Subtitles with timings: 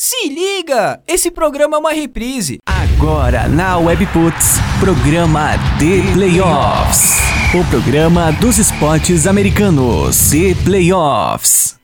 [0.00, 1.02] Se liga!
[1.08, 2.58] Esse programa é uma reprise.
[2.64, 7.16] Agora na Webputs, programa The Playoffs.
[7.52, 10.30] O programa dos esportes americanos.
[10.30, 11.76] The Playoffs.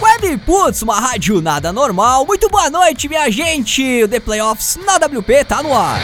[0.00, 2.24] Webputs, uma rádio nada normal.
[2.24, 4.04] Muito boa noite, minha gente.
[4.04, 5.98] O The Playoffs na WP tá no ar.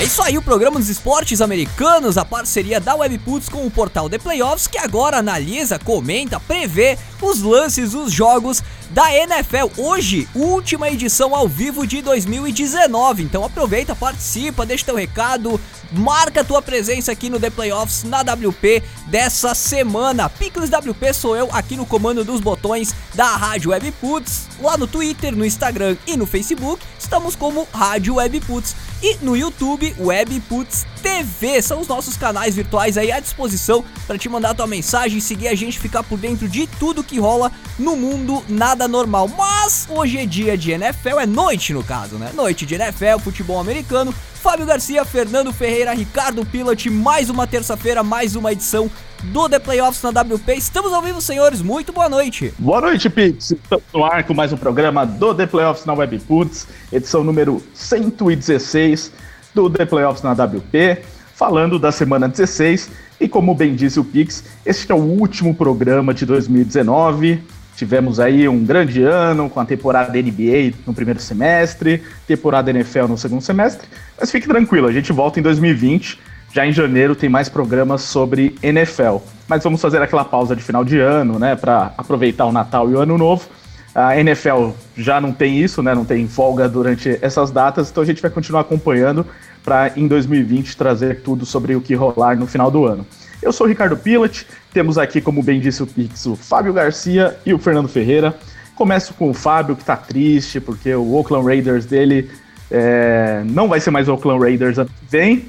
[0.00, 4.08] É isso aí, o programa dos esportes americanos, a parceria da Webputs com o portal
[4.08, 6.96] The Playoffs, que agora analisa, comenta, prevê
[7.26, 9.68] os lances, os jogos da NFL.
[9.76, 13.22] Hoje, última edição ao vivo de 2019.
[13.22, 15.60] Então aproveita, participa, deixa teu recado,
[15.92, 20.28] marca tua presença aqui no The Playoffs na WP dessa semana.
[20.28, 25.34] Picles WP sou eu aqui no comando dos botões da Rádio Webputs, lá no Twitter,
[25.34, 26.82] no Instagram e no Facebook.
[26.98, 31.62] Estamos como Rádio Webputs e no YouTube Webputs TV.
[31.62, 35.54] São os nossos canais virtuais aí à disposição para te mandar tua mensagem, seguir a
[35.54, 39.26] gente, ficar por dentro de tudo que rola no mundo nada normal.
[39.26, 42.30] Mas hoje é dia de NFL, é noite no caso, né?
[42.32, 44.14] Noite de NFL, futebol americano.
[44.40, 48.90] Fábio Garcia, Fernando Ferreira, Ricardo Pilot, mais uma terça-feira, mais uma edição
[49.24, 50.54] do The Playoffs na WP.
[50.54, 51.60] Estamos ao vivo, senhores.
[51.60, 52.54] Muito boa noite.
[52.58, 53.50] Boa noite, Pix.
[53.50, 59.12] Estamos no ar com mais um programa do The Playoffs na Webputs, edição número 116
[59.52, 61.02] do The Playoffs na WP,
[61.34, 62.88] falando da semana 16.
[63.20, 67.42] E como bem disse o Pix, este é o último programa de 2019.
[67.76, 73.18] Tivemos aí um grande ano com a temporada NBA no primeiro semestre, temporada NFL no
[73.18, 73.86] segundo semestre.
[74.18, 76.18] Mas fique tranquilo, a gente volta em 2020.
[76.52, 79.18] Já em janeiro tem mais programas sobre NFL.
[79.46, 82.94] Mas vamos fazer aquela pausa de final de ano, né, para aproveitar o Natal e
[82.94, 83.46] o Ano Novo.
[83.94, 88.06] A NFL já não tem isso, né, não tem folga durante essas datas, então a
[88.06, 89.26] gente vai continuar acompanhando
[89.64, 93.06] para em 2020 trazer tudo sobre o que rolar no final do ano.
[93.42, 97.36] Eu sou o Ricardo Pilat, temos aqui, como bem disse o Pix, o Fábio Garcia
[97.44, 98.36] e o Fernando Ferreira.
[98.74, 102.30] Começo com o Fábio, que tá triste, porque o Oakland Raiders dele
[102.70, 105.48] é, não vai ser mais o Oakland Raiders ano que vem.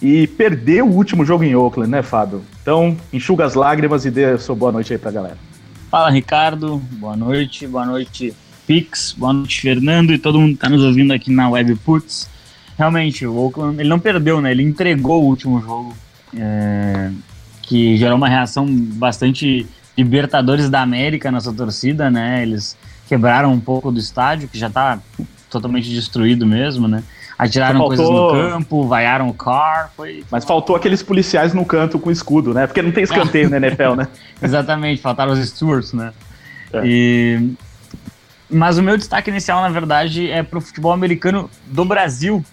[0.00, 2.42] E perdeu o último jogo em Oakland, né, Fábio?
[2.60, 5.38] Então, enxuga as lágrimas e dê a sua boa noite aí pra galera.
[5.90, 6.78] Fala, Ricardo.
[6.92, 7.66] Boa noite.
[7.66, 8.34] Boa noite,
[8.66, 9.14] Pix.
[9.16, 12.28] Boa noite, Fernando e todo mundo que tá nos ouvindo aqui na Webputs.
[12.78, 14.50] Realmente, o Oakland, ele não perdeu, né?
[14.50, 15.96] Ele entregou o último jogo
[16.36, 17.10] é,
[17.62, 19.66] que gerou uma reação bastante
[19.96, 22.42] Libertadores da América na sua torcida, né?
[22.42, 22.76] Eles
[23.08, 24.98] quebraram um pouco do estádio, que já tá
[25.48, 27.02] totalmente destruído mesmo, né?
[27.38, 27.96] Atiraram faltou...
[27.96, 30.24] coisas no campo, vaiaram o car, foi...
[30.30, 32.66] Mas faltou aqueles policiais no canto com escudo, né?
[32.66, 34.08] Porque não tem escanteio na NFL, né?
[34.40, 36.12] Exatamente, faltaram os Stewards, né?
[36.72, 36.82] É.
[36.84, 37.50] E...
[38.50, 42.44] Mas o meu destaque inicial, na verdade, é pro futebol americano do Brasil.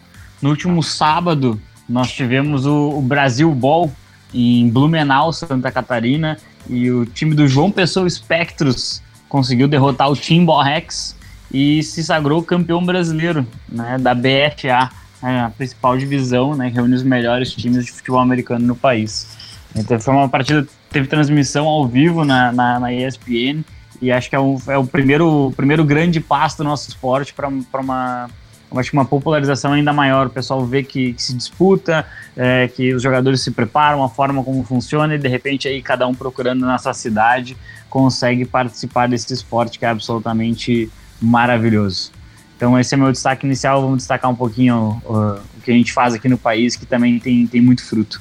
[0.43, 3.89] No último sábado, nós tivemos o, o Brasil Ball
[4.33, 6.37] em Blumenau, Santa Catarina,
[6.69, 11.15] e o time do João Pessoa Spectros conseguiu derrotar o Timbal Rex
[11.49, 16.93] e se sagrou campeão brasileiro né, da BFA, né, a principal divisão, né, que reúne
[16.93, 19.37] os melhores times de futebol americano no país.
[19.73, 23.63] Então foi uma partida, teve transmissão ao vivo na, na, na ESPN
[24.01, 27.47] e acho que é o, é o primeiro, primeiro grande passo do nosso esporte para
[27.79, 28.29] uma
[28.73, 30.27] eu acho que uma popularização ainda maior.
[30.27, 34.43] O pessoal vê que, que se disputa, é, que os jogadores se preparam, a forma
[34.43, 37.55] como funciona, e de repente aí cada um procurando na sua cidade
[37.89, 40.91] consegue participar desse esporte que é absolutamente
[41.21, 42.11] maravilhoso.
[42.57, 43.81] Então esse é meu destaque inicial.
[43.81, 47.19] Vamos destacar um pouquinho o, o que a gente faz aqui no país, que também
[47.19, 48.19] tem, tem muito fruto.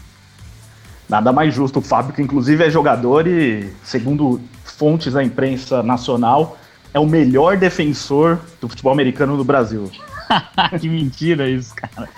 [1.08, 1.78] Nada mais justo.
[1.78, 6.58] O Fábio, que inclusive é jogador e, segundo fontes da imprensa nacional,
[6.92, 9.90] é o melhor defensor do futebol americano no Brasil.
[10.80, 12.08] que mentira isso, cara.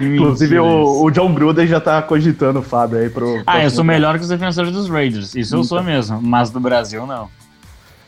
[0.00, 3.42] Inclusive, o, o, John Gruden já tá cogitando o Fábio aí pro.
[3.46, 5.34] Ah, eu sou melhor que os defensores dos Raiders.
[5.34, 5.92] Isso eu sou então.
[5.92, 7.28] mesmo, mas do Brasil não.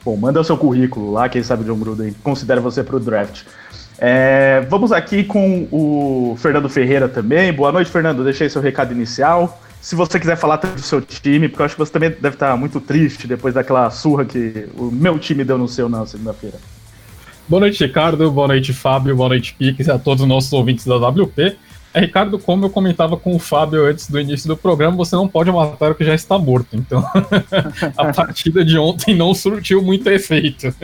[0.04, 3.42] Bom, manda o seu currículo lá, quem sabe o John Gruden considera você pro draft.
[3.98, 7.52] É, vamos aqui com o Fernando Ferreira também.
[7.52, 8.24] Boa noite, Fernando.
[8.24, 9.60] Deixei seu recado inicial.
[9.80, 12.56] Se você quiser falar do seu time, porque eu acho que você também deve estar
[12.56, 16.58] muito triste depois daquela surra que o meu time deu no seu na segunda-feira.
[17.46, 18.30] Boa noite, Ricardo.
[18.30, 19.14] Boa noite, Fábio.
[19.14, 21.56] Boa noite, Pix, e a todos os nossos ouvintes da WP.
[21.92, 25.28] É, Ricardo, como eu comentava com o Fábio antes do início do programa, você não
[25.28, 26.74] pode matar o que já está morto.
[26.74, 27.04] Então,
[27.96, 30.74] a partida de ontem não surtiu muito efeito.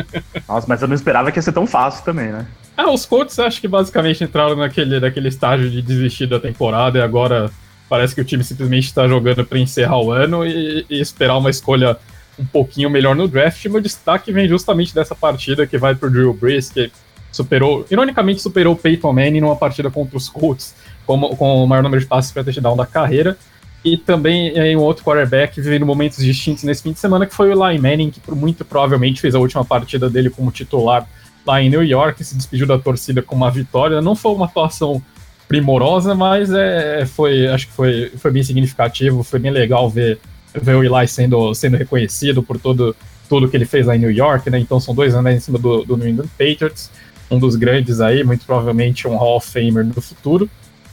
[0.47, 2.47] Nossa, mas eu não esperava que ia ser tão fácil também, né?
[2.77, 7.03] Ah, os Colts acho que basicamente entraram naquele, naquele estágio de desistir da temporada e
[7.03, 7.51] agora
[7.89, 11.51] parece que o time simplesmente está jogando para encerrar o ano e, e esperar uma
[11.51, 11.97] escolha
[12.41, 13.65] um pouquinho melhor no draft.
[13.67, 16.91] Meu destaque vem justamente dessa partida que vai pro Drew Brees, que
[17.31, 20.75] superou, ironicamente superou o Peyton Manning numa partida contra os Colts
[21.07, 23.37] com, o maior número de passes para touchdown da carreira.
[23.85, 27.49] e também em um outro quarterback vivendo momentos distintos nesse fim de semana, que foi
[27.49, 31.09] o Eli Manning, que muito provavelmente fez a última partida dele como titular
[31.47, 34.03] lá em New York, se despediu da torcida com uma vitória.
[34.03, 35.03] Não foi uma atuação
[35.49, 40.21] primorosa, mas é, foi, acho que foi, foi bem significativo, foi bem legal ver,
[40.55, 42.95] ver o Eli sendo, sendo reconhecido por todo
[43.29, 44.59] tudo que ele fez lá em New York, né?
[44.59, 46.91] Então são dois anos em cima do, do New England Patriots,
[47.31, 50.51] um dos grandes aí, muito provavelmente um Hall of Famer no futuro.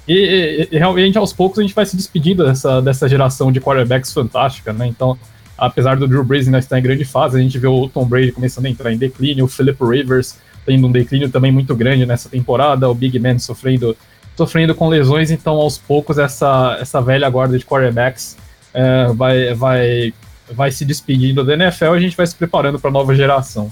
[0.07, 3.59] E, e, e, realmente, aos poucos, a gente vai se despedindo dessa, dessa geração de
[3.59, 4.86] quarterbacks fantástica, né?
[4.86, 5.18] Então,
[5.57, 8.31] apesar do Drew Brees ainda estar em grande fase, a gente vê o Tom Brady
[8.31, 12.30] começando a entrar em declínio, o Philip Rivers tendo um declínio também muito grande nessa
[12.30, 13.98] temporada, o Big Ben sofrendo,
[14.36, 18.38] sofrendo com lesões, então aos poucos essa, essa velha guarda de quarterbacks
[18.74, 20.14] é, vai, vai,
[20.52, 23.72] vai se despedindo da NFL e a gente vai se preparando para a nova geração.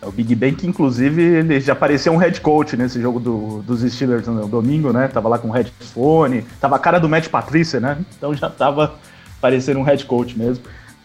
[0.00, 3.62] É o Big Ben, que inclusive ele já parecia um head coach nesse jogo do,
[3.62, 5.08] dos Steelers no domingo, né?
[5.08, 7.98] Tava lá com headphone, tava a cara do Matt Patrícia, né?
[8.16, 8.94] Então já tava
[9.40, 10.64] parecendo um head coach mesmo.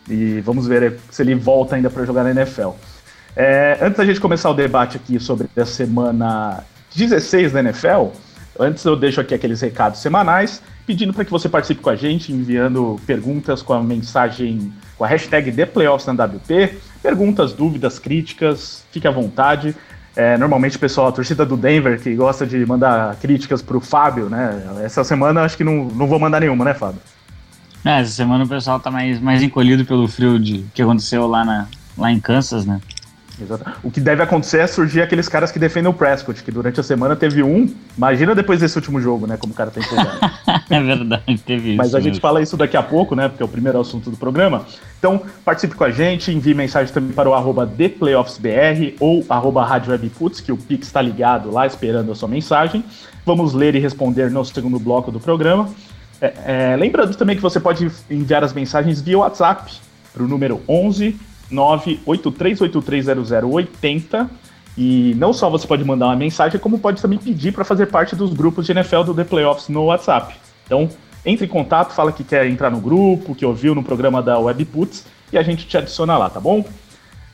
[0.10, 2.72] E vamos ver se ele volta ainda para jogar na NFL.
[3.36, 6.64] É, antes da gente começar o debate aqui sobre a semana
[6.94, 8.08] 16 da NFL,
[8.60, 12.32] antes eu deixo aqui aqueles recados semanais, pedindo para que você participe com a gente,
[12.32, 19.08] enviando perguntas com a mensagem, com a hashtag ThePlayoffs na WP, perguntas, dúvidas, críticas, fique
[19.08, 19.76] à vontade.
[20.16, 24.30] É, normalmente pessoal, a torcida do Denver, que gosta de mandar críticas para o Fábio,
[24.30, 24.62] né?
[24.84, 27.00] Essa semana acho que não, não vou mandar nenhuma, né, Fábio?
[27.86, 31.46] É, essa semana o pessoal tá mais, mais encolhido pelo frio de, que aconteceu lá,
[31.46, 31.68] na,
[31.98, 32.80] lá em Kansas, né?
[33.42, 33.64] Exato.
[33.84, 36.84] O que deve acontecer é surgir aqueles caras que defendem o Prescott, que durante a
[36.84, 37.74] semana teve um.
[37.98, 39.38] Imagina depois desse último jogo, né?
[39.38, 40.20] Como o cara tá empolgado.
[40.70, 41.78] é verdade, teve isso.
[41.78, 42.14] Mas a mesmo.
[42.14, 43.28] gente fala isso daqui a pouco, né?
[43.28, 44.66] Porque é o primeiro assunto do programa.
[45.00, 49.62] Então, participe com a gente, envie mensagem também para o arroba ThePlayoffsBR ou arroba
[50.44, 52.84] que o Pix está ligado lá esperando a sua mensagem.
[53.26, 55.70] Vamos ler e responder no segundo bloco do programa.
[56.20, 59.72] É, é, lembrando também que você pode enviar as mensagens via WhatsApp
[60.14, 61.18] para o número 11
[61.52, 64.30] 983830080.
[64.78, 68.16] E não só você pode mandar uma mensagem, como pode também pedir para fazer parte
[68.16, 70.34] dos grupos de NFL do The Playoffs no WhatsApp.
[70.66, 70.90] Então,
[71.26, 75.06] entre em contato, fala que quer entrar no grupo, que ouviu no programa da Webputs
[75.32, 76.66] e a gente te adiciona lá, tá bom?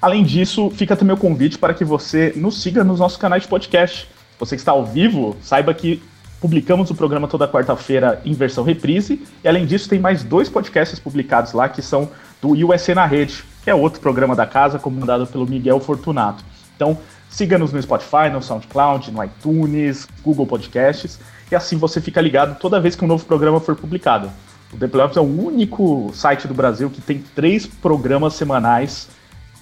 [0.02, 3.50] Além disso, fica também o convite para que você nos siga nos nossos canais de
[3.50, 4.08] podcast.
[4.40, 6.02] Você que está ao vivo, saiba que
[6.40, 9.22] publicamos o programa toda quarta-feira em versão reprise.
[9.44, 12.10] E além disso, tem mais dois podcasts publicados lá que são
[12.42, 16.42] do USA na Rede, que é outro programa da casa, comandado pelo Miguel Fortunato.
[16.74, 16.98] Então,
[17.30, 21.19] siga-nos no Spotify, no SoundCloud, no iTunes, Google Podcasts,
[21.52, 24.31] e assim você fica ligado toda vez que um novo programa for publicado.
[24.72, 24.88] O The
[25.18, 29.10] é o único site do Brasil que tem três programas semanais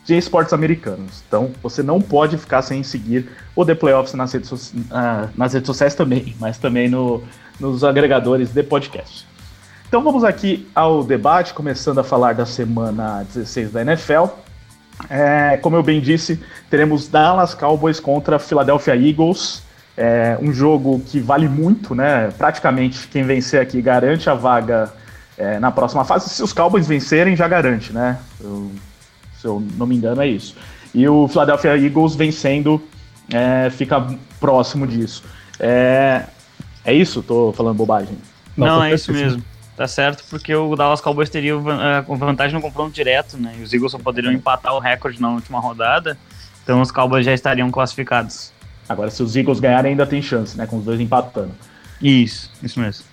[0.06, 1.24] de esportes americanos.
[1.28, 5.54] Então, você não pode ficar sem seguir o The Playoffs nas redes, so uh, nas
[5.54, 7.24] redes sociais também, mas também no,
[7.60, 9.26] nos agregadores de podcast.
[9.96, 14.26] Então vamos aqui ao debate, começando a falar da semana 16 da NFL.
[15.10, 16.38] É, como eu bem disse,
[16.70, 19.64] teremos Dallas Cowboys contra Philadelphia Eagles.
[19.96, 22.30] É, um jogo que vale muito, né?
[22.38, 24.92] Praticamente quem vencer aqui garante a vaga
[25.38, 26.30] é, na próxima fase.
[26.30, 28.20] Se os Cowboys vencerem, já garante, né?
[28.42, 28.70] Eu,
[29.40, 30.58] se eu não me engano, é isso.
[30.94, 32.84] E o Philadelphia Eagles vencendo
[33.32, 34.06] é, fica
[34.42, 35.24] próximo disso.
[35.58, 36.24] É,
[36.84, 37.24] é isso?
[37.24, 38.18] Tô falando bobagem.
[38.58, 39.42] Não, não é isso mesmo.
[39.76, 43.56] Tá certo, porque o Dallas Cowboys teria vantagem no confronto direto, né?
[43.60, 46.18] E os Eagles só poderiam empatar o recorde na última rodada,
[46.64, 48.54] então os Cowboys já estariam classificados.
[48.88, 50.66] Agora, se os Eagles ganharem, ainda tem chance, né?
[50.66, 51.52] Com os dois empatando.
[52.02, 53.04] Isso, isso mesmo.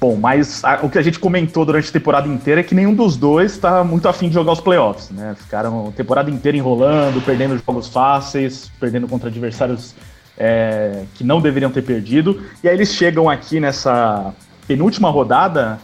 [0.00, 2.94] Bom, mas a, o que a gente comentou durante a temporada inteira é que nenhum
[2.94, 5.36] dos dois está muito afim de jogar os playoffs, né?
[5.38, 9.94] Ficaram a temporada inteira enrolando, perdendo jogos fáceis, perdendo contra adversários
[10.36, 12.42] é, que não deveriam ter perdido.
[12.64, 14.34] E aí eles chegam aqui nessa
[14.72, 15.78] penúltima rodada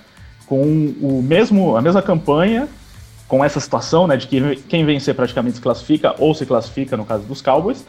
[0.46, 0.62] com
[1.00, 2.66] o mesmo, a mesma campanha,
[3.28, 7.04] com essa situação, né, de que quem vencer praticamente se classifica ou se classifica no
[7.04, 7.84] caso dos Cowboys.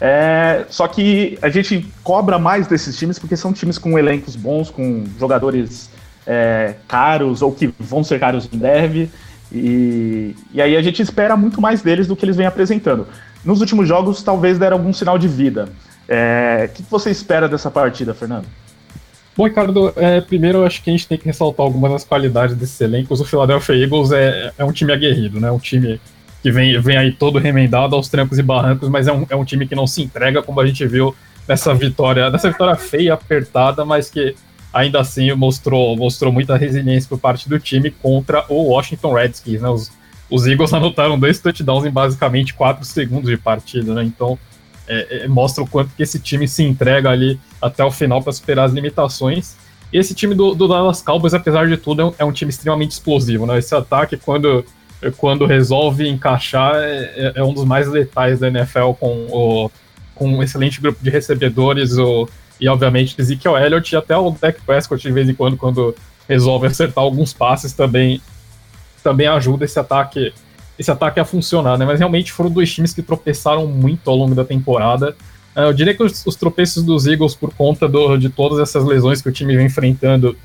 [0.00, 4.70] É, só que a gente cobra mais desses times porque são times com elencos bons,
[4.70, 5.90] com jogadores
[6.24, 9.10] é, caros ou que vão ser caros em breve.
[9.50, 13.08] E, e aí a gente espera muito mais deles do que eles vêm apresentando.
[13.44, 15.68] Nos últimos jogos, talvez deram algum sinal de vida.
[16.08, 18.46] É, o que você espera dessa partida, Fernando?
[19.38, 22.56] Bom, Ricardo, é, primeiro eu acho que a gente tem que ressaltar algumas das qualidades
[22.56, 23.20] desses elencos.
[23.20, 25.48] O Philadelphia Eagles é, é um time aguerrido, né?
[25.48, 26.00] Um time
[26.42, 29.44] que vem, vem aí todo remendado aos trancos e barrancos, mas é um, é um
[29.44, 31.14] time que não se entrega, como a gente viu
[31.46, 34.34] nessa vitória, nessa vitória feia, apertada, mas que
[34.72, 39.68] ainda assim mostrou, mostrou muita resiliência por parte do time contra o Washington Redskins, né?
[39.68, 39.92] Os,
[40.28, 44.02] os Eagles anotaram dois touchdowns em basicamente quatro segundos de partida, né?
[44.02, 44.36] Então
[44.88, 48.32] é, é, mostra o quanto que esse time se entrega ali até o final para
[48.32, 49.56] superar as limitações.
[49.92, 52.50] E esse time do, do Dallas Cowboys, apesar de tudo, é um, é um, time
[52.50, 53.58] extremamente explosivo, né?
[53.58, 54.64] Esse ataque, quando,
[55.16, 59.70] quando resolve encaixar, é, é um dos mais letais da NFL com, o,
[60.14, 62.28] com um excelente grupo de recebedores o,
[62.60, 65.94] e, obviamente, Ezekiel Elliott e até o Dak Prescott, de vez em quando, quando
[66.28, 68.20] resolve acertar alguns passes, também,
[69.02, 70.32] também ajuda esse ataque
[70.78, 71.84] esse ataque a funcionar, né?
[71.84, 75.16] Mas realmente foram dois times que tropeçaram muito ao longo da temporada.
[75.56, 78.84] Uh, eu diria que os, os, tropeços dos Eagles, por conta do, de todas essas
[78.84, 80.36] lesões que o time vem enfrentando,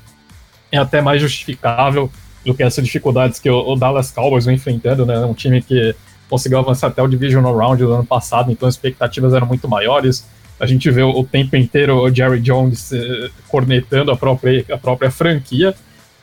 [0.72, 2.10] é até mais justificável
[2.44, 5.18] do que essas dificuldades que o, o Dallas Cowboys vem enfrentando, né?
[5.24, 5.94] Um time que
[6.28, 10.26] conseguiu avançar até o Divisional Round do ano passado, então as expectativas eram muito maiores.
[10.58, 14.78] A gente vê o, o tempo inteiro o Jerry Jones eh, cornetando a própria, a
[14.78, 15.74] própria franquia.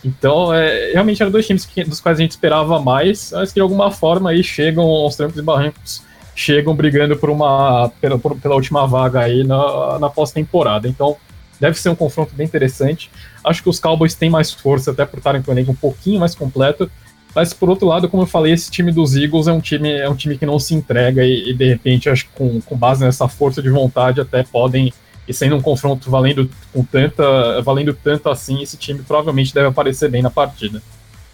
[0.03, 3.55] Então, é, realmente eram dois times que, dos quais a gente esperava mais, mas que
[3.55, 6.03] de alguma forma aí chegam aos trancos e barrancos,
[6.36, 10.88] chegam brigando por uma pela, por, pela última vaga aí na, na pós-temporada.
[10.88, 11.15] Então,
[11.60, 13.12] deve ser um confronto bem interessante.
[13.43, 16.34] Acho que os Cowboys têm mais força, até por estarem com o um pouquinho mais
[16.34, 16.89] completo.
[17.34, 20.10] Mas por outro lado, como eu falei, esse time dos Eagles é um time, é
[20.10, 23.05] um time que não se entrega e, e de repente, acho que com, com base
[23.05, 24.91] nessa força de vontade, até podem
[25.28, 30.10] e sendo um confronto valendo com tanta, valendo tanto assim, esse time provavelmente deve aparecer
[30.10, 30.82] bem na partida.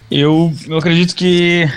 [0.09, 1.67] Eu, eu acredito que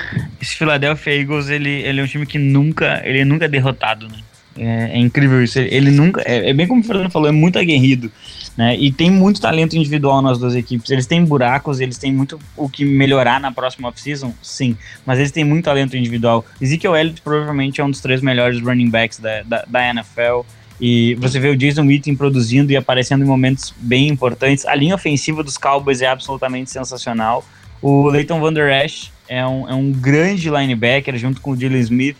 [0.40, 4.18] esse Philadelphia Eagles ele, ele é um time que nunca ele é nunca derrotado, né?
[4.56, 5.58] É, é incrível isso.
[5.58, 8.10] Ele, ele nunca é, é, bem como o Fernando falou, é muito aguerrido,
[8.56, 8.76] né?
[8.76, 10.90] E tem muito talento individual nas duas equipes.
[10.90, 14.76] Eles têm buracos, eles têm muito o que melhorar na próxima off-season, sim.
[15.04, 16.44] Mas eles têm muito talento individual.
[16.60, 20.42] Ezekiel Elliott provavelmente é um dos três melhores running backs da, da, da NFL.
[20.80, 24.64] E você vê o Jason Witten produzindo e aparecendo em momentos bem importantes.
[24.64, 27.44] A linha ofensiva dos Cowboys é absolutamente sensacional.
[27.82, 31.78] O Leighton Van Der Esch é um, é um grande linebacker junto com o Dylan
[31.80, 32.16] Smith.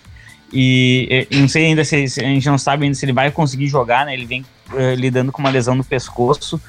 [0.52, 3.30] E, e não sei ainda se, se, a gente não sabe ainda se ele vai
[3.30, 4.12] conseguir jogar, né?
[4.12, 6.60] Ele vem uh, lidando com uma lesão no pescoço.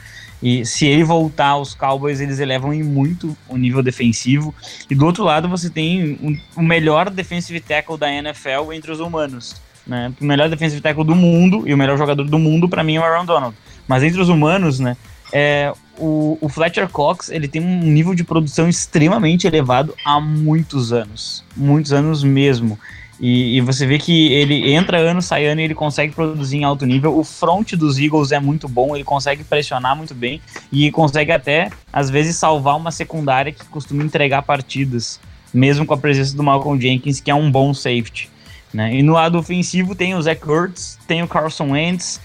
[0.41, 4.55] E se ele voltar, os Cowboys eles elevam em muito o nível defensivo.
[4.89, 8.99] E do outro lado você tem um, o melhor defensive tackle da NFL entre os
[9.01, 10.11] humanos né?
[10.19, 12.99] O melhor defensive tackle do mundo e o melhor jogador do mundo para mim é
[12.99, 13.55] o Aaron Donald.
[13.87, 14.95] Mas entre os humanos, né?
[15.33, 20.91] É, o, o, Fletcher Cox ele tem um nível de produção extremamente elevado há muitos
[20.91, 22.77] anos, muitos anos mesmo.
[23.21, 26.63] E, e, você vê que ele entra ano, sai ano e ele consegue produzir em
[26.63, 27.15] alto nível.
[27.15, 31.69] O front dos Eagles é muito bom, ele consegue pressionar muito bem e consegue até,
[31.93, 35.19] às vezes, salvar uma secundária que costuma entregar partidas,
[35.53, 38.27] mesmo com a presença do Malcolm Jenkins, que é um bom safety.
[38.73, 38.95] Né?
[38.95, 42.21] E no lado ofensivo tem o Zach Kurtz, tem o Carson Wentz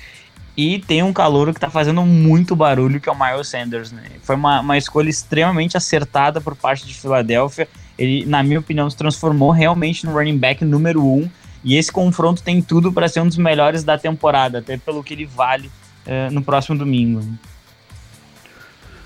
[0.57, 3.93] e tem um calouro que está fazendo muito barulho, que é o Miles Sanders.
[3.93, 4.03] Né?
[4.23, 7.69] Foi uma, uma escolha extremamente acertada por parte de Filadélfia.
[7.99, 11.29] Ele, na minha opinião, se transformou realmente no running back número um.
[11.62, 15.15] E esse confronto tem tudo para ser um dos melhores da temporada, até pelo que
[15.15, 15.67] ele vale
[16.07, 17.23] uh, no próximo domingo.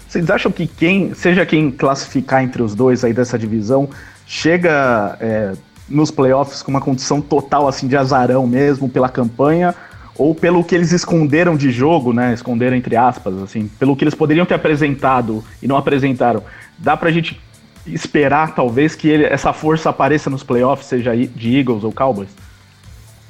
[0.07, 3.89] Vocês acham que quem, seja quem classificar entre os dois aí dessa divisão,
[4.27, 5.53] chega é,
[5.91, 9.75] nos playoffs com uma condição total assim de azarão mesmo pela campanha
[10.17, 12.35] ou pelo que eles esconderam de jogo, né?
[12.35, 16.43] Esconderam entre aspas, assim, pelo que eles poderiam ter apresentado e não apresentaram.
[16.79, 17.41] Dá pra gente
[17.87, 22.29] esperar talvez que ele, essa força apareça nos playoffs, seja de Eagles ou Cowboys?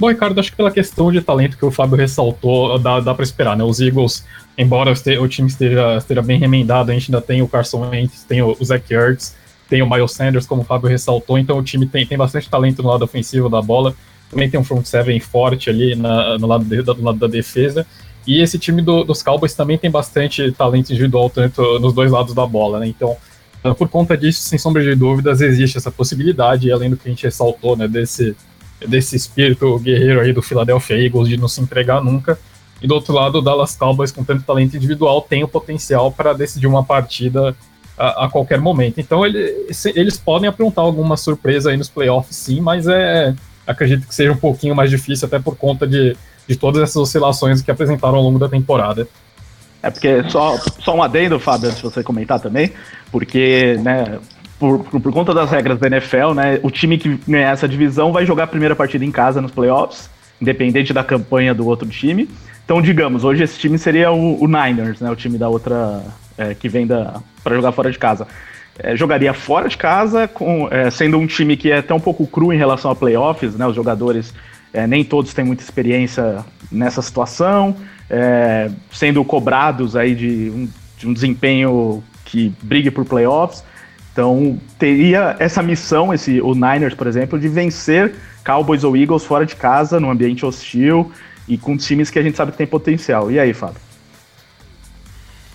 [0.00, 3.22] Bom, Ricardo, acho que pela questão de talento que o Fábio ressaltou, dá, dá para
[3.22, 3.62] esperar, né?
[3.62, 4.24] Os Eagles,
[4.56, 8.40] embora o time esteja, esteja bem remendado, a gente ainda tem o Carson Wentz, tem
[8.40, 9.36] o, o Zach Ertz,
[9.70, 12.82] tem o Miles Sanders, como o Fábio ressaltou, então o time tem, tem bastante talento
[12.82, 13.94] no lado ofensivo da bola,
[14.28, 17.86] também tem um front seven forte ali na, no lado de, do lado da defesa,
[18.26, 22.34] e esse time do, dos Cowboys também tem bastante talento individual, tanto nos dois lados
[22.34, 22.88] da bola, né?
[22.88, 23.16] Então,
[23.62, 27.10] ah, por conta disso, sem sombra de dúvidas, existe essa possibilidade, além do que a
[27.10, 28.36] gente ressaltou, né, desse,
[28.86, 32.38] desse espírito guerreiro aí do Philadelphia Eagles de não se entregar nunca.
[32.82, 36.32] E do outro lado, o Dallas Cowboys, com tanto talento individual, tem o potencial para
[36.32, 37.54] decidir uma partida
[38.00, 38.98] a, a, qualquer momento.
[38.98, 43.34] Então ele, eles podem aprontar alguma surpresa aí nos playoffs, sim, mas é
[43.66, 46.16] acredito que seja um pouquinho mais difícil, até por conta de,
[46.48, 49.06] de todas essas oscilações que apresentaram ao longo da temporada.
[49.82, 52.72] É porque só, só um adendo, Fábio, antes de você comentar também,
[53.12, 54.18] porque, né,
[54.58, 58.12] por, por, por, conta das regras da NFL, né, o time que ganhar essa divisão
[58.12, 62.28] vai jogar a primeira partida em casa nos playoffs, independente da campanha do outro time.
[62.64, 66.02] Então, digamos, hoje esse time seria o, o Niners, né, o time da outra,
[66.40, 68.26] é, que vem para jogar fora de casa.
[68.78, 72.26] É, jogaria fora de casa, com, é, sendo um time que é até um pouco
[72.26, 73.66] cru em relação a playoffs, né?
[73.66, 74.32] Os jogadores
[74.72, 77.76] é, nem todos têm muita experiência nessa situação,
[78.08, 83.62] é, sendo cobrados aí de um, de um desempenho que brigue por playoffs.
[84.12, 89.44] Então teria essa missão, esse o Niners, por exemplo, de vencer Cowboys ou Eagles fora
[89.44, 91.12] de casa, num ambiente hostil
[91.46, 93.30] e com times que a gente sabe que tem potencial.
[93.30, 93.89] E aí, Fábio?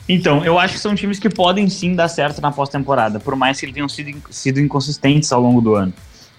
[0.08, 3.60] Então, eu acho que são times que podem sim dar certo na pós-temporada, por mais
[3.60, 5.94] que eles tenham sido, sido inconsistentes ao longo do ano.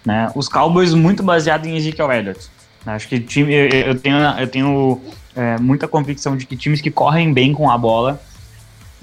[0.04, 0.30] Né?
[0.35, 2.49] Os Cowboys muito baseado em Ezekiel Elliott.
[2.87, 5.00] Acho que time, eu, eu tenho, eu tenho
[5.35, 8.20] é, muita convicção de que times que correm bem com a bola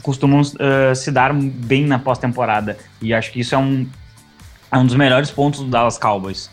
[0.02, 2.78] costumam uh, se dar bem na pós-temporada.
[3.02, 3.88] E acho que isso é um,
[4.72, 6.50] é um dos melhores pontos do Dallas Cowboys.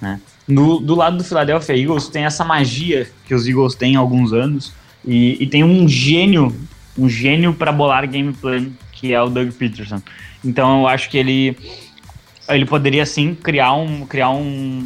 [0.00, 0.20] Né?
[0.46, 4.32] No, do lado do Philadelphia Eagles tem essa magia que os Eagles têm há alguns
[4.32, 4.72] anos
[5.04, 6.54] e, e tem um gênio,
[7.00, 10.02] um gênio para bolar game plan que é o Doug Peterson.
[10.44, 11.56] Então eu acho que ele
[12.48, 14.84] ele poderia sim criar um, criar um,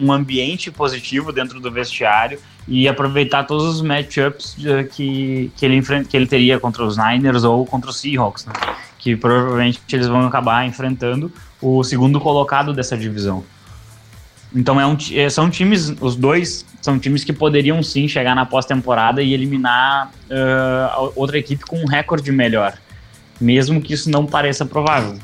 [0.00, 4.56] um ambiente positivo dentro do vestiário e aproveitar todos os matchups
[4.92, 8.52] que, que, ele, que ele teria contra os Niners ou contra os Seahawks, né?
[8.98, 11.32] que provavelmente eles vão acabar enfrentando
[11.62, 13.44] o segundo colocado dessa divisão.
[14.52, 18.46] Então é um, eh, são times, os dois são times que poderiam sim chegar na
[18.46, 22.74] pós-temporada e eliminar uh, outra equipe com um recorde melhor,
[23.40, 25.18] mesmo que isso não pareça provável.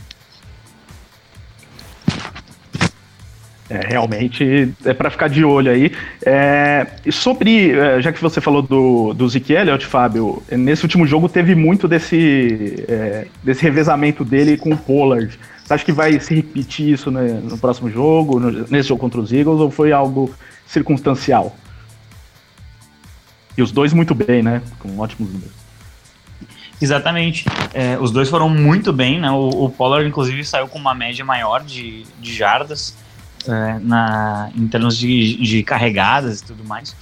[3.70, 5.92] É, realmente é para ficar de olho aí.
[6.26, 11.28] É, sobre, é, já que você falou do, do Zeke Elliott, Fábio, nesse último jogo
[11.28, 15.38] teve muito desse, é, desse revezamento dele com o Pollard.
[15.64, 19.20] Você acha que vai se repetir isso né, no próximo jogo, no, nesse jogo contra
[19.20, 20.34] os Eagles, ou foi algo
[20.72, 21.54] circunstancial?
[23.56, 24.62] E os dois muito bem, né?
[24.78, 25.52] Com ótimos números.
[26.80, 27.44] Exatamente.
[27.74, 29.30] É, os dois foram muito bem, né?
[29.30, 32.96] O, o Pollard, inclusive, saiu com uma média maior de, de jardas
[33.46, 36.96] é, na, em termos de, de carregadas e tudo mais.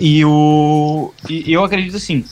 [0.00, 2.24] E, o, e eu acredito assim,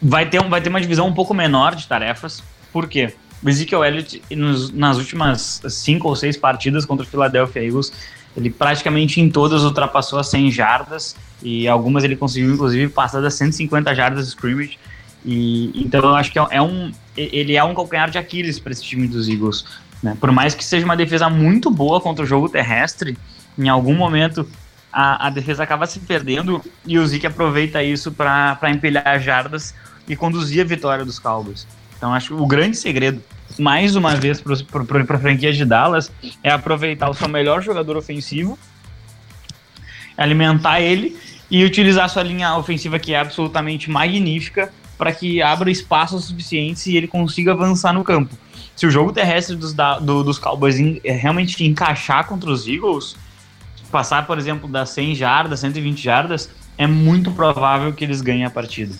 [0.00, 3.14] vai ter, vai ter uma divisão um pouco menor de tarefas, por quê?
[3.42, 7.92] O Ezekiel Elliott, nos, nas últimas cinco ou seis partidas contra o Philadelphia Eagles,
[8.36, 13.34] ele praticamente em todas ultrapassou as 100 jardas e algumas ele conseguiu inclusive passar das
[13.34, 14.78] 150 jardas de scrimmage.
[15.24, 18.72] E, então eu acho que é, é um ele é um calcanhar de Aquiles para
[18.72, 19.64] esse time dos Eagles.
[20.02, 20.16] Né?
[20.20, 23.16] Por mais que seja uma defesa muito boa contra o jogo terrestre,
[23.56, 24.46] em algum momento
[24.92, 29.74] a, a defesa acaba se perdendo e o Zeke aproveita isso para empilhar jardas
[30.08, 31.66] e conduzir a vitória dos Cowboys.
[31.96, 33.22] Então acho que o grande segredo,
[33.58, 36.10] mais uma vez para a franquia de Dallas,
[36.42, 38.58] é aproveitar o seu melhor jogador ofensivo,
[40.16, 41.16] alimentar ele
[41.50, 46.96] e utilizar sua linha ofensiva que é absolutamente magnífica para que abra espaços suficientes e
[46.96, 48.34] ele consiga avançar no campo
[48.76, 52.66] se o jogo terrestre dos, da, do, dos Cowboys in, é, realmente encaixar contra os
[52.66, 53.16] Eagles,
[53.90, 58.50] passar, por exemplo, das 100 jardas, 120 jardas, é muito provável que eles ganhem a
[58.50, 58.94] partida.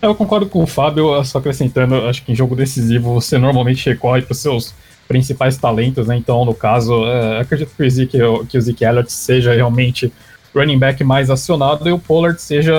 [0.00, 4.22] Eu concordo com o Fábio, só acrescentando, acho que em jogo decisivo você normalmente recorre
[4.22, 4.74] para os seus
[5.08, 6.16] principais talentos, né?
[6.16, 10.12] Então, no caso, é, acredito que o, Zeke, que o Zeke Elliott seja realmente
[10.54, 12.74] running back mais acionado e o Pollard seja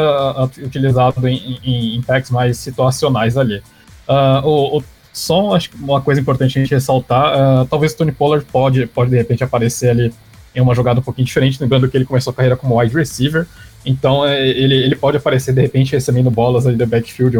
[0.63, 3.61] utilizado em, em, em packs mais situacionais ali.
[4.07, 7.97] Uh, o, o só acho que uma coisa importante a gente ressaltar, uh, talvez o
[7.97, 10.13] Tony Pollard pode, pode de repente aparecer ali
[10.55, 13.47] em uma jogada um pouquinho diferente, lembrando que ele começou a carreira como wide receiver,
[13.87, 17.37] então é, ele, ele pode aparecer de repente recebendo bolas ali do backfield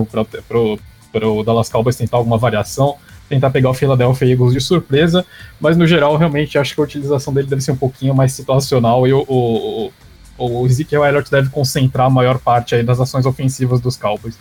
[0.48, 2.96] para o Dallas Cowboys tentar alguma variação,
[3.28, 5.26] tentar pegar o Philadelphia Eagles de surpresa,
[5.60, 9.06] mas no geral realmente acho que a utilização dele deve ser um pouquinho mais situacional
[9.06, 9.92] e o, o,
[10.38, 14.38] o, o Ezekiel Elliott deve concentrar a maior parte aí das ações ofensivas dos Cowboys.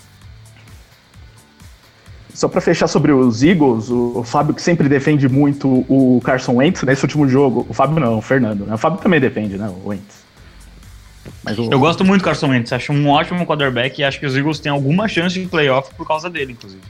[2.32, 6.56] Só para fechar sobre os Eagles, o, o, Fábio que sempre defende muito o Carson
[6.56, 7.66] Wentz nesse último jogo.
[7.66, 8.74] O Fábio não, o Fernando, né?
[8.74, 9.66] O Fábio também defende, né?
[9.68, 10.25] O Wentz.
[11.42, 11.68] Mas o...
[11.70, 14.58] Eu gosto muito do Carson Wentz, acho um ótimo quarterback e acho que os Eagles
[14.58, 16.82] têm alguma chance de playoff por causa dele, inclusive.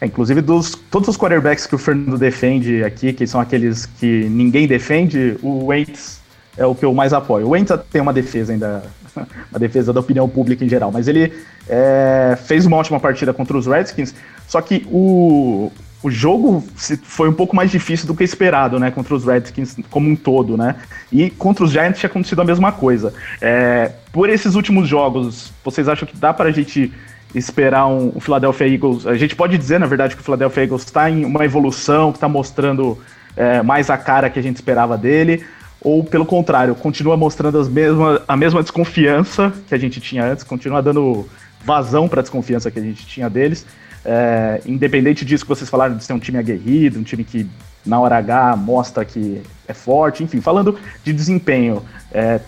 [0.00, 4.28] É, inclusive, dos, todos os quarterbacks que o Fernando defende aqui, que são aqueles que
[4.28, 6.20] ninguém defende, o Wentz
[6.56, 7.46] é o que eu mais apoio.
[7.46, 8.82] O Wentz tem uma defesa ainda
[9.50, 10.92] uma defesa da opinião pública em geral.
[10.92, 11.32] Mas ele
[11.68, 14.14] é, fez uma ótima partida contra os Redskins,
[14.46, 16.64] só que o, o jogo
[17.02, 18.90] foi um pouco mais difícil do que esperado, né?
[18.90, 20.76] Contra os Redskins como um todo, né?
[21.10, 23.12] E contra os Giants tinha acontecido a mesma coisa.
[23.40, 26.92] É, por esses últimos jogos, vocês acham que dá para a gente
[27.34, 29.06] esperar um, um, Philadelphia Eagles?
[29.06, 32.18] A gente pode dizer, na verdade, que o Philadelphia Eagles está em uma evolução, que
[32.18, 32.96] está mostrando
[33.36, 35.44] é, mais a cara que a gente esperava dele
[35.80, 40.42] ou pelo contrário, continua mostrando as mesma, a mesma desconfiança que a gente tinha antes,
[40.42, 41.28] continua dando
[41.64, 43.64] vazão para a desconfiança que a gente tinha deles.
[44.10, 47.46] É, independente disso que vocês falaram de ser um time aguerrido, um time que
[47.84, 52.40] na hora H mostra que é forte, enfim, falando de desempenho, é,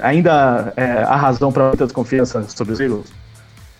[0.00, 3.12] ainda é, há razão para muita desconfiança sobre os Eagles?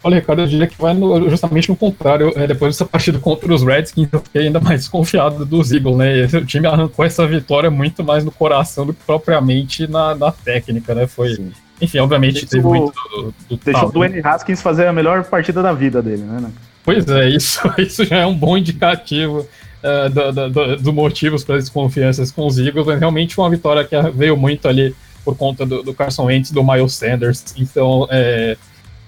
[0.05, 2.33] Olha, Ricardo, eu diria que vai no, justamente no contrário.
[2.37, 6.25] É, depois dessa partida contra os Redskins, eu fiquei ainda mais desconfiado dos Eagles, né?
[6.39, 10.95] O time arrancou essa vitória muito mais no coração do que propriamente na, na técnica,
[10.95, 11.09] né?
[11.09, 11.37] Foi,
[11.81, 15.73] Enfim, obviamente teve muito do, do Deixou o Dwayne Haskins fazer a melhor partida da
[15.73, 16.53] vida dele, né?
[16.85, 19.47] Pois é, isso, isso já é um bom indicativo
[19.83, 23.97] uh, do, do, do, motivos para desconfianças com os Eagles, mas realmente uma vitória que
[24.11, 27.55] veio muito ali por conta do, do Carson Wentz e do Miles Sanders.
[27.57, 28.57] Então, é,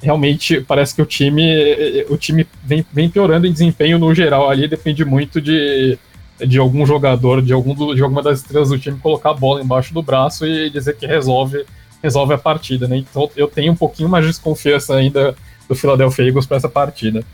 [0.01, 4.69] realmente parece que o time, o time vem, vem piorando em desempenho no geral ali,
[4.69, 5.99] depende muito de,
[6.39, 9.63] de algum jogador, de, algum do, de alguma das estrelas do time colocar a bola
[9.63, 11.65] embaixo do braço e dizer que resolve,
[12.03, 12.99] resolve a partida, né?
[12.99, 15.35] Então eu tenho um pouquinho mais de desconfiança ainda
[15.69, 17.25] do Philadelphia Eagles para essa partida.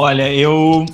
[0.00, 0.86] Olha, eu,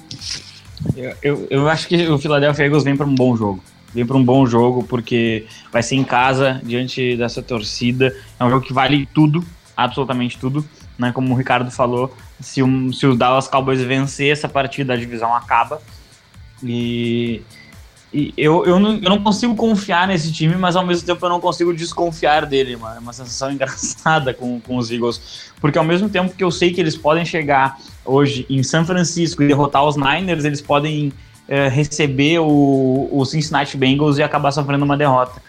[1.23, 3.63] eu, eu acho que o Philadelphia Eagles vem para um bom jogo
[3.95, 8.15] vem para um bom jogo, porque vai ser em casa, diante dessa torcida.
[8.39, 9.43] É um jogo que vale tudo,
[9.75, 10.63] absolutamente tudo.
[10.99, 11.13] Né?
[11.13, 15.35] Como o Ricardo falou, se, um, se o Dallas Cowboys vencer essa partida, a divisão
[15.35, 15.81] acaba.
[16.63, 17.41] E,
[18.17, 21.29] e eu, eu, não, eu não consigo confiar nesse time, mas ao mesmo tempo eu
[21.29, 22.97] não consigo desconfiar dele, mano.
[22.97, 25.53] É uma sensação engraçada com, com os Eagles.
[25.61, 27.77] Porque ao mesmo tempo que eu sei que eles podem chegar
[28.07, 31.13] hoje em São Francisco e derrotar os Niners, eles podem
[31.47, 35.43] é, receber o, o Cincinnati Bengals e acabar sofrendo uma derrota.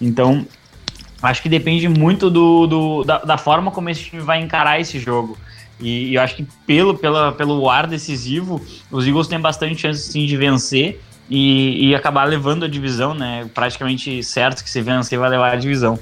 [0.00, 0.46] Então,
[1.22, 4.98] acho que depende muito do, do da, da, forma como esse time vai encarar esse
[4.98, 5.36] jogo.
[5.78, 10.10] E, e eu acho que pelo, pela, pelo ar decisivo, os Eagles têm bastante chance
[10.10, 13.48] sim de vencer e, e acabar levando a divisão, né?
[13.54, 15.98] Praticamente certo que se vencer vai levar a divisão.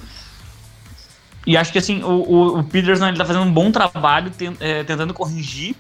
[1.46, 4.56] E acho que assim, o, o, o Peterson ele tá fazendo um bom trabalho tent,
[4.60, 5.74] é, tentando corrigir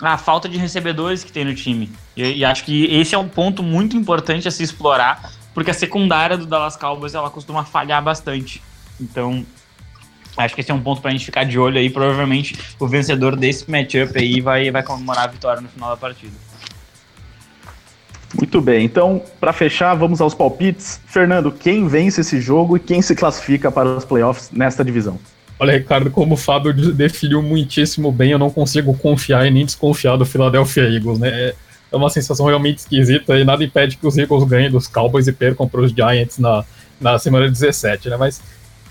[0.00, 1.90] a falta de recebedores que tem no time.
[2.16, 5.74] E, e, acho que esse é um ponto muito importante a se explorar, porque a
[5.74, 8.62] secundária do Dallas Cowboys ela costuma falhar bastante.
[9.00, 9.46] Então,
[10.36, 11.88] acho que esse é um ponto para a gente ficar de olho aí.
[11.88, 16.51] Provavelmente o vencedor desse matchup aí vai, vai comemorar a vitória no final da partida.
[18.34, 21.00] Muito bem, então, para fechar, vamos aos palpites.
[21.06, 25.18] Fernando, quem vence esse jogo e quem se classifica para os playoffs nesta divisão?
[25.58, 30.16] Olha, Ricardo, como o Fábio definiu muitíssimo bem, eu não consigo confiar e nem desconfiar
[30.16, 31.28] do Philadelphia Eagles, né?
[31.28, 31.54] É,
[31.92, 35.32] é uma sensação realmente esquisita e nada impede que os Eagles ganhem dos Cowboys e
[35.32, 36.64] percam para os Giants na,
[37.00, 38.16] na semana 17, né?
[38.16, 38.40] Mas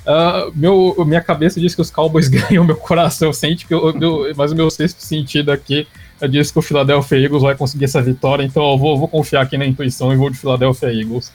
[0.06, 4.32] uh, meu, minha cabeça diz que os Cowboys ganham, meu coração sente que eu, meu,
[4.36, 5.88] mas o meu sexto sentido aqui
[6.28, 9.58] diz que o Philadelphia Eagles vai conseguir essa vitória, então eu vou, vou confiar aqui
[9.58, 11.32] na intuição e vou de Philadelphia Eagles.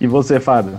[0.00, 0.78] E você, Fábio?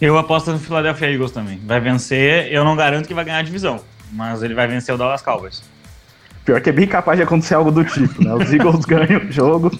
[0.00, 1.60] Eu aposto no Philadelphia Eagles também.
[1.64, 3.80] Vai vencer, eu não garanto que vai ganhar a divisão,
[4.12, 5.62] mas ele vai vencer o Dallas Cowboys.
[6.44, 8.34] Pior que é bem capaz de acontecer algo do tipo, né?
[8.34, 9.70] Os Eagles ganham o jogo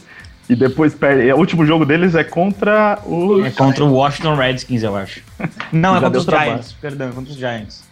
[0.48, 1.32] e depois perde.
[1.32, 3.44] O último jogo deles é contra o.
[3.44, 5.22] É contra o Washington Redskins, eu acho.
[5.72, 6.50] Não, é contra os trabalho.
[6.50, 7.89] Giants, perdão, é contra os Giants.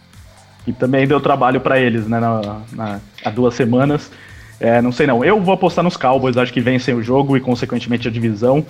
[0.67, 4.11] E também deu trabalho para eles, né, na, na, há duas semanas.
[4.59, 5.23] É, não sei não.
[5.23, 8.65] Eu vou apostar nos Cowboys, acho que vencem o jogo e, consequentemente, a divisão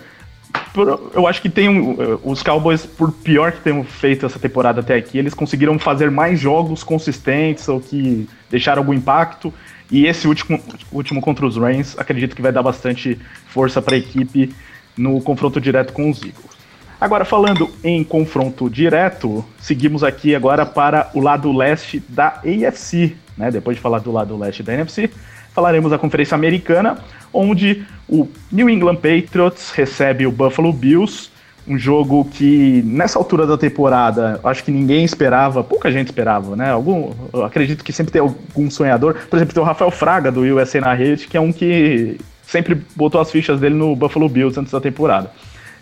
[1.14, 4.82] eu acho que tem um, eh, os Cowboys, por pior que tenham feito essa temporada
[4.82, 9.54] até aqui, eles conseguiram fazer mais jogos consistentes ou que deixaram algum impacto.
[9.92, 13.98] E esse último, último contra os Rams, acredito que vai dar bastante força para a
[13.98, 14.54] equipe
[14.96, 16.59] no confronto direto com os Eagles.
[17.00, 23.50] Agora, falando em confronto direto, seguimos aqui agora para o lado leste da AFC, né?
[23.50, 25.10] Depois de falar do lado leste da NFC,
[25.54, 26.98] falaremos da Conferência Americana,
[27.32, 31.30] onde o New England Patriots recebe o Buffalo Bills,
[31.66, 36.72] um jogo que nessa altura da temporada acho que ninguém esperava, pouca gente esperava, né?
[36.72, 37.12] Algum,
[37.46, 39.16] acredito que sempre tem algum sonhador.
[39.30, 42.76] Por exemplo, tem o Rafael Fraga do USA na rede, que é um que sempre
[42.96, 45.32] botou as fichas dele no Buffalo Bills antes da temporada.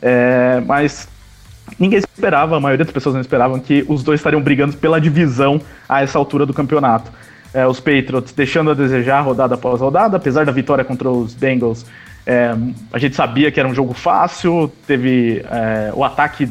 [0.02, 1.08] É, mas
[1.80, 5.60] ninguém esperava, a maioria das pessoas não esperavam que os dois estariam brigando pela divisão
[5.88, 7.12] a essa altura do campeonato.
[7.54, 11.86] É, os Patriots deixando a desejar rodada após rodada, apesar da vitória contra os Bengals.
[12.26, 12.54] É,
[12.92, 16.50] a gente sabia que era um jogo fácil, teve é, o ataque,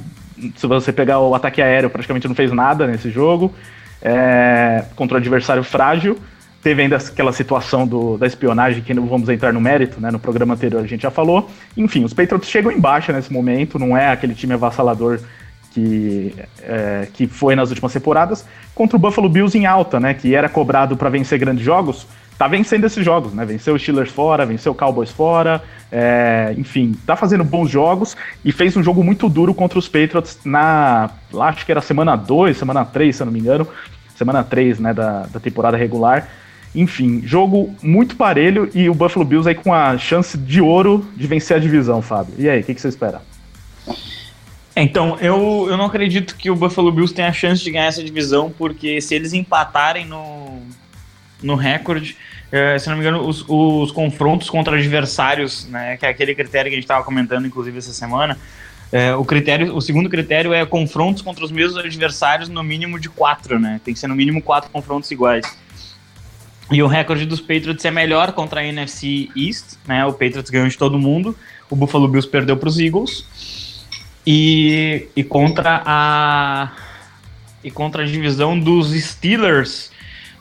[0.57, 3.55] se você pegar o ataque aéreo, praticamente não fez nada nesse jogo,
[4.01, 6.19] é, contra o adversário frágil.
[6.67, 10.11] Teve ainda aquela situação do, da espionagem, que não vamos entrar no mérito, né?
[10.11, 11.49] No programa anterior a gente já falou.
[11.77, 15.21] Enfim, os Patriots chegam em baixa nesse momento, não é aquele time avassalador
[15.71, 20.13] que, é, que foi nas últimas temporadas, contra o Buffalo Bills em alta, né?
[20.13, 22.05] Que era cobrado para vencer grandes jogos,
[22.37, 23.45] tá vencendo esses jogos, né?
[23.45, 28.51] Venceu os Steelers fora, venceu o Cowboys fora, é, enfim, tá fazendo bons jogos e
[28.51, 31.11] fez um jogo muito duro contra os Patriots na,
[31.43, 33.69] acho que era semana 2, semana 3, se eu não me engano,
[34.17, 36.29] semana 3, né, da, da temporada regular.
[36.77, 41.27] Enfim, jogo muito parelho e o Buffalo Bills aí com a chance de ouro de
[41.27, 42.35] vencer a divisão, Fábio.
[42.37, 43.23] E aí, o que, que você espera?
[44.77, 48.05] Então, eu, eu não acredito que o Buffalo Bills tenha a chance de ganhar essa
[48.05, 50.61] divisão, porque se eles empatarem no,
[51.43, 52.15] no recorde,
[52.53, 56.69] é, se não me engano, os, os confrontos contra adversários, né, que é aquele critério
[56.69, 58.39] que a gente estava comentando, inclusive, essa semana,
[58.93, 63.09] É, o critério, o segundo critério é confrontos contra os mesmos adversários no mínimo de
[63.09, 63.81] quatro, né?
[63.85, 65.45] Tem que ser no mínimo quatro confrontos iguais.
[66.71, 70.05] E o recorde dos Patriots é melhor contra a NFC East, né?
[70.05, 71.37] O Patriots ganhou de todo mundo,
[71.71, 73.85] o Buffalo Bills perdeu para os Eagles.
[74.27, 76.73] E, e contra a
[77.63, 79.91] e contra a divisão dos Steelers,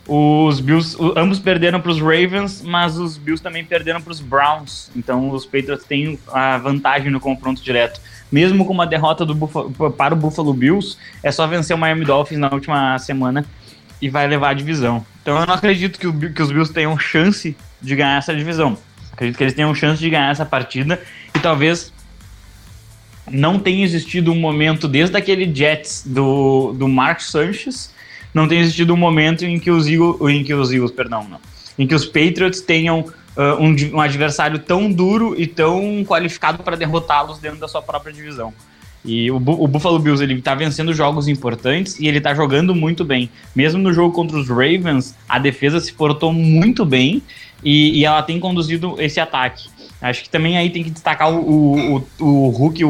[0.08, 4.92] os Bills, ambos perderam para os Ravens, mas os Bills também perderam para os Browns.
[4.96, 8.00] Então os Patriots têm a vantagem no confronto direto.
[8.32, 12.06] Mesmo com uma derrota do Buffalo, para o Buffalo Bills, é só vencer o Miami
[12.06, 13.46] Dolphins na última semana
[14.02, 15.06] e vai levar a divisão.
[15.22, 18.78] Então eu não acredito que, o, que os Bills tenham chance de ganhar essa divisão.
[19.12, 21.02] Acredito que eles tenham chance de ganhar essa partida
[21.34, 21.94] e talvez
[23.30, 27.94] não tenha existido um momento desde aquele Jets do, do Mark Sanchez,
[28.34, 31.40] não tenha existido um momento em que os Eagles, em que os Eagles, perdão, não,
[31.80, 36.76] em que os Patriots tenham uh, um, um adversário tão duro e tão qualificado para
[36.76, 38.54] derrotá-los dentro da sua própria divisão.
[39.06, 43.06] E o, o, Buffalo Bills ele tá vencendo jogos importantes e ele tá jogando muito
[43.06, 43.30] bem.
[43.56, 47.22] Mesmo no jogo contra os Ravens, a defesa se portou muito bem
[47.64, 49.70] e, e ela tem conduzido esse ataque.
[50.02, 52.90] Acho que também aí tem que destacar o, o, o, o Hulk, o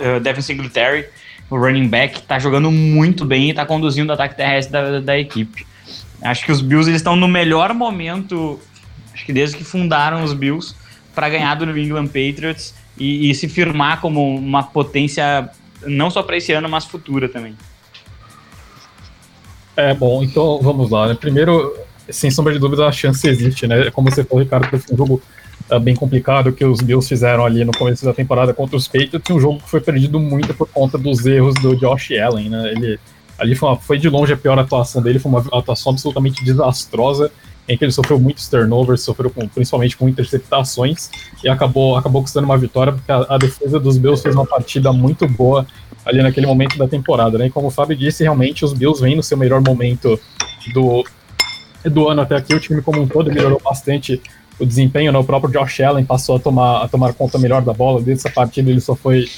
[0.00, 1.06] uh, Devin Singletary,
[1.48, 5.18] o running back, tá jogando muito bem e tá conduzindo o ataque terrestre da, da
[5.18, 5.64] equipe.
[6.20, 8.58] Acho que os Bills eles estão no melhor momento,
[9.14, 10.74] acho que desde que fundaram os Bills,
[11.14, 15.50] para ganhar do New England Patriots e, e se firmar como uma potência
[15.86, 17.54] não só para esse ano, mas futura também.
[19.76, 21.08] É bom, então vamos lá.
[21.08, 21.14] Né?
[21.14, 21.76] Primeiro,
[22.08, 23.90] sem sombra de dúvida, a chance existe, né?
[23.90, 25.22] Como você falou, Ricardo, foi um jogo
[25.70, 29.30] uh, bem complicado que os Bills fizeram ali no começo da temporada contra os Patriots,
[29.30, 32.72] um jogo que foi perdido muito por conta dos erros do Josh Allen, né?
[32.72, 32.98] Ele
[33.38, 37.30] ali foi, uma, foi de longe a pior atuação dele, foi uma atuação absolutamente desastrosa
[37.68, 41.10] em que ele sofreu muitos turnovers, sofreu com, principalmente com interceptações
[41.42, 44.92] e acabou, acabou custando uma vitória porque a, a, defesa dos Bills fez uma partida
[44.92, 45.66] muito boa
[46.04, 47.46] ali naquele momento da temporada, né?
[47.46, 50.18] E como o Fábio disse, realmente os Bills vêm no seu melhor momento
[50.72, 51.04] do,
[51.84, 54.22] do ano até aqui, o time como um todo melhorou bastante
[54.58, 55.18] o desempenho, né?
[55.18, 58.34] O próprio Josh Allen passou a tomar, a tomar conta melhor da bola, desde essa
[58.34, 59.28] partida ele só foi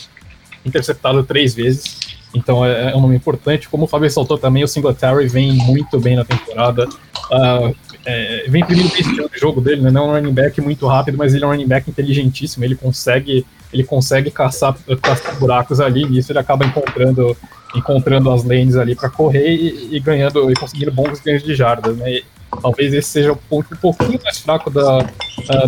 [0.67, 1.99] interceptado três vezes,
[2.35, 3.69] então é, é um nome importante.
[3.69, 6.87] Como o Fábio saltou também, o Singletary vem muito bem na temporada.
[7.31, 9.91] Uh, é, vem primeiro estilo de jogo dele, né?
[9.91, 12.65] Não é um running back muito rápido, mas ele é um running back inteligentíssimo.
[12.65, 17.37] Ele consegue, ele consegue caçar, caçar buracos ali, e isso ele acaba encontrando,
[17.75, 21.97] encontrando as lanes ali para correr e, e, ganhando e conseguindo bons ganhos de jardas,
[21.97, 22.11] né?
[22.13, 22.25] E,
[22.63, 24.99] talvez esse seja o ponto um pouquinho mais fraco da,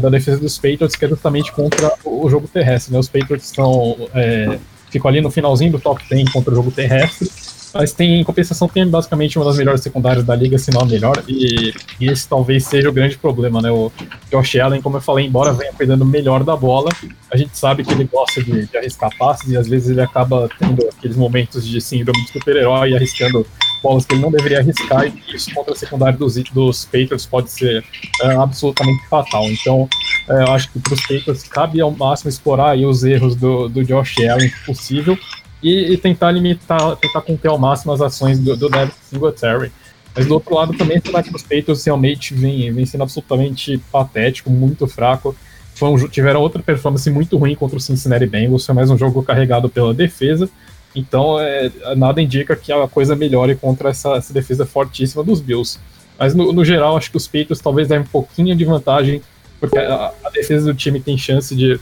[0.01, 2.93] da defesa dos Patriots, que é justamente contra o, jogo terrestre.
[2.93, 2.99] Né?
[2.99, 4.59] Os Patriots estão é,
[4.91, 7.31] ficam ali no finalzinho do top 10 contra o jogo terrestre
[7.73, 10.85] mas tem, em compensação, tem basicamente uma das melhores secundárias da liga, se não a
[10.85, 13.71] melhor, e, e, esse talvez seja o grande problema, né?
[13.71, 13.93] O
[14.31, 16.91] Josh Allen, como eu falei, embora venha cuidando melhor da bola,
[17.31, 20.49] a gente sabe que ele gosta de, de arriscar passes e às vezes ele acaba
[20.59, 23.47] tendo aqueles momentos de síndrome de super-herói arriscando
[23.83, 27.51] bolas que ele não deveria arriscar, e isso contra a secundária dos, dos Patriots pode
[27.51, 27.85] ser
[28.23, 29.45] é, absolutamente fatal.
[29.45, 29.89] Então,
[30.29, 33.85] é, eu acho que para os Patriots cabe ao máximo explorar os erros do, do
[33.85, 35.19] Josh Allen possível
[35.63, 39.73] e, e, tentar limitar, tentar conter ao máximo as ações do, do Devin Singletary.
[40.15, 44.51] Mas do outro lado também, o ataque dos Patriots realmente vem, vem sendo absolutamente patético,
[44.51, 45.37] muito fraco.
[45.81, 49.69] Um, tiveram outra performance muito ruim contra o Cincinnati Bengals, foi mais um jogo carregado
[49.69, 50.49] pela defesa.
[50.95, 55.79] Então, é, nada indica que a coisa melhore contra essa, essa defesa fortíssima dos Bills.
[56.19, 59.23] Mas, no, no, geral, acho que os Patriots talvez dêem um pouquinho de vantagem,
[59.59, 61.81] porque a, a defesa do time tem chance de,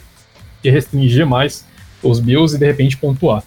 [0.62, 1.64] de restringir mais
[2.02, 3.42] os Bills e, de repente, pontuar.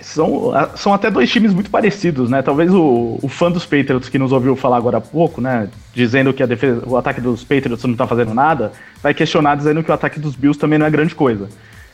[0.00, 2.42] São, são até dois times muito parecidos, né?
[2.42, 5.68] Talvez o, o fã dos Patriots que nos ouviu falar agora há pouco, né?
[5.92, 9.84] Dizendo que a defesa, o ataque dos Patriots não tá fazendo nada, vai questionar dizendo
[9.84, 11.48] que o ataque dos Bills também não é grande coisa.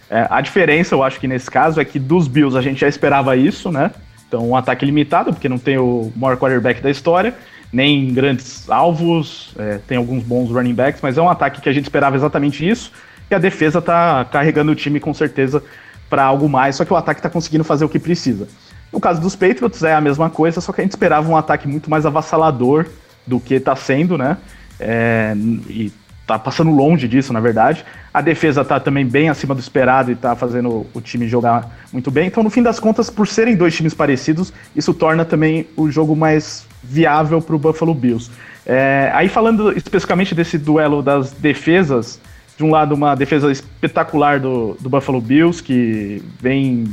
[0.09, 2.89] É, a diferença, eu acho que nesse caso, é que dos Bills a gente já
[2.89, 3.91] esperava isso, né?
[4.27, 7.35] Então, um ataque limitado, porque não tem o maior quarterback da história,
[7.73, 11.73] nem grandes alvos, é, tem alguns bons running backs, mas é um ataque que a
[11.73, 12.93] gente esperava exatamente isso,
[13.31, 15.63] e a defesa tá carregando o time com certeza
[16.11, 18.49] para algo mais, só que o ataque está conseguindo fazer o que precisa.
[18.93, 21.69] No caso dos Patriots é a mesma coisa, só que a gente esperava um ataque
[21.69, 22.87] muito mais avassalador
[23.25, 24.37] do que está sendo, né?
[24.81, 25.35] É,
[25.69, 25.93] e
[26.27, 27.85] tá passando longe disso, na verdade.
[28.13, 32.11] A defesa tá também bem acima do esperado e tá fazendo o time jogar muito
[32.11, 32.27] bem.
[32.27, 36.17] Então, no fim das contas, por serem dois times parecidos, isso torna também o jogo
[36.17, 38.31] mais viável para o Buffalo Bills.
[38.67, 42.21] É, aí falando especificamente desse duelo das defesas,
[42.61, 46.85] de um lado, uma defesa espetacular do, do Buffalo Bills, que vem,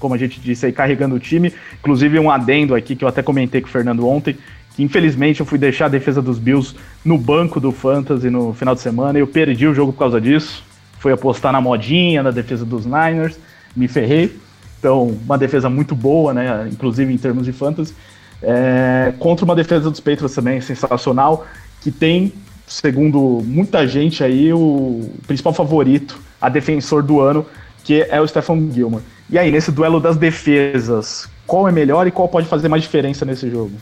[0.00, 1.54] como a gente disse aí, carregando o time.
[1.78, 4.36] Inclusive, um adendo aqui que eu até comentei com o Fernando ontem,
[4.74, 6.74] que infelizmente eu fui deixar a defesa dos Bills
[7.04, 10.20] no banco do Fantasy no final de semana e eu perdi o jogo por causa
[10.20, 10.64] disso.
[10.98, 13.38] fui apostar na modinha, na defesa dos Niners,
[13.76, 14.36] me ferrei.
[14.80, 16.68] Então, uma defesa muito boa, né?
[16.72, 17.94] Inclusive em termos de fantasy.
[18.42, 21.46] É, contra uma defesa dos Patriots também sensacional,
[21.80, 22.32] que tem,
[22.66, 27.46] segundo muita gente aí, o principal favorito, a defensor do ano,
[27.82, 29.02] que é o Stephen Gilmore.
[29.28, 33.24] E aí, nesse duelo das defesas, qual é melhor e qual pode fazer mais diferença
[33.24, 33.72] nesse jogo?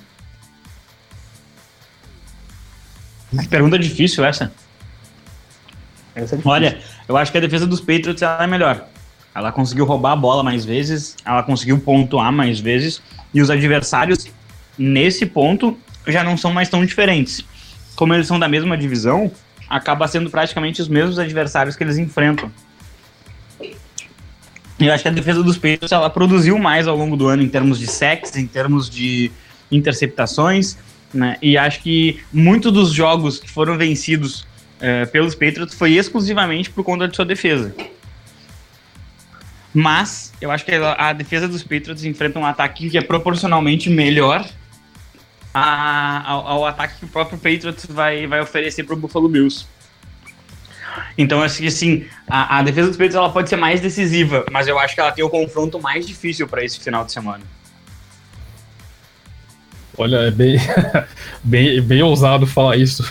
[3.49, 4.53] Pergunta difícil essa.
[6.15, 6.51] essa é difícil.
[6.51, 8.87] Olha, eu acho que a defesa dos Patriots é melhor.
[9.35, 13.01] Ela conseguiu roubar a bola mais vezes, ela conseguiu pontuar mais vezes,
[13.33, 14.27] e os adversários,
[14.77, 17.43] nesse ponto, já não são mais tão diferentes.
[18.03, 19.31] Como eles são da mesma divisão,
[19.71, 22.51] acaba sendo praticamente os mesmos adversários que eles enfrentam.
[24.77, 27.49] Eu acho que a defesa dos Patriots ela produziu mais ao longo do ano em
[27.49, 29.31] termos de sacks, em termos de
[29.71, 30.77] interceptações,
[31.15, 31.37] né?
[31.41, 36.83] E acho que muitos dos jogos que foram vencidos uh, pelos Patriots foi exclusivamente por
[36.83, 37.73] conta de sua defesa.
[39.73, 44.45] Mas eu acho que a defesa dos Patriots enfrenta um ataque que é proporcionalmente melhor
[45.53, 49.67] a, ao, ao, ataque que o próprio Patriots vai, vai oferecer para o Buffalo Bills.
[51.17, 54.45] Então, eu acho que assim, a, a defesa dos Patriots ela pode ser mais decisiva,
[54.51, 57.43] mas eu acho que ela tem o confronto mais difícil para esse final de semana.
[59.97, 60.57] Olha, é bem,
[61.45, 63.05] bem, bem ousado falar isso.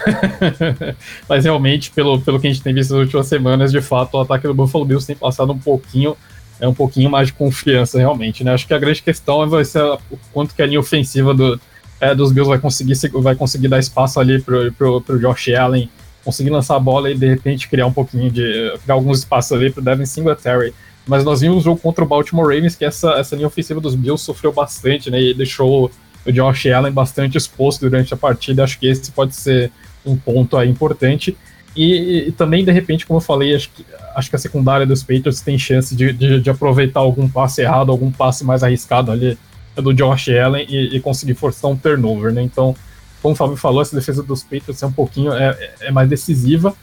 [1.30, 4.22] Mas realmente, pelo, pelo que a gente tem visto nas últimas semanas, de fato, o
[4.22, 6.18] ataque do Buffalo Bills tem passado um pouquinho,
[6.60, 8.44] é um pouquinho mais de confiança, realmente.
[8.44, 8.52] Né?
[8.52, 11.60] Acho que a grande questão vai ser o quanto que a linha ofensiva do,
[12.02, 15.88] é, dos Bills vai conseguir, vai conseguir dar espaço ali pro, pro, pro Josh Allen,
[16.26, 18.74] conseguir lançar a bola e de repente criar um pouquinho de.
[18.84, 20.74] criar alguns espaços ali pro Devin Singletary.
[21.06, 23.96] Mas nós vimos o jogo contra o Baltimore Ravens que essa, essa linha ofensiva dos
[23.96, 25.22] Bills sofreu bastante, né?
[25.22, 25.92] E deixou
[26.26, 28.64] o Josh Allen bastante exposto durante a partida.
[28.64, 29.72] Acho que esse pode ser
[30.04, 31.38] um ponto aí importante.
[31.76, 33.86] E, e, também, de repente, como eu falei, acho que,
[34.16, 37.92] acho que a secundária dos Patriots tem chance de, de, de aproveitar algum passe errado,
[37.92, 39.38] algum passe mais arriscado ali
[39.76, 42.42] do Josh Allen e, e, conseguir forçar um turnover, né?
[42.42, 42.76] Então,
[43.22, 46.74] como o Fábio falou, essa defesa dos Patriots é um pouquinho é, é mais decisiva.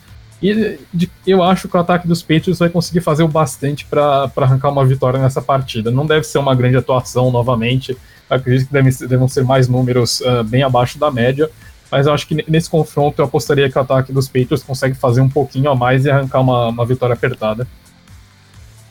[0.41, 4.31] E de, eu acho que o ataque dos Patriots vai conseguir fazer o bastante para
[4.37, 5.91] arrancar uma vitória nessa partida.
[5.91, 7.97] Não deve ser uma grande atuação novamente
[8.29, 11.51] acredito que devem, devem ser mais números uh, bem abaixo da média,
[11.91, 15.21] mas eu acho que nesse confronto eu apostaria que o ataque dos Patriots consegue fazer
[15.21, 17.67] um pouquinho a mais e arrancar uma, uma vitória apertada.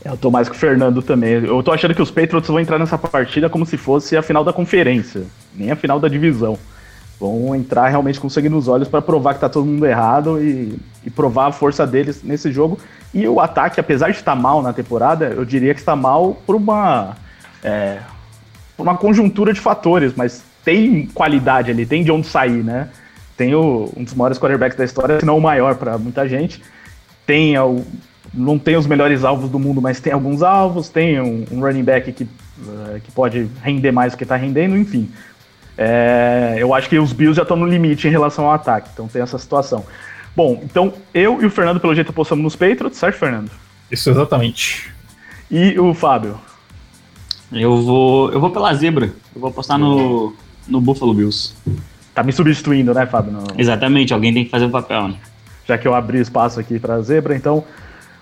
[0.04, 1.34] Eu tô mais com o Fernando também.
[1.46, 4.44] Eu tô achando que os Patriots vão entrar nessa partida como se fosse a final
[4.44, 5.24] da conferência,
[5.56, 6.58] nem a final da divisão.
[7.20, 10.78] Vão entrar realmente com sangue nos olhos para provar que tá todo mundo errado e,
[11.04, 12.78] e, provar a força deles nesse jogo.
[13.12, 16.56] E o ataque, apesar de estar mal na temporada, eu diria que está mal por
[16.56, 17.16] uma.
[17.64, 17.98] É,
[18.78, 22.90] uma conjuntura de fatores, mas tem qualidade ali, tem de onde sair, né?
[23.36, 26.62] Tem o, um dos maiores quarterbacks da história, se não o maior para muita gente.
[27.26, 27.56] Tem
[28.38, 30.90] não tem os melhores alvos do mundo, mas tem alguns alvos.
[30.90, 34.78] Tem um, um running back que, uh, que pode render mais do que está rendendo,
[34.78, 35.10] enfim.
[35.78, 39.08] É, eu acho que os Bills já estão no limite em relação ao ataque, então
[39.08, 39.86] tem essa situação.
[40.36, 43.52] Bom, então eu e o Fernando, pelo jeito, apostamos nos Patriots, certo, Fernando?
[43.92, 44.92] Isso, exatamente.
[45.50, 46.40] E o Fábio?
[47.52, 48.32] Eu vou.
[48.32, 49.06] Eu vou pela zebra.
[49.36, 50.36] Eu vou apostar no,
[50.68, 51.54] no Buffalo Bills.
[52.14, 53.32] Tá me substituindo, né, Fábio?
[53.32, 53.44] No...
[53.58, 55.16] Exatamente, alguém tem que fazer o papel, né?
[55.66, 57.64] Já que eu abri espaço aqui pra zebra, então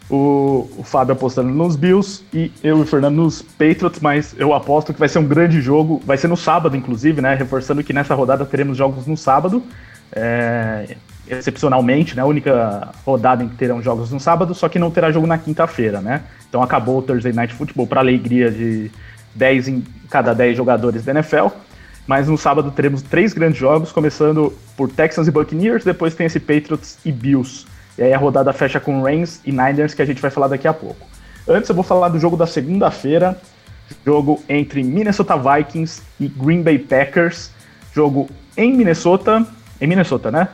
[0.09, 4.53] o, o Fábio apostando nos Bills e eu e o Fernando nos Patriots, mas eu
[4.53, 6.01] aposto que vai ser um grande jogo.
[6.05, 7.33] Vai ser no sábado, inclusive, né?
[7.35, 9.63] Reforçando que nessa rodada teremos jogos no sábado.
[10.11, 10.95] É,
[11.27, 12.21] excepcionalmente, né?
[12.21, 15.37] A única rodada em que terão jogos no sábado, só que não terá jogo na
[15.37, 16.21] quinta-feira, né?
[16.47, 18.91] Então acabou o Thursday Night Football para alegria de
[19.33, 21.47] 10 em cada 10 jogadores da NFL.
[22.05, 26.39] Mas no sábado teremos três grandes jogos, começando por Texans e Buccaneers, depois tem esse
[26.39, 27.65] Patriots e Bills.
[27.97, 30.67] E aí a rodada fecha com Rams e Niners, que a gente vai falar daqui
[30.67, 31.07] a pouco.
[31.47, 33.39] Antes eu vou falar do jogo da segunda-feira,
[34.05, 37.51] jogo entre Minnesota Vikings e Green Bay Packers,
[37.93, 39.45] jogo em Minnesota,
[39.79, 40.49] em Minnesota, né?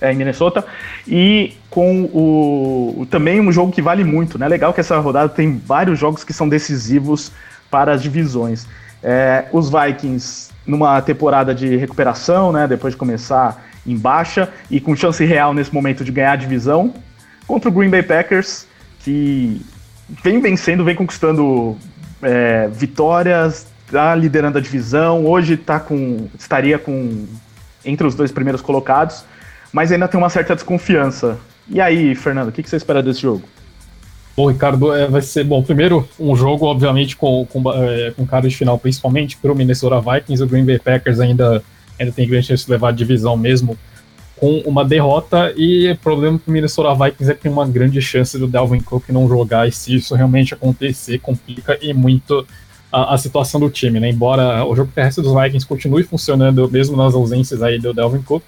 [0.00, 0.64] é em Minnesota,
[1.06, 4.48] e com o, também um jogo que vale muito, né?
[4.48, 7.30] Legal que essa rodada tem vários jogos que são decisivos
[7.70, 8.66] para as divisões.
[9.02, 14.94] É, os Vikings numa temporada de recuperação, né, depois de começar em baixa e com
[14.94, 16.94] chance real nesse momento de ganhar a divisão,
[17.46, 18.66] contra o Green Bay Packers,
[19.00, 19.60] que
[20.22, 21.76] vem vencendo, vem conquistando
[22.22, 27.26] é, vitórias, está liderando a divisão, hoje tá com, estaria com
[27.84, 29.24] entre os dois primeiros colocados,
[29.72, 31.38] mas ainda tem uma certa desconfiança.
[31.68, 33.42] E aí, Fernando, o que, que você espera desse jogo?
[34.36, 38.48] Bom, Ricardo, é, vai ser, bom, primeiro, um jogo, obviamente, com, com, é, com cara
[38.48, 41.62] de final, principalmente para o Minnesota Vikings, o Green Bay Packers ainda,
[41.98, 43.76] ainda tem grande chance de levar a divisão mesmo
[44.42, 48.36] com uma derrota e o problema pro Minnesota Vikings é que tem uma grande chance
[48.36, 52.44] do Delvin Cook não jogar e se isso realmente acontecer, complica e muito
[52.90, 54.10] a, a, situação do time, né?
[54.10, 58.42] Embora o jogo terrestre dos Vikings continue funcionando mesmo nas ausências aí do Delvin Cook,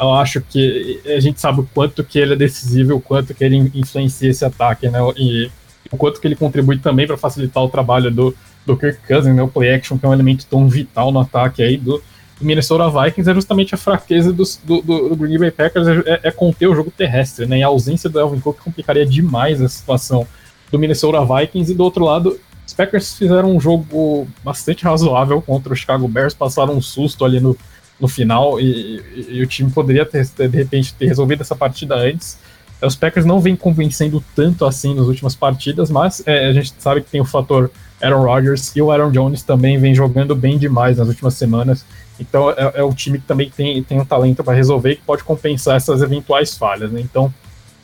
[0.00, 3.44] eu acho que a gente sabe o quanto que ele é decisivo, o quanto que
[3.44, 4.98] ele influencia esse ataque, né?
[5.16, 5.50] E
[5.90, 8.34] o quanto que ele contribui também para facilitar o trabalho do,
[8.64, 9.42] do Kirk Cousins, né?
[9.42, 12.02] O play action, que é um elemento tão vital no ataque aí do,
[12.40, 16.68] Minnesota Vikings, é justamente a fraqueza do, do, do Green Bay Packers, é, é, conter
[16.68, 17.58] o jogo terrestre, né?
[17.58, 20.26] E a ausência do Elvin Cook complicaria demais a situação
[20.70, 21.72] do Minnesota Vikings.
[21.72, 26.34] E do outro lado, os Packers fizeram um jogo bastante razoável contra o Chicago Bears,
[26.34, 27.56] passaram um susto ali no,
[28.00, 31.96] no final e, e, e o time poderia ter, de repente ter resolvido essa partida
[31.96, 32.38] antes.
[32.80, 37.00] Os Packers não vêm convencendo tanto assim nas últimas partidas, mas é, a gente sabe
[37.02, 37.70] que tem o fator
[38.00, 41.84] Aaron Rodgers e o Aaron Jones também vem jogando bem demais nas últimas semanas.
[42.20, 45.24] Então é, é o time que também tem, tem um talento para resolver que pode
[45.24, 46.92] compensar essas eventuais falhas.
[46.92, 47.00] Né?
[47.00, 47.34] Então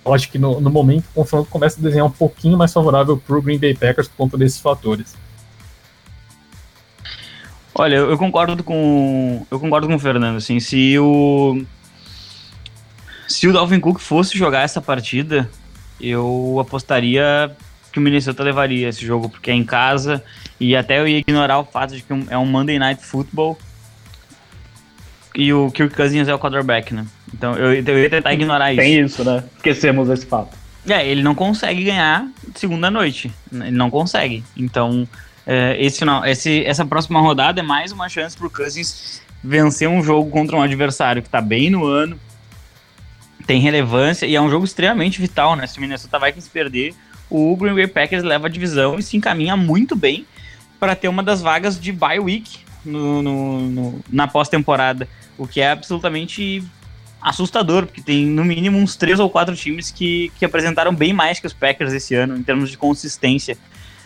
[0.05, 3.17] eu acho que no, no momento o confronto começa a desenhar um pouquinho mais favorável
[3.17, 5.17] para o Green Bay Packers por conta desses fatores.
[7.75, 11.61] Olha, eu concordo com eu concordo com o Fernando, assim, se o
[13.27, 15.51] se o Dalvin Cook fosse jogar essa partida,
[16.01, 17.51] eu apostaria
[17.93, 20.22] que o Minnesota levaria esse jogo, porque é em casa,
[20.61, 23.59] e até eu ia ignorar o fato de que é um Monday Night Football
[25.35, 27.05] e o Kirk Cousins é o quarterback, né?
[27.33, 28.83] Então eu, eu ia tentar ignorar isso.
[28.83, 29.43] Tem isso, né?
[29.57, 30.57] Esquecemos esse fato.
[30.87, 33.33] É, ele não consegue ganhar segunda noite.
[33.53, 34.45] Ele não consegue.
[34.57, 35.09] Então,
[35.47, 40.03] é, esse, não, esse, essa próxima rodada é mais uma chance pro Cousins vencer um
[40.03, 42.19] jogo contra um adversário que tá bem no ano,
[43.47, 45.67] tem relevância e é um jogo extremamente vital, né?
[45.67, 46.95] Se o Minnesota Vikings perder,
[47.29, 50.27] o Green Bay Packers leva a divisão e se encaminha muito bem
[50.81, 55.61] para ter uma das vagas de bye week no, no, no na pós-temporada, o que
[55.61, 56.65] é absolutamente
[57.21, 61.41] assustador, porque tem no mínimo uns três ou quatro times que, que apresentaram bem mais
[61.41, 63.57] que os Packers esse ano em termos de consistência.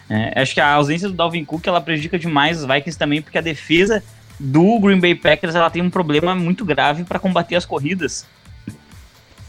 [0.09, 3.39] É, acho que a ausência do Dalvin Cook ela prejudica demais os Vikings também, porque
[3.39, 4.03] a defesa
[4.41, 8.27] do Green Bay Packers ela tem um problema muito grave para combater as corridas.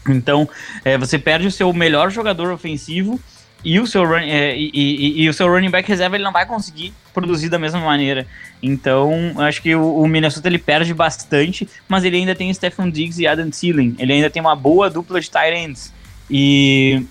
[0.08, 0.48] Então,
[0.84, 3.20] é, você perde o seu melhor jogador ofensivo
[3.62, 6.32] e o seu, run, é, e, e, e, o seu running back reserva ele não
[6.32, 8.26] vai conseguir produzir da mesma maneira.
[8.62, 13.20] Então, acho que o, o, Minnesota ele perde bastante, mas ele ainda tem Stephen Diggs
[13.20, 13.94] e Adam Thielen.
[13.98, 15.92] Ele ainda tem uma boa dupla de tight ends.
[16.30, 17.04] E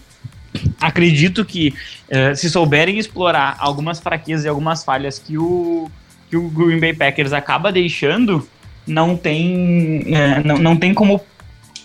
[0.79, 1.73] acredito que
[2.09, 5.89] uh, se souberem explorar algumas fraquezas e algumas falhas que o,
[6.29, 8.47] que o Green Bay Packers acaba deixando,
[8.85, 11.21] não tem, uh, não, não tem como,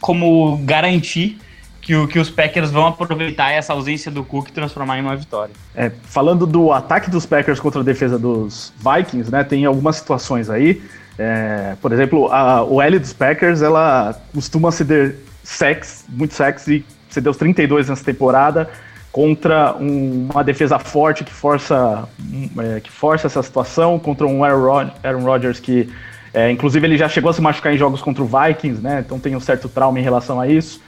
[0.01, 1.39] como garantir
[1.85, 5.15] que, o, que os Packers vão aproveitar essa ausência do Cook e transformar em uma
[5.15, 5.53] vitória.
[5.75, 10.49] É, falando do ataque dos Packers contra a defesa dos Vikings, né, tem algumas situações
[10.49, 10.83] aí.
[11.19, 16.85] É, por exemplo, a, o L dos Packers, ela costuma ceder sex, muito sex, e
[17.15, 18.69] cedeu os 32 nessa temporada
[19.15, 22.09] contra um, uma defesa forte que força,
[22.59, 24.91] é, que força essa situação, contra um Aaron,
[25.23, 25.89] Rodgers que,
[26.33, 29.05] é, inclusive, ele já chegou a se machucar em jogos contra o Vikings, né?
[29.07, 30.81] Então tem um certo trauma em relação a isso.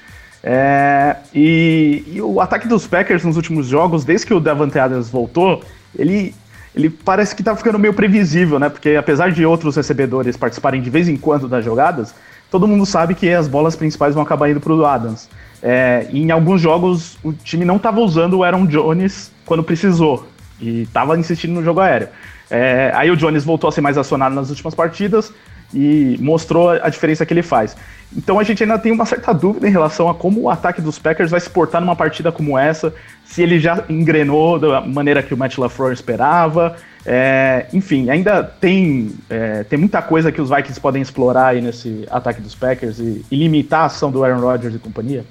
[0.43, 5.09] É, e, e, o ataque dos Packers nos últimos jogos, desde que o Davante Adams
[5.09, 5.63] voltou,
[5.97, 6.35] ele,
[6.75, 8.69] ele parece que tá ficando meio previsível, né?
[8.69, 12.13] Porque apesar de outros recebedores participarem de vez em quando das jogadas,
[12.51, 15.29] todo mundo sabe que as bolas principais vão acabar indo pro Adams.
[15.69, 20.25] É, em alguns jogos o time não estava usando o Aaron Jones quando precisou
[20.61, 22.09] e estava insistindo no jogo aéreo.
[22.49, 25.33] É, aí o Jones voltou a ser mais acionado nas últimas partidas
[25.75, 27.77] e mostrou a diferença que ele faz.
[28.17, 31.01] Então a gente ainda tem uma certa dúvida em relação a como o ataque dos
[31.01, 32.95] Packers vai se portar numa partida como essa,
[33.25, 36.77] se ele já engrenou da maneira que o Matt LaFleur esperava.
[37.05, 42.07] É, enfim, ainda tem, é, tem muita coisa que os Vikings podem explorar aí nesse
[42.09, 45.25] ataque dos Packers e, e limitar a ação do Aaron Rodgers e companhia.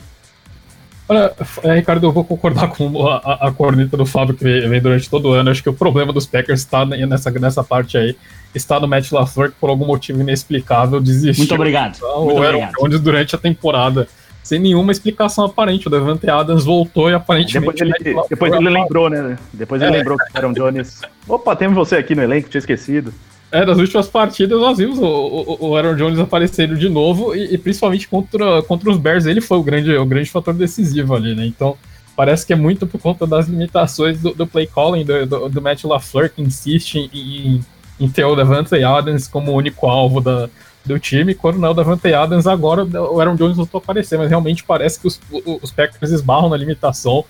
[1.08, 1.32] Olha,
[1.64, 5.30] é, Ricardo, eu vou concordar com a, a, corneta do Fábio que vem durante todo
[5.30, 5.52] o ano.
[5.52, 8.16] Acho que o problema dos Packers está nessa, nessa parte aí.
[8.56, 11.44] Está no Matt LaFleur, que por algum motivo inexplicável desistiu.
[11.44, 11.98] Muito obrigado.
[11.98, 14.08] Então, Muito Aaron Jones durante a temporada.
[14.42, 15.88] Sem nenhuma explicação aparente.
[15.88, 17.84] O Devante Adams voltou e aparentemente.
[17.84, 19.38] Depois ele, depois ele lembrou, né?
[19.54, 19.98] Depois ele é.
[19.98, 21.02] lembrou que o Aaron Jones.
[21.28, 23.14] Opa, temos você aqui no elenco, tinha esquecido.
[23.52, 27.54] É, das últimas partidas nós vimos o, o, o Aaron Jones aparecendo de novo e,
[27.54, 31.36] e, principalmente contra, contra os Bears ele foi o grande, o grande fator decisivo ali,
[31.36, 31.46] né?
[31.46, 31.78] Então
[32.16, 35.62] parece que é muito por conta das limitações do, do play calling do, do, do
[35.62, 37.62] Matt LaFleur que insiste em,
[38.00, 40.50] em, ter o Davante Adams como único alvo da,
[40.84, 44.18] do time, quando não é o Davante Adams, agora o Aaron Jones voltou a aparecer,
[44.18, 45.20] mas realmente parece que os,
[45.62, 47.26] os Packers esbarram na limitação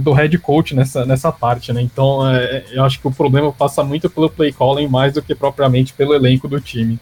[0.00, 1.80] do head coach nessa, nessa parte, né?
[1.80, 5.34] Então uh, eu acho que o problema passa muito pelo play calling mais do que
[5.34, 6.98] propriamente pelo elenco do time.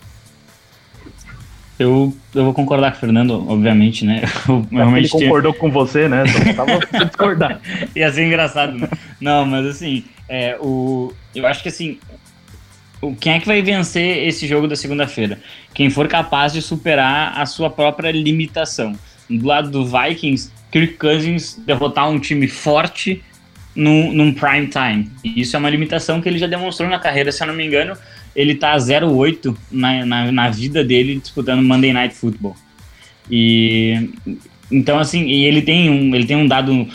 [1.78, 4.22] Eu, eu vou concordar com o Fernando, obviamente, né?
[4.48, 5.60] Eu, realmente ele concordou tinha...
[5.60, 6.24] com você, né?
[6.26, 7.60] Só tava discordar.
[7.94, 8.88] Ia ser engraçado, né?
[9.20, 11.98] Não, mas assim, é, o, eu acho que assim,
[13.02, 15.38] o, quem é que vai vencer esse jogo da segunda-feira?
[15.74, 18.94] Quem for capaz de superar a sua própria limitação.
[19.28, 23.22] Do lado do Vikings, Kirk Cousins derrotar um time forte
[23.74, 25.10] num, num prime time.
[25.24, 27.66] E isso é uma limitação que ele já demonstrou na carreira, se eu não me
[27.66, 27.96] engano
[28.36, 32.54] ele tá 0-8 na, na, na, vida dele disputando Monday Night Football.
[33.30, 34.10] E
[34.70, 36.86] então assim, e ele tem um, ele tem um dado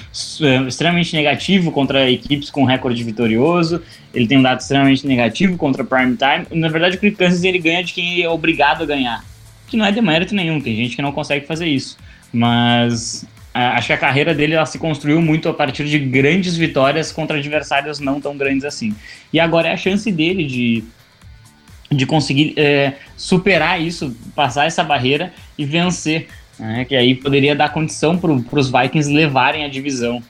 [0.42, 3.82] eh, extremamente negativo contra equipes com recorde vitorioso,
[4.14, 6.62] ele tem um dado extremamente negativo contra prime time.
[6.62, 9.26] Na verdade, o Kirk Cousins ele ganha de quem é obrigado a ganhar,
[9.68, 11.98] que não é demérito nenhum, tem gente que não consegue fazer isso.
[12.34, 17.12] Mas acho que a carreira dele ela se construiu muito a partir de grandes vitórias
[17.12, 18.96] contra adversários não tão grandes assim.
[19.34, 20.84] E agora é a chance dele de
[21.92, 27.74] de conseguir é, superar isso, passar essa barreira e vencer, né, que aí poderia dar
[27.74, 30.24] condição para os Vikings levarem a divisão.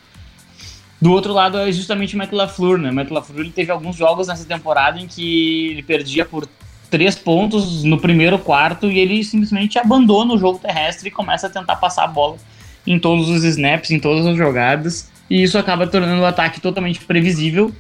[1.00, 2.92] Do outro lado é justamente o Matt LaFleur, né?
[2.92, 6.48] O ele teve alguns jogos nessa temporada em que ele perdia por
[6.92, 11.50] três pontos no primeiro quarto e ele simplesmente abandona o jogo terrestre e começa a
[11.50, 12.38] tentar passar a bola
[12.86, 17.00] em todos os snaps, em todas as jogadas, e isso acaba tornando o ataque totalmente
[17.04, 17.72] previsível.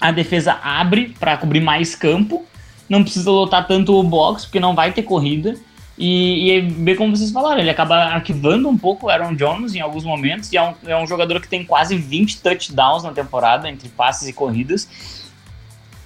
[0.00, 2.44] A defesa abre para cobrir mais campo
[2.88, 5.54] não precisa lotar tanto o box, porque não vai ter corrida.
[5.96, 9.74] E, e é bem como vocês falaram, ele acaba arquivando um pouco o Aaron Jones
[9.74, 13.12] em alguns momentos, e é um, é um jogador que tem quase 20 touchdowns na
[13.12, 14.88] temporada, entre passes e corridas.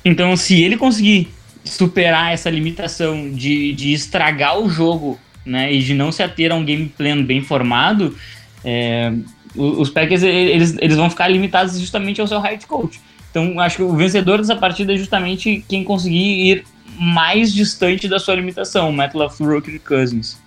[0.04, 1.32] Então, se ele conseguir
[1.64, 6.54] superar essa limitação de, de estragar o jogo né, e de não se ater a
[6.54, 8.16] um game plan bem formado,
[8.64, 9.12] é,
[9.54, 13.00] os Packers eles, eles vão ficar limitados justamente ao seu head coach.
[13.30, 16.64] Então, acho que o vencedor dessa partida é justamente quem conseguir ir
[16.98, 20.38] mais distante da sua limitação, Matt LaFleur ou Kirk Cousins.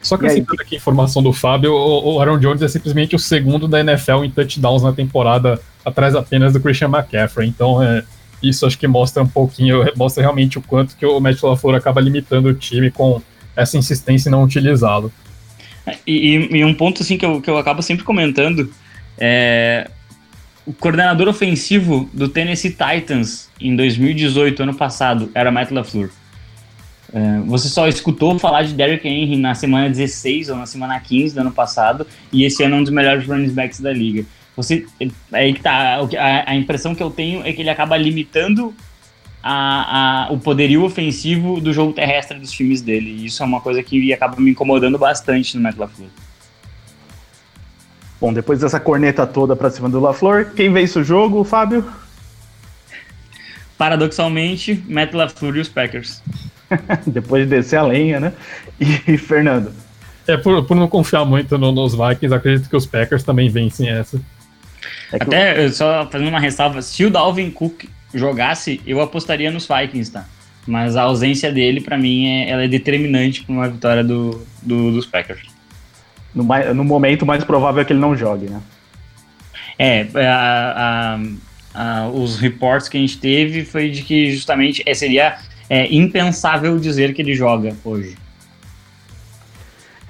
[0.00, 3.68] Só que citando aqui a informação do Fábio, o Aaron Jones é simplesmente o segundo
[3.68, 7.48] da NFL em touchdowns na temporada, atrás apenas do Christian McCaffrey.
[7.48, 8.02] Então, é,
[8.42, 12.00] isso acho que mostra um pouquinho, mostra realmente o quanto que o Matt LaFleur acaba
[12.00, 13.22] limitando o time com
[13.54, 15.12] essa insistência em não utilizá-lo.
[16.06, 18.72] E, e, um ponto assim que eu, que eu acabo sempre comentando
[19.18, 19.90] é
[20.64, 26.10] o coordenador ofensivo do Tennessee Titans em 2018, ano passado, era Matt LaFleur.
[27.12, 31.34] É, você só escutou falar de Derrick Henry na semana 16 ou na semana 15
[31.34, 34.24] do ano passado, e esse ano é um dos melhores running backs da liga.
[34.56, 37.96] Você, é aí que tá, a, a impressão que eu tenho é que ele acaba
[37.96, 38.74] limitando
[39.42, 43.10] a, a, o poderio ofensivo do jogo terrestre dos times dele.
[43.10, 46.10] E isso é uma coisa que acaba me incomodando bastante no Matt LaFleur.
[48.20, 51.84] Bom, depois dessa corneta toda pra cima do LaFleur, quem vence o jogo, Fábio?
[53.76, 56.22] Paradoxalmente, Matt LaFleur e os Packers.
[57.04, 58.32] depois de descer a lenha, né?
[58.78, 59.72] E, Fernando?
[60.26, 63.88] É, por, por não confiar muito no, nos Vikings, acredito que os Packers também vencem
[63.88, 64.20] essa.
[65.12, 65.72] É Até, eu...
[65.72, 70.26] só fazendo uma ressalva, se o Dalvin Cook jogasse, eu apostaria nos Vikings, tá?
[70.66, 74.92] Mas a ausência dele, para mim, é, ela é determinante para uma vitória do, do,
[74.92, 75.52] dos Packers
[76.34, 78.60] no, no momento mais provável é que ele não jogue, né?
[79.78, 81.18] É, a,
[81.74, 85.92] a, a, os reportes que a gente teve foi de que justamente é, seria é,
[85.92, 88.16] impensável dizer que ele joga hoje.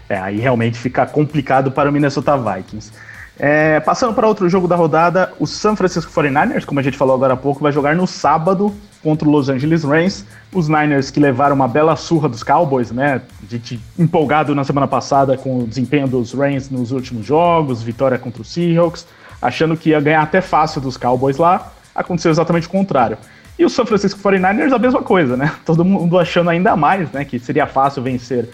[0.09, 2.93] É, aí realmente fica complicado para o Minnesota Vikings.
[3.39, 7.15] É, passando para outro jogo da rodada, o San Francisco 49ers, como a gente falou
[7.15, 10.25] agora há pouco, vai jogar no sábado contra o Los Angeles Rams.
[10.53, 13.23] Os Niners que levaram uma bela surra dos Cowboys, né?
[13.43, 18.19] A gente empolgado na semana passada com o desempenho dos Rams nos últimos jogos, vitória
[18.19, 19.07] contra os Seahawks,
[19.41, 21.73] achando que ia ganhar até fácil dos Cowboys lá.
[21.95, 23.19] Aconteceu exatamente o contrário.
[23.59, 25.53] E o San Francisco 49ers a mesma coisa, né?
[25.65, 28.49] Todo mundo achando ainda mais, né, que seria fácil vencer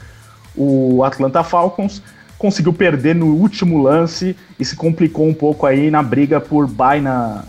[0.56, 2.02] o Atlanta Falcons
[2.38, 7.00] conseguiu perder no último lance e se complicou um pouco aí na briga por bye
[7.00, 7.44] na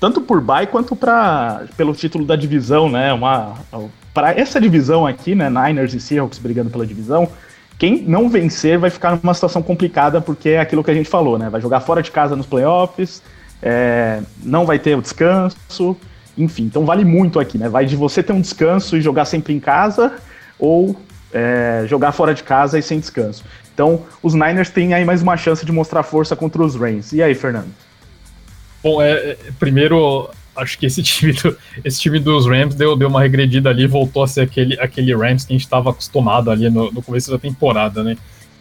[0.00, 3.12] tanto por bye quanto para pelo título da divisão, né?
[3.12, 3.54] Uma
[4.12, 7.28] para essa divisão aqui, né, Niners e Seahawks brigando pela divisão,
[7.78, 11.38] quem não vencer vai ficar numa situação complicada porque é aquilo que a gente falou,
[11.38, 11.48] né?
[11.48, 13.22] Vai jogar fora de casa nos playoffs,
[13.62, 15.96] é, não vai ter o descanso,
[16.36, 16.64] enfim.
[16.64, 17.68] Então vale muito aqui, né?
[17.68, 20.16] Vai de você ter um descanso e jogar sempre em casa
[20.58, 20.96] ou
[21.32, 23.44] é, jogar fora de casa e sem descanso.
[23.74, 27.12] Então, os Niners têm aí mais uma chance de mostrar força contra os Rams.
[27.12, 27.68] E aí, Fernando?
[28.82, 33.08] Bom, é, é, primeiro, acho que esse time, do, esse time dos Rams deu, deu
[33.08, 36.68] uma regredida ali, voltou a ser aquele, aquele Rams que a gente estava acostumado ali
[36.68, 38.16] no, no, começo da temporada, né?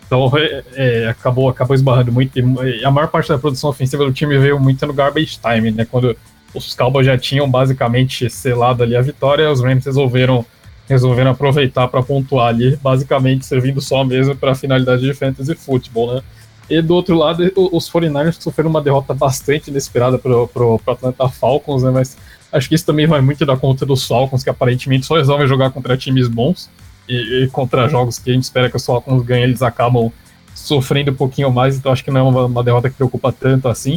[0.05, 2.37] Então, é, é, acabou, acabou esbarrando muito.
[2.37, 5.85] E a maior parte da produção ofensiva do time veio muito no garbage time, né?
[5.89, 6.15] Quando
[6.53, 10.45] os Cowboys já tinham basicamente selado ali a vitória, os Rams resolveram
[10.91, 16.21] resolveram aproveitar para pontuar ali, basicamente servindo só mesmo para finalidade de fantasy futebol, né?
[16.69, 21.83] E do outro lado, os 49ers sofreram uma derrota bastante inesperada para o Atlanta Falcons,
[21.83, 21.91] né?
[21.91, 22.17] Mas
[22.51, 25.71] acho que isso também vai muito da conta dos Falcons, que aparentemente só resolvem jogar
[25.71, 26.69] contra times bons
[27.09, 30.11] e, e contra jogos que a gente espera que os Falcons ganhem, eles acabam
[30.53, 33.67] sofrendo um pouquinho mais, então acho que não é uma, uma derrota que preocupa tanto
[33.67, 33.95] assim.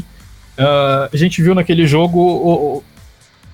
[0.59, 2.85] Uh, a gente viu naquele jogo, o, o,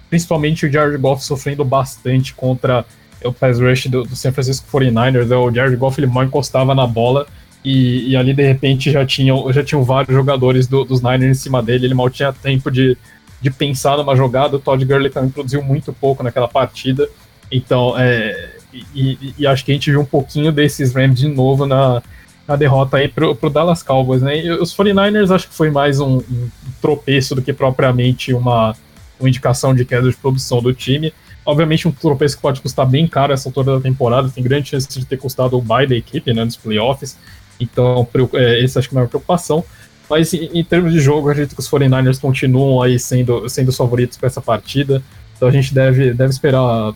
[0.08, 2.84] principalmente o Jared Goff sofrendo bastante contra
[3.24, 5.26] o pass rush do, do San Francisco 49ers.
[5.26, 5.36] Né?
[5.36, 7.26] O Jared Goff ele mal encostava na bola
[7.64, 11.40] e, e, ali de repente já tinham, já tinham vários jogadores do, dos Niners em
[11.40, 11.86] cima dele.
[11.86, 12.96] Ele mal tinha tempo de,
[13.40, 14.56] de pensar numa jogada.
[14.56, 17.08] O Todd Gurley também produziu muito pouco naquela partida.
[17.52, 18.50] Então, é,
[18.94, 22.02] e, e, acho que a gente viu um pouquinho desses Rams de novo na,
[22.46, 24.44] na derrota aí pro, pro Dallas Cowboys, né?
[24.44, 26.50] E os 49ers acho que foi mais um, um
[26.80, 28.74] tropeço do que propriamente uma,
[29.18, 31.12] uma indicação de queda de produção do time.
[31.44, 34.88] Obviamente um tropeço que pode custar bem caro essa altura da temporada, tem grande chance
[34.88, 37.16] de ter custado o bye da equipe, né, nos playoffs,
[37.58, 39.64] então é, esse acho que é uma preocupação.
[40.08, 43.76] Mas em, em termos de jogo, acredito que os 49ers continuam aí sendo, sendo os
[43.76, 45.02] favoritos para essa partida,
[45.36, 46.92] então a gente deve, deve esperar...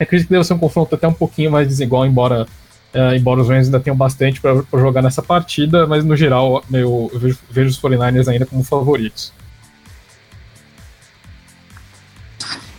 [0.00, 2.46] Acredito que deve ser um confronto até um pouquinho mais desigual, embora
[2.88, 7.10] Uh, embora os Rams ainda tenham bastante para jogar nessa partida, mas no geral eu,
[7.12, 9.30] eu vejo, vejo, os 49ers ainda como favoritos.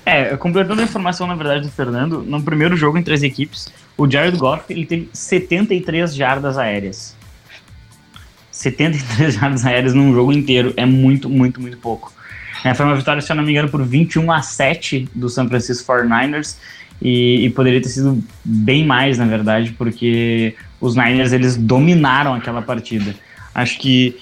[0.10, 4.10] É, completando a informação, na verdade, do Fernando, no primeiro jogo entre as equipes, o
[4.10, 7.16] Jared Goff ele teve 73 jardas aéreas.
[8.52, 12.12] 73 jardas aéreas num jogo inteiro é muito, muito, muito pouco.
[12.64, 15.48] É, foi uma vitória, se eu não me engano, por 21 a 7 do San
[15.48, 16.58] Francisco 49ers.
[17.00, 22.64] E, e, poderia ter sido bem mais, na verdade, porque os Niners eles dominaram aquela
[22.64, 23.14] partida.
[23.54, 24.18] Acho que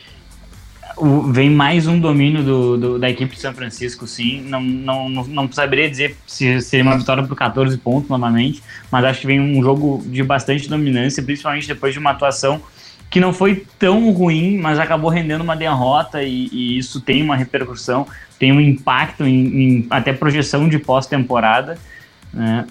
[0.98, 4.42] o, vem mais um domínio do, do, da equipe de São Francisco, sim.
[4.42, 9.22] Não, não, não, saberia dizer se seria uma vitória por 14 pontos novamente, mas acho
[9.22, 12.62] que vem um jogo de bastante dominância, principalmente depois de uma atuação
[13.10, 17.36] que não foi tão ruim, mas acabou rendendo uma derrota e, e isso tem uma
[17.36, 18.06] repercussão,
[18.38, 21.78] tem um impacto em, em até projeção de pós-temporada.
[22.34, 22.66] Né?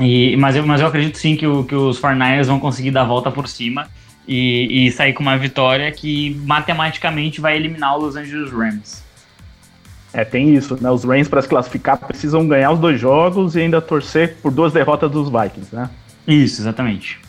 [0.00, 3.02] E, mas, eu, mas eu acredito sim que, o, que os 49ers vão conseguir dar
[3.02, 3.88] a volta por cima
[4.26, 9.04] e, e sair com uma vitória que matematicamente vai eliminar os Los Angeles Rams.
[10.12, 10.90] É, tem isso, né?
[10.90, 14.72] Os Rams, para se classificar, precisam ganhar os dois jogos e ainda torcer por duas
[14.72, 15.90] derrotas dos Vikings, né?
[16.26, 17.20] Isso, exatamente.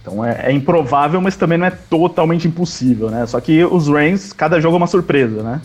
[0.00, 3.24] Então é, é, improvável, mas também não é totalmente impossível, né?
[3.26, 5.60] Só que os Rams, cada jogo é uma surpresa, né?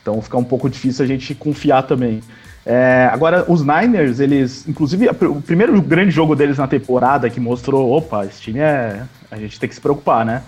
[0.00, 2.22] Então fica um pouco difícil a gente confiar também.
[2.66, 4.66] É, agora, os Niners, eles.
[4.66, 9.02] Inclusive, o primeiro grande jogo deles na temporada que mostrou: opa, esse time é.
[9.30, 10.42] A gente tem que se preocupar, né?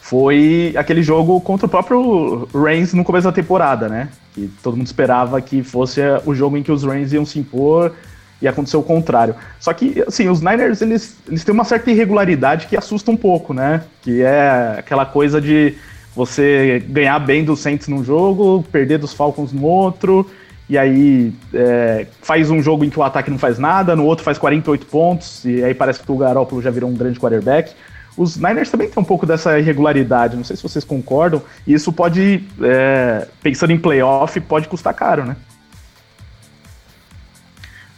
[0.00, 4.08] Foi aquele jogo contra o próprio Reigns no começo da temporada, né?
[4.34, 7.92] Que todo mundo esperava que fosse o jogo em que os Reigns iam se impor
[8.40, 9.34] e aconteceu o contrário.
[9.60, 13.54] Só que, assim, os Niners, eles, eles têm uma certa irregularidade que assusta um pouco,
[13.54, 13.84] né?
[14.02, 15.74] Que é aquela coisa de
[16.16, 20.28] você ganhar bem dos Saints num jogo, perder dos Falcons no outro
[20.72, 24.24] e aí é, faz um jogo em que o ataque não faz nada, no outro
[24.24, 27.74] faz 48 pontos, e aí parece que o Garoppolo já virou um grande quarterback.
[28.16, 31.92] Os Niners também têm um pouco dessa irregularidade, não sei se vocês concordam, e isso
[31.92, 35.36] pode, é, pensando em playoff, pode custar caro, né?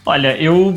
[0.05, 0.77] Olha, eu,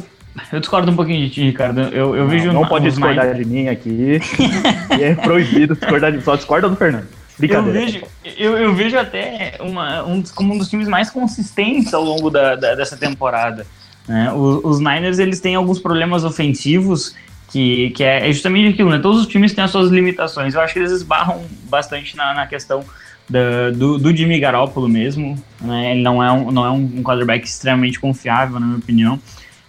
[0.53, 1.81] eu discordo um pouquinho de ti, Ricardo.
[1.81, 2.53] Eu, eu não, vejo.
[2.53, 3.43] Não pode discordar Niners...
[3.43, 4.19] de mim aqui.
[5.01, 6.23] é proibido discordar de mim.
[6.23, 7.07] Só discorda do Fernando.
[7.39, 8.01] Eu vejo,
[8.35, 12.55] eu, eu, vejo até uma, um, como um dos times mais consistentes ao longo da,
[12.55, 13.65] da dessa temporada.
[14.07, 14.31] Né?
[14.33, 17.15] Os, os, Niners eles têm alguns problemas ofensivos
[17.51, 18.99] que, que é, é justamente aquilo, né?
[18.99, 20.55] Todos os times têm as suas limitações.
[20.55, 22.83] Eu acho que eles esbarram bastante na, na questão
[23.29, 25.41] da, do, do Jimmy Garoppolo mesmo.
[25.61, 25.91] Né?
[25.91, 29.19] Ele não é, um, não é um quarterback extremamente confiável, na minha opinião.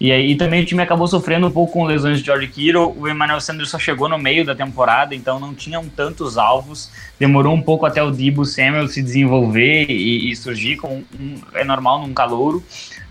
[0.00, 2.94] E aí também o time acabou sofrendo um pouco com lesões de George Kittle.
[2.96, 6.90] O Emmanuel Sanders só chegou no meio da temporada, então não tinham tantos alvos.
[7.18, 11.64] Demorou um pouco até o Debo Samuel se desenvolver e, e surgir, como um, é
[11.64, 12.62] normal num calouro.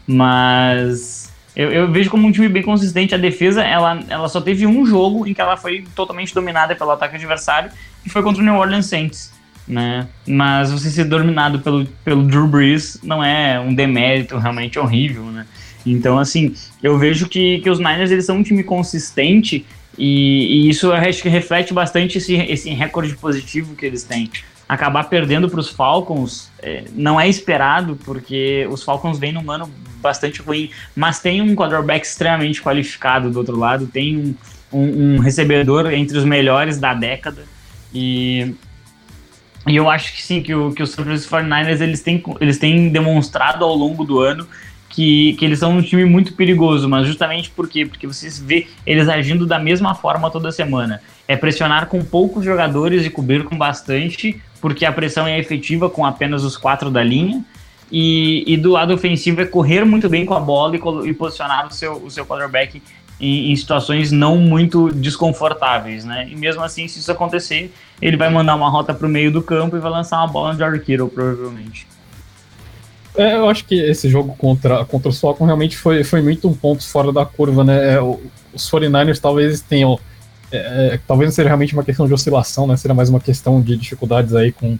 [0.07, 3.13] Mas eu, eu, vejo como um time bem consistente.
[3.13, 6.91] A defesa, ela, ela só teve um jogo em que ela foi totalmente dominada pelo
[6.91, 7.69] ataque adversário,
[8.05, 9.33] e foi contra o New Orleans Saints.
[9.67, 10.07] Né?
[10.25, 15.45] Mas você ser dominado pelo, pelo Drew Brees não é um demérito realmente horrível, né?
[15.91, 19.65] Então, assim, eu vejo que, que os Niners eles são um time consistente
[19.97, 24.29] e, e isso acho que reflete bastante esse, esse recorde positivo que eles têm.
[24.67, 29.71] Acabar perdendo para os Falcons é, não é esperado, porque os Falcons vêm num ano
[30.01, 34.35] bastante ruim, mas tem um quarterback extremamente qualificado do outro lado, tem um,
[34.71, 37.45] um, um recebedor entre os melhores da década
[37.93, 38.53] e
[39.67, 42.57] e eu acho que sim, que, o, que os San Francisco 49ers eles têm, eles
[42.57, 44.47] têm demonstrado ao longo do ano
[44.97, 47.85] que, que eles são um time muito perigoso, mas justamente por quê?
[47.85, 51.03] Porque você vê eles agindo da mesma forma toda semana.
[51.27, 56.03] É pressionar com poucos jogadores e cobrir com bastante, porque a pressão é efetiva com
[56.03, 57.45] apenas os quatro da linha.
[57.91, 61.67] E, e do lado ofensivo é correr muito bem com a bola e, e posicionar
[61.67, 62.81] o seu, o seu quarterback
[63.19, 66.27] em, em, situações não muito desconfortáveis, né?
[66.27, 67.71] E mesmo assim, se isso acontecer,
[68.01, 70.53] ele vai mandar uma rota para o meio do campo e vai lançar uma bola
[70.53, 71.85] no George Kittle, provavelmente.
[73.17, 76.53] É, eu acho que esse jogo contra, contra os Falcons realmente foi, foi muito um
[76.53, 77.95] ponto fora da curva, né?
[77.95, 79.99] É, os 49ers talvez tenham.
[80.51, 82.77] É, é, talvez não seja realmente uma questão de oscilação, né?
[82.77, 84.77] Seria mais uma questão de dificuldades aí com,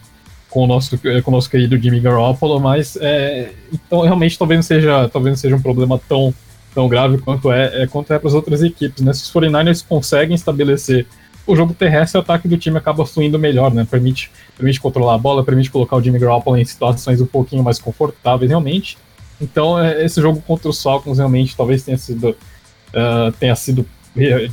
[0.48, 4.62] com, o, nosso, com o nosso querido Jimmy Garoppolo, mas é, então realmente talvez não
[4.62, 6.32] seja, talvez não seja um problema tão,
[6.72, 9.12] tão grave quanto é, é quanto é para as outras equipes, né?
[9.12, 11.06] Se os 49ers conseguem estabelecer
[11.44, 13.84] o jogo terrestre, o ataque do time acaba fluindo melhor, né?
[13.90, 17.78] Permite, permite controlar a bola, permite colocar o Jimmy Garoppolo em situações um pouquinho mais
[17.78, 18.98] confortáveis, realmente.
[19.40, 23.86] Então, é, esse jogo contra os Falcons realmente talvez tenha sido uh, tenha sido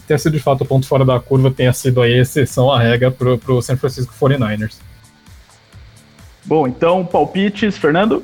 [0.06, 3.10] tenha sido de fato o ponto fora da curva, tenha sido a exceção à regra
[3.10, 4.76] para o San Francisco 49ers.
[6.46, 8.24] Bom, então, palpites, Fernando?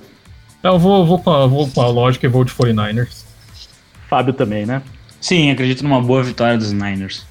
[0.61, 3.23] Eu vou, vou, com a, vou com a lógica e vou de 49ers.
[4.07, 4.83] Fábio também, né?
[5.19, 7.25] Sim, acredito numa boa vitória dos Niners.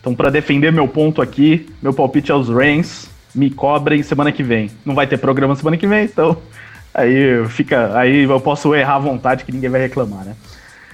[0.00, 3.09] Então, para defender meu ponto aqui, meu palpite é os Rams.
[3.34, 4.70] Me cobrem semana que vem.
[4.84, 6.36] Não vai ter programa semana que vem, então
[6.92, 10.34] aí fica, aí eu posso errar à vontade que ninguém vai reclamar, né?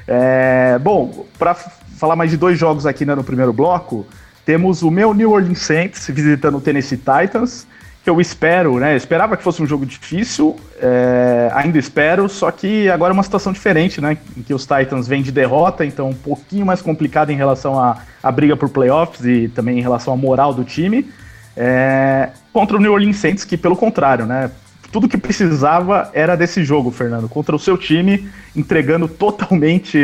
[0.07, 4.07] É, bom, para falar mais de dois jogos aqui né, no primeiro bloco,
[4.45, 7.67] temos o meu New Orleans Saints visitando o Tennessee Titans
[8.07, 8.95] que eu espero, né?
[8.95, 13.53] Esperava que fosse um jogo difícil, é, ainda espero, só que agora é uma situação
[13.53, 14.17] diferente, né?
[14.37, 17.99] Em que os Titans vêm de derrota, então um pouquinho mais complicado em relação à,
[18.23, 21.11] à briga por playoffs e também em relação à moral do time.
[21.57, 24.51] É, contra o New Orleans Saints, que pelo contrário, né?
[24.93, 29.99] Tudo que precisava era desse jogo, Fernando, contra o seu time, entregando totalmente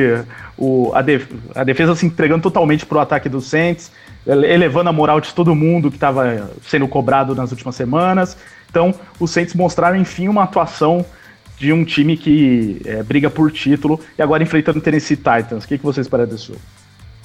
[0.59, 3.93] o, a, def, a defesa se entregando totalmente para o ataque dos Saints
[4.27, 8.37] elevando a moral de todo mundo que estava sendo cobrado nas últimas semanas.
[8.71, 11.05] Então, os Saints mostraram, enfim, uma atuação
[11.59, 15.65] de um time que é, briga por título e agora enfrentando o Tennessee Titans.
[15.65, 16.61] O que, que vocês parecem desse jogo?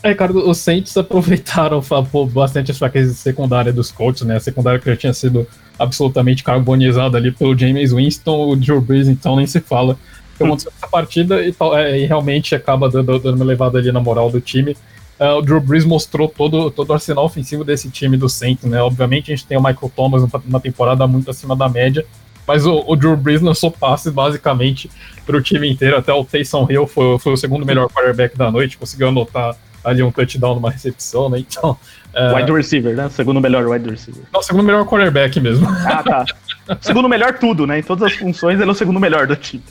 [0.07, 1.83] É, cara, os Saints aproveitaram
[2.31, 4.37] bastante as fraquezas secundárias dos Colts, né?
[4.37, 5.45] A secundária que já tinha sido
[5.77, 9.97] absolutamente carbonizada ali pelo James Winston, o Drew Brees, então nem se fala.
[10.37, 13.99] Que aconteceu essa partida e, é, e realmente acaba dando, dando uma levada ali na
[13.99, 14.77] moral do time.
[15.19, 18.81] Uh, o Drew Brees mostrou todo, todo o arsenal ofensivo desse time do Saints, né?
[18.81, 22.05] Obviamente a gente tem o Michael Thomas numa temporada muito acima da média,
[22.47, 24.89] mas o, o Drew Brees lançou passes basicamente
[25.25, 25.97] para o time inteiro.
[25.97, 29.53] Até o Taysom Hill foi, foi o segundo melhor quarterback da noite, conseguiu anotar
[29.87, 31.39] ali um touchdown numa recepção, né?
[31.39, 31.77] Então.
[32.13, 32.35] Uh...
[32.35, 33.09] Wide receiver, né?
[33.09, 34.23] Segundo melhor wide receiver.
[34.33, 35.65] Não, segundo melhor quarterback mesmo.
[35.67, 36.25] Ah, tá.
[36.81, 37.79] segundo melhor tudo, né?
[37.79, 39.63] Em todas as funções, ele é o segundo melhor do time.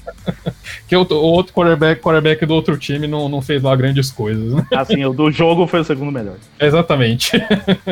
[0.88, 4.54] que o, o, outro quarterback, quarterback do outro time não, não fez lá grandes coisas,
[4.54, 4.66] né?
[4.74, 6.36] Assim, o do jogo foi o segundo melhor.
[6.58, 7.32] Exatamente.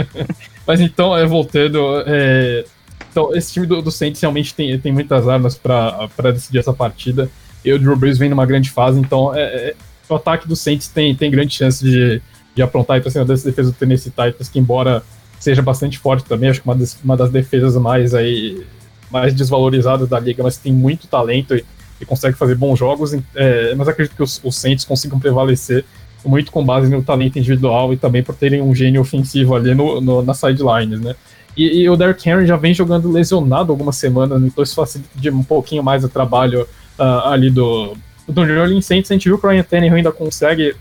[0.67, 2.03] Mas então, é, voltando.
[2.07, 2.65] É...
[3.11, 7.31] Então, esse time do, do Saints realmente tem, tem muitas armas para decidir essa partida.
[7.65, 9.75] E o Drew Brees vem numa grande fase, então é, é
[10.09, 12.21] o ataque do Saints tem, tem grande chance de,
[12.55, 15.03] de aprontar e tá sendo dessa defesa do Tennessee Titans, que embora
[15.41, 18.65] seja bastante forte também, acho que uma das, uma das defesas mais aí
[19.11, 21.65] mais desvalorizadas da liga, mas tem muito talento e,
[22.01, 23.13] e consegue fazer bons jogos.
[23.35, 25.85] É, mas acredito que os, os Saints consigam prevalecer
[26.25, 30.01] muito com base no talento individual e também por terem um gênio ofensivo ali no,
[30.01, 31.15] no nas sidelines, né?
[31.57, 35.31] E, e, o Derrick Henry já vem jogando lesionado algumas semanas, então isso facilita de
[35.31, 36.67] um pouquinho mais o trabalho
[36.99, 37.97] uh, ali do,
[38.29, 40.75] do New Orleans Saints, a gente viu que o Ryan Tannehill ainda consegue,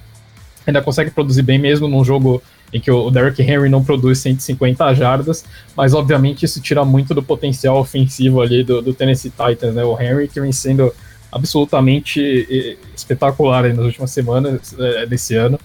[0.66, 2.42] ainda consegue produzir bem mesmo num jogo
[2.74, 5.46] em que o Derrick Henry não produz 150 jardas,
[5.78, 9.84] mas obviamente isso tira muito do potencial ofensivo ali do, do Tennessee Titans, né?
[9.84, 10.92] O Henry que vem sendo
[11.32, 15.60] absolutamente espetacular nas últimas semanas é, desse ano.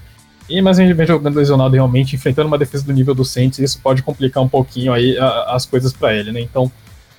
[0.49, 3.59] E, mas a gente vem jogando lesionado realmente, enfrentando uma defesa do nível do Saints,
[3.59, 6.41] e isso pode complicar um pouquinho aí a, as coisas para ele, né?
[6.41, 6.73] Então,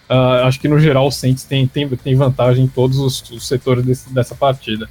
[0.10, 3.48] Uh, acho que no geral o Saints tem, tem, tem vantagem em todos os, os
[3.48, 4.90] setores desse, dessa partida.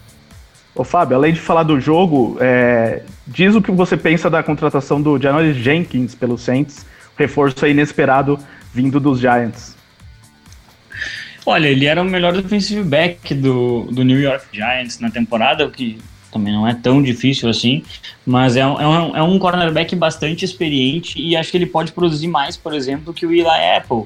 [0.74, 5.02] Ô Fábio, além de falar do jogo, é, diz o que você pensa da contratação
[5.02, 8.38] do Janoris Jenkins pelo Saints, reforço inesperado
[8.72, 9.76] vindo dos Giants.
[11.44, 15.70] Olha, ele era o melhor defensive back do, do New York Giants na temporada, o
[15.70, 15.98] que
[16.30, 17.82] também não é tão difícil assim,
[18.24, 21.90] mas é um, é, um, é um cornerback bastante experiente e acho que ele pode
[21.90, 23.46] produzir mais, por exemplo, que o Eli
[23.76, 24.04] Apple.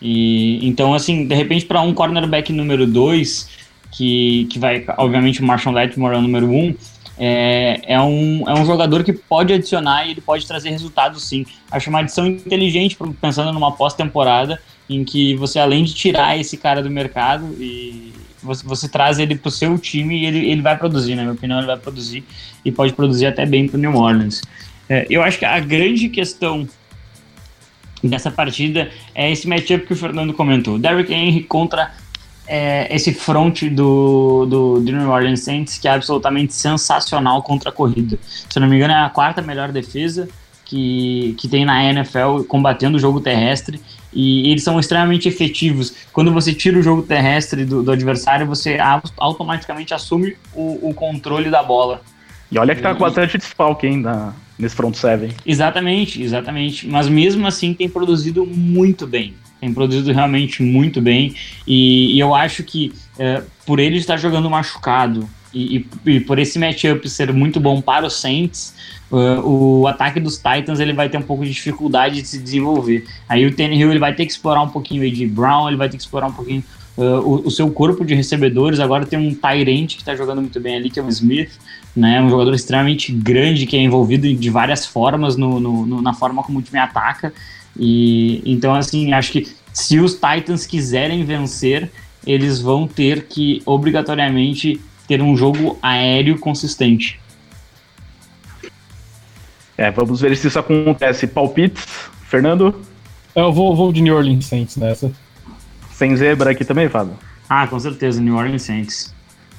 [0.00, 3.48] E então, assim, de repente, para um cornerback número 2,
[3.92, 6.74] que, que vai, obviamente, o Marshall Letmore é o número 1, um,
[7.18, 11.46] é, é, um, é um jogador que pode adicionar e ele pode trazer resultados sim.
[11.70, 16.82] Acho uma adição inteligente, pensando numa pós-temporada, em que você, além de tirar esse cara
[16.82, 21.14] do mercado e, você, você traz ele pro seu time e ele, ele vai produzir,
[21.14, 22.24] na minha opinião, ele vai produzir
[22.64, 24.42] e pode produzir até bem pro New Orleans.
[24.88, 26.68] É, eu acho que a grande questão
[28.02, 30.78] dessa partida é esse matchup que o Fernando comentou.
[30.78, 31.92] Derrick Henry contra
[32.46, 37.72] é, esse front do, do, do, New Orleans Saints, que é absolutamente sensacional contra a
[37.72, 38.18] corrida.
[38.22, 40.28] Se eu não me engano, é a quarta melhor defesa
[40.64, 43.80] que, que tem na NFL combatendo o jogo terrestre.
[44.12, 45.94] E eles são extremamente efetivos.
[46.12, 48.78] Quando você tira o jogo terrestre do, do adversário, você
[49.18, 52.00] automaticamente assume o, o, controle da bola.
[52.50, 55.30] E olha que tá com bastante desfalque ainda nesse front seven.
[55.44, 56.86] Exatamente, exatamente.
[56.86, 61.34] Mas mesmo assim tem produzido muito bem tem produzido realmente muito bem.
[61.66, 66.38] E, e eu acho que é, por ele estar jogando machucado e, e, e, por
[66.38, 68.74] esse matchup ser muito bom para os Saints,
[69.10, 73.06] uh, o ataque dos Titans ele vai ter um pouco de dificuldade de se desenvolver.
[73.26, 75.96] Aí o Tannehill ele vai ter que explorar um pouquinho de Brown, ele vai ter
[75.96, 76.62] que explorar um pouquinho
[76.98, 78.80] uh, o, o, seu corpo de recebedores.
[78.80, 81.52] Agora tem um Tyrant que está jogando muito bem ali, que é o Smith,
[81.96, 86.12] né, um jogador extremamente grande que é envolvido de várias formas no, no, no na
[86.12, 87.32] forma como o time ataca.
[87.78, 91.90] E então, assim, acho que se os Titans quiserem vencer,
[92.26, 97.18] eles vão ter que obrigatoriamente ter um jogo aéreo consistente.
[99.78, 101.26] É, vamos ver se isso acontece.
[101.26, 101.86] Palpites,
[102.24, 102.74] Fernando?
[103.34, 105.12] Eu vou, vou de New Orleans Saints nessa.
[105.92, 107.14] Sem zebra aqui também, Fábio?
[107.48, 109.14] Ah, com certeza, New Orleans Saints.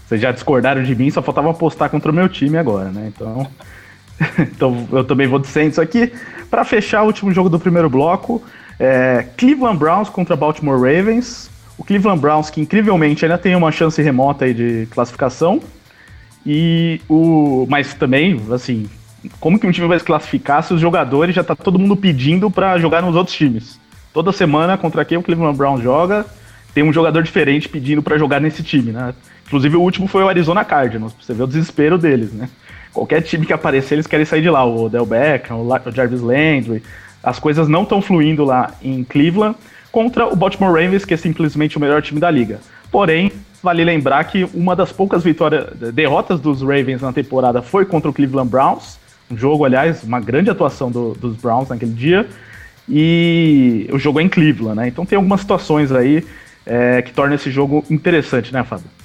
[0.07, 3.11] Vocês já discordaram de mim, só faltava apostar contra o meu time agora, né?
[3.13, 3.47] Então,
[4.39, 6.13] então eu também vou de Saints aqui.
[6.49, 8.41] Para fechar o último jogo do primeiro bloco,
[8.79, 11.49] é, Cleveland Browns contra Baltimore Ravens.
[11.77, 15.61] O Cleveland Browns, que incrivelmente ainda tem uma chance remota aí de classificação.
[16.45, 17.67] E o.
[17.69, 18.89] Mas também, assim,
[19.39, 22.49] como que um time vai se classificar se os jogadores já tá todo mundo pedindo
[22.49, 23.77] para jogar nos outros times?
[24.13, 26.25] Toda semana, contra quem o Cleveland Browns joga,
[26.73, 29.13] tem um jogador diferente pedindo para jogar nesse time, né?
[29.47, 32.47] Inclusive o último foi o Arizona Cardinals, você ver o desespero deles, né?
[32.97, 34.65] qualquer time que aparecer, eles querem sair de lá.
[34.65, 36.81] O Del Beckham, o Jarvis Landry.
[37.21, 39.55] As coisas não estão fluindo lá em Cleveland
[39.91, 42.59] contra o Baltimore Ravens, que é simplesmente o melhor time da liga.
[42.91, 43.31] Porém,
[43.61, 48.13] vale lembrar que uma das poucas vitórias, derrotas dos Ravens na temporada foi contra o
[48.13, 48.97] Cleveland Browns.
[49.29, 52.27] Um jogo, aliás, uma grande atuação do, dos Browns naquele dia.
[52.89, 54.87] E o jogo é em Cleveland, né?
[54.87, 56.23] Então tem algumas situações aí
[56.65, 58.96] é, que tornam esse jogo interessante, né, Fábio?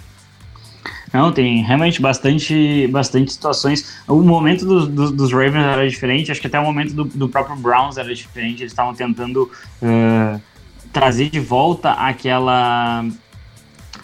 [1.12, 4.02] Não, tem realmente bastante, bastante situações.
[4.08, 7.28] O momento do, do, dos Ravens era diferente, acho que até o momento do, do
[7.28, 8.62] próprio Browns era diferente.
[8.62, 9.50] Eles estavam tentando
[9.82, 10.40] uh,
[10.90, 13.04] trazer de volta aquela,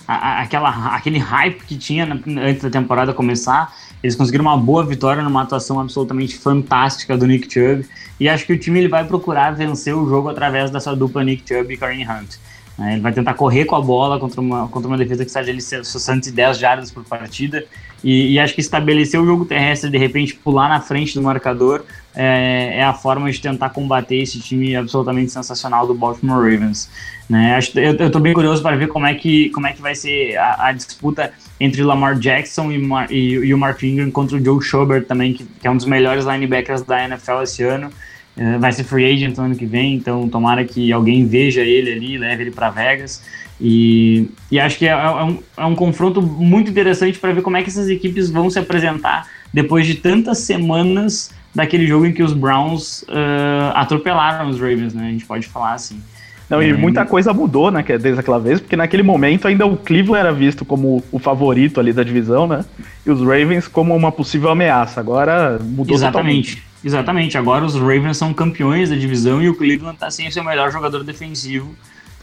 [0.06, 3.74] aquela, aquele hype que tinha antes da temporada começar.
[4.02, 7.86] Eles conseguiram uma boa vitória numa atuação absolutamente fantástica do Nick Chubb.
[8.20, 11.42] E acho que o time ele vai procurar vencer o jogo através dessa dupla Nick
[11.46, 12.36] Chubb e Kareem Hunt.
[12.78, 12.92] Né?
[12.92, 15.60] Ele vai tentar correr com a bola contra uma, contra uma defesa que seja ali
[15.60, 17.64] 110 jardas por partida.
[18.02, 21.84] E, e, acho que estabelecer o jogo terrestre, de repente pular na frente do marcador,
[22.14, 26.88] é, é, a forma de tentar combater esse time absolutamente sensacional do Baltimore Ravens.
[27.28, 27.56] Né?
[27.56, 30.36] Acho, eu, tô bem curioso para ver como é que, como é que vai ser
[30.36, 34.44] a, a disputa entre Lamar Jackson e, Mar, e, e, o Mark Ingram contra o
[34.44, 37.90] Joe Schobert também, que, que é um dos melhores linebackers da NFL esse ano.
[38.38, 41.92] É, vai ser free agent no ano que vem, então tomara que alguém veja ele
[41.92, 43.20] ali, leve ele para Vegas.
[43.60, 47.56] E, e acho que é, é, um, é um confronto muito interessante para ver como
[47.56, 52.22] é que essas equipes vão se apresentar depois de tantas semanas daquele jogo em que
[52.22, 55.08] os Browns uh, atropelaram os Ravens, né?
[55.08, 56.00] A gente pode falar assim.
[56.48, 59.76] Não, e é, muita coisa mudou, né, desde aquela vez, porque naquele momento ainda o
[59.76, 62.64] Cleveland era visto como o favorito ali da divisão, né?
[63.04, 65.00] E os Ravens como uma possível ameaça.
[65.00, 66.56] Agora mudou Exatamente.
[66.56, 66.67] Totalmente.
[66.88, 70.42] Exatamente, agora os Ravens são campeões da divisão e o Cleveland está sem o seu
[70.42, 71.76] melhor jogador defensivo,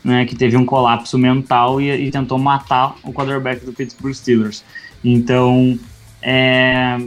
[0.04, 4.64] né, que teve um colapso mental e, e tentou matar o quarterback do Pittsburgh Steelers.
[5.04, 5.78] Então,
[6.20, 6.98] é,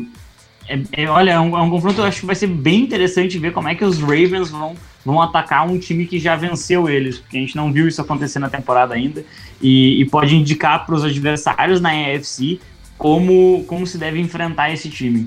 [0.68, 3.52] é, é, olha, é um, é um confronto acho que vai ser bem interessante ver
[3.52, 7.38] como é que os Ravens vão, vão atacar um time que já venceu eles, porque
[7.38, 9.24] a gente não viu isso acontecer na temporada ainda,
[9.61, 12.61] e, e pode indicar para os adversários na AFC
[12.96, 15.26] como, como se deve enfrentar esse time.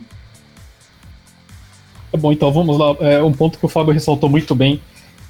[2.12, 2.96] Tá bom, então vamos lá.
[3.00, 4.82] É, um ponto que o Fábio ressaltou muito bem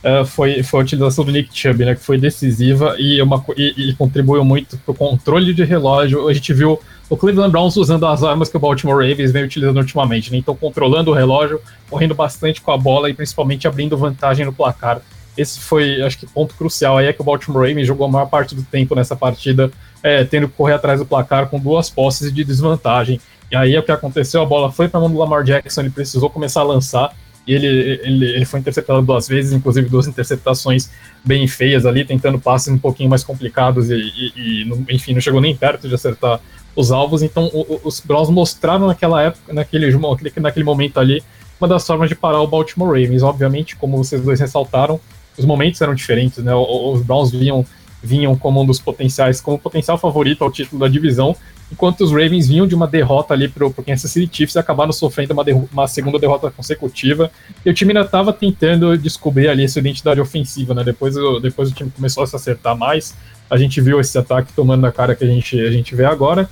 [0.03, 3.89] é, foi, foi a utilização do Nick Chubb, né, que foi decisiva e, uma, e,
[3.89, 6.27] e contribuiu muito para o controle de relógio.
[6.27, 9.77] A gente viu o Cleveland Browns usando as armas que o Baltimore Ravens vem utilizando
[9.77, 14.45] ultimamente, né, então controlando o relógio, correndo bastante com a bola e principalmente abrindo vantagem
[14.45, 15.01] no placar.
[15.37, 16.97] Esse foi, acho que, ponto crucial.
[16.97, 19.71] Aí é que o Baltimore Ravens jogou a maior parte do tempo nessa partida,
[20.03, 23.21] é, tendo que correr atrás do placar com duas posses de desvantagem.
[23.51, 25.81] E aí é o que aconteceu, a bola foi para a mão do Lamar Jackson,
[25.81, 27.13] ele precisou começar a lançar.
[27.45, 30.91] E ele, ele, ele foi interceptado duas vezes, inclusive duas interceptações
[31.25, 35.41] bem feias ali, tentando passes um pouquinho mais complicados e, e, e enfim, não chegou
[35.41, 36.39] nem perto de acertar
[36.75, 37.23] os alvos.
[37.23, 39.91] Então, o, os Browns mostraram naquela época, naquele,
[40.39, 41.23] naquele momento ali,
[41.59, 43.23] uma das formas de parar o Baltimore Ravens.
[43.23, 44.99] Obviamente, como vocês dois ressaltaram,
[45.37, 46.53] os momentos eram diferentes, né?
[46.53, 47.65] Os Browns vinham,
[48.01, 51.35] vinham como um dos potenciais, como potencial favorito ao título da divisão,
[51.71, 54.91] enquanto os Ravens vinham de uma derrota ali pro, pro Kansas City Chiefs e acabaram
[54.91, 57.31] sofrendo uma, uma segunda derrota consecutiva.
[57.65, 60.83] E o time ainda estava tentando descobrir ali sua identidade ofensiva, né?
[60.83, 63.15] Depois, depois o time começou a se acertar mais.
[63.49, 66.49] A gente viu esse ataque tomando a cara que a gente, a gente vê agora.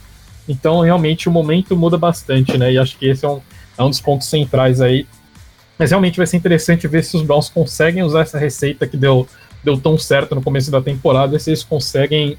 [0.48, 2.74] Então, realmente, o momento muda bastante, né?
[2.74, 3.42] E acho que esse é um,
[3.78, 5.06] é um dos pontos centrais aí.
[5.78, 9.26] Mas realmente vai ser interessante ver se os Browns conseguem usar essa receita que deu,
[9.64, 12.38] deu tão certo no começo da temporada, se eles conseguem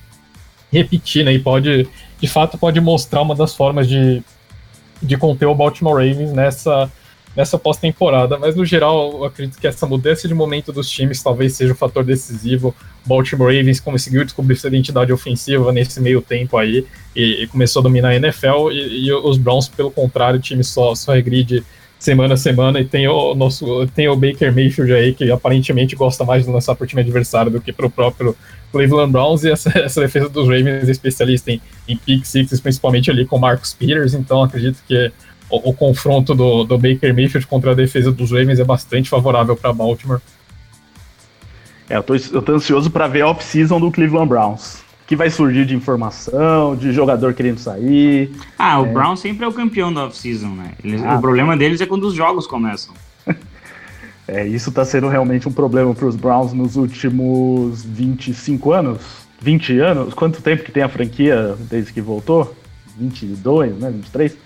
[0.72, 1.32] repetir, né?
[1.32, 1.88] E pode,
[2.20, 4.22] de fato, pode mostrar uma das formas de,
[5.02, 6.90] de conter o Baltimore Ravens nessa,
[7.36, 8.38] nessa pós-temporada.
[8.38, 11.76] Mas no geral, eu acredito que essa mudança de momento dos times talvez seja um
[11.76, 12.74] fator decisivo.
[13.04, 17.82] Baltimore Ravens conseguiu descobrir sua identidade ofensiva nesse meio tempo aí e, e começou a
[17.82, 18.70] dominar a NFL.
[18.72, 21.64] E, e, os Browns, pelo contrário, o time só, só regride
[22.01, 26.24] semana a semana e tem o nosso tem o Baker Mayfield aí que aparentemente gosta
[26.24, 28.34] mais de lançar para o time adversário do que para o próprio
[28.72, 33.11] Cleveland Browns e essa, essa defesa dos Ravens é especialista em, em pick sixes, principalmente
[33.11, 35.12] ali com Marcus Peters, então acredito que
[35.51, 39.55] o, o, confronto do, do Baker Mayfield contra a defesa dos Ravens é bastante favorável
[39.55, 40.20] para Baltimore.
[41.88, 45.28] É, eu tô, eu tô ansioso para ver a off-season do Cleveland Browns que vai
[45.28, 48.30] surgir de informação, de jogador querendo sair.
[48.56, 48.92] Ah, o é.
[48.92, 50.70] Brown sempre é o campeão da off-season, né?
[50.84, 52.94] Eles, ah, o problema deles é quando os jogos começam.
[54.28, 59.00] é, isso tá sendo realmente um problema para os Browns nos últimos 25 anos.
[59.40, 60.14] 20 anos?
[60.14, 62.54] Quanto tempo que tem a franquia desde que voltou?
[62.96, 63.90] 22, né?
[63.90, 64.38] 23?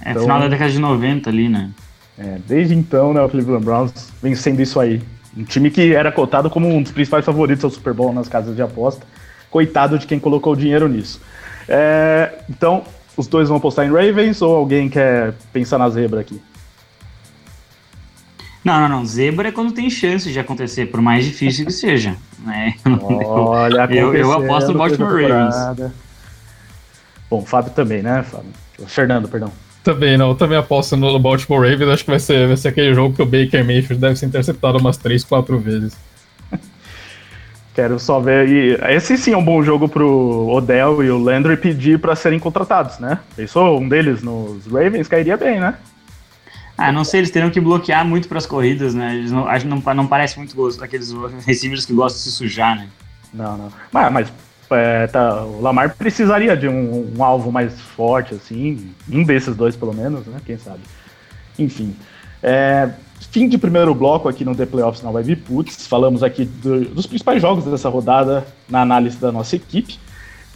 [0.00, 1.70] É, então, final da década de 90 ali, né?
[2.16, 5.02] É, desde então, né, o Cleveland Browns vem sendo isso aí.
[5.36, 8.56] Um time que era cotado como um dos principais favoritos ao Super Bowl nas casas
[8.56, 9.06] de aposta
[9.50, 11.20] coitado de quem colocou dinheiro nisso.
[11.68, 12.84] É, então,
[13.16, 16.40] os dois vão apostar em Ravens ou alguém quer pensar na zebra aqui?
[18.64, 19.06] Não, não, não.
[19.06, 22.16] Zebra é quando tem chance de acontecer, por mais difícil que seja.
[22.44, 22.74] Né?
[23.04, 25.92] Olha, eu, eu aposto no Baltimore Ravens.
[27.30, 28.50] Bom, Fábio também, né, Fábio?
[28.86, 29.50] Fernando, perdão.
[29.82, 30.30] Também, não.
[30.30, 31.88] Eu também aposto no Baltimore Ravens.
[31.90, 34.78] Acho que vai ser, vai ser aquele jogo que o Baker Mayfield deve ser interceptado
[34.78, 35.96] umas 3, 4 vezes.
[37.78, 38.48] Quero só ver.
[38.48, 42.40] E esse sim é um bom jogo pro Odell e o Landry pedir para serem
[42.40, 43.20] contratados, né?
[43.36, 45.76] Pensou um deles nos Ravens cairia bem, né?
[46.76, 49.14] Ah, não sei, eles teriam que bloquear muito para as corridas, né?
[49.14, 51.14] Eles não, acho que não, não parece muito gosto aqueles
[51.46, 52.88] receivers que gostam de se sujar, né?
[53.32, 53.72] Não, não.
[53.92, 54.32] Mas, mas
[54.72, 58.92] é, tá, o Lamar precisaria de um, um, alvo mais forte, assim.
[59.08, 60.40] Um desses dois, pelo menos, né?
[60.44, 60.80] Quem sabe.
[61.56, 61.94] Enfim.
[62.42, 62.88] É,
[63.30, 65.86] Fim de primeiro bloco aqui no The Playoffs na Web Putz.
[65.86, 69.98] Falamos aqui do, dos principais jogos dessa rodada na análise da nossa equipe.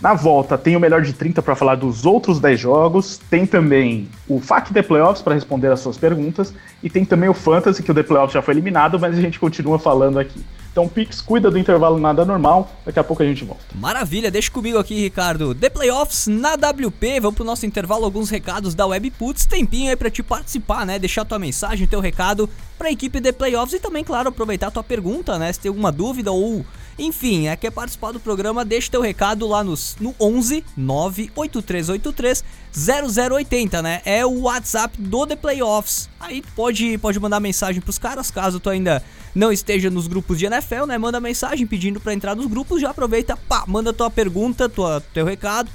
[0.01, 3.19] Na volta, tem o melhor de 30 para falar dos outros 10 jogos.
[3.31, 6.53] Tem também o FAQ The Playoffs para responder as suas perguntas.
[6.83, 9.39] E tem também o Fantasy, que o The Playoffs já foi eliminado, mas a gente
[9.39, 10.43] continua falando aqui.
[10.73, 12.73] Então, Pix, cuida do intervalo nada normal.
[12.85, 13.63] Daqui a pouco a gente volta.
[13.75, 15.55] Maravilha, deixa comigo aqui, Ricardo.
[15.55, 17.21] The Playoffs na WP.
[17.21, 19.45] Vamos pro nosso intervalo, alguns recados da Webputs.
[19.45, 20.99] Tempinho aí pra te participar, né?
[20.99, 22.49] Deixar tua mensagem, teu recado
[22.83, 23.75] pra equipe The Playoffs.
[23.75, 25.53] E também, claro, aproveitar tua pergunta, né?
[25.53, 26.67] Se tem alguma dúvida ou
[26.99, 33.83] enfim, é, quer participar do programa, deixa teu recado lá nos, no 11 98383 0080,
[33.83, 34.03] né?
[34.05, 36.11] É o WhatsApp do The Playoffs.
[36.21, 39.03] Aí pode, pode mandar mensagem pros caras, caso tu ainda
[39.35, 40.99] não esteja nos grupos de NFL, né?
[40.99, 45.25] Manda mensagem pedindo para entrar nos grupos, já aproveita, pá, manda tua pergunta, tua, teu
[45.25, 45.71] recado.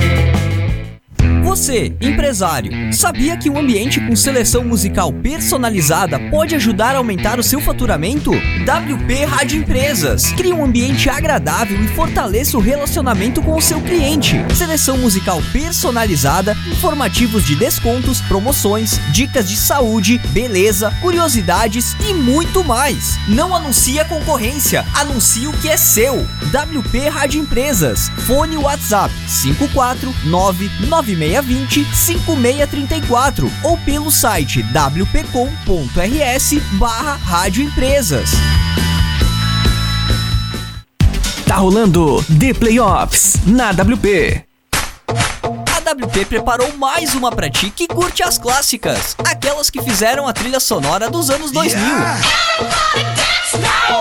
[1.53, 7.43] Você, empresário, sabia que um ambiente com seleção musical personalizada pode ajudar a aumentar o
[7.43, 8.31] seu faturamento?
[8.31, 10.31] WP Rádio Empresas.
[10.31, 14.43] Crie um ambiente agradável e fortaleça o relacionamento com o seu cliente.
[14.55, 23.15] Seleção musical personalizada, informativos de descontos, promoções, dicas de saúde, beleza, curiosidades e muito mais.
[23.27, 26.25] Não anuncie a concorrência, anuncie o que é seu.
[26.47, 28.09] WP Rádio Empresas.
[28.25, 38.31] Fone WhatsApp 54996 20 5634 ou pelo site wpcom.rs barra Rádio Empresas.
[41.45, 44.43] Tá rolando The Playoffs na WP.
[45.07, 50.33] A WP preparou mais uma pra ti que curte as clássicas, aquelas que fizeram a
[50.33, 51.83] trilha sonora dos anos 2000.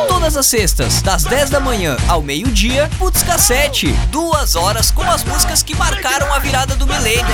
[0.09, 3.93] Todas as sextas, das 10 da manhã ao meio-dia, Putz Cassete.
[4.11, 7.25] Duas horas com as músicas que marcaram a virada do milênio.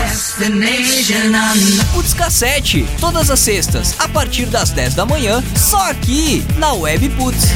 [1.92, 2.86] Putz Cassete.
[3.00, 7.48] Todas as sextas, a partir das 10 da manhã, só aqui na Web Putz.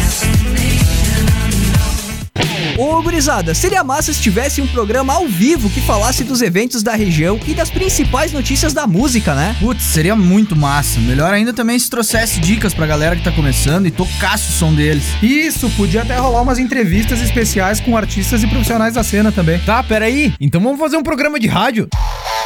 [2.78, 6.95] Ô, gurizada, seria massa se tivesse um programa ao vivo que falasse dos eventos da
[6.95, 9.55] região e das principais notícias da música, né?
[9.61, 10.99] Putz, seria muito massa.
[11.01, 14.74] Melhor ainda também se trouxesse dicas pra galera que tá começando e tocasse o som
[14.74, 15.05] deles.
[15.22, 19.59] Isso, podia até rolar umas entrevistas especiais com artistas e profissionais da cena também.
[19.61, 20.33] Tá, peraí.
[20.41, 21.89] Então vamos fazer um programa de rádio?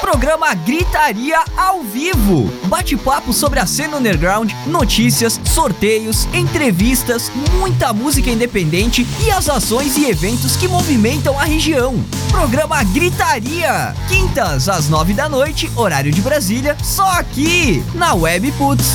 [0.01, 2.51] Programa Gritaria ao vivo.
[2.67, 10.09] Bate-papo sobre a cena underground, notícias, sorteios, entrevistas, muita música independente e as ações e
[10.09, 11.95] eventos que movimentam a região.
[12.31, 13.95] Programa Gritaria.
[14.09, 18.93] Quintas às nove da noite, horário de Brasília, só aqui na Web Putz.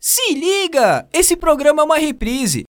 [0.00, 1.06] Se liga!
[1.12, 2.64] Esse programa é uma reprise.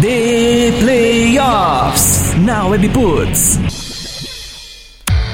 [0.00, 3.81] The Playoffs na Webputs.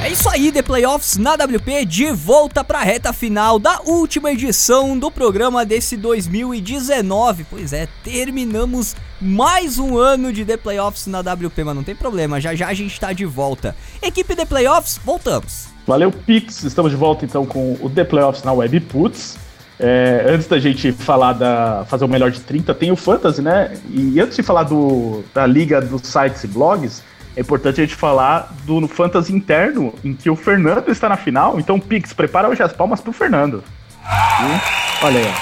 [0.01, 4.96] É isso aí, The Playoffs na WP de volta pra reta final da última edição
[4.96, 7.44] do programa desse 2019.
[7.51, 12.40] Pois é, terminamos mais um ano de The Playoffs na WP, mas não tem problema,
[12.40, 13.74] já já a gente tá de volta.
[14.01, 15.66] Equipe The Playoffs, voltamos.
[15.84, 16.62] Valeu, Pix.
[16.62, 19.36] Estamos de volta então com o The Playoffs na Web Puts.
[19.80, 23.76] É, antes da gente falar da fazer o melhor de 30, tem o Fantasy, né?
[23.90, 27.03] E antes de falar do, da liga dos sites e blogs,
[27.39, 31.61] é importante a gente falar do Fantasy interno, em que o Fernando está na final.
[31.61, 33.62] Então, Pix, prepara hoje as palmas pro Fernando.
[34.03, 35.32] E, olha aí.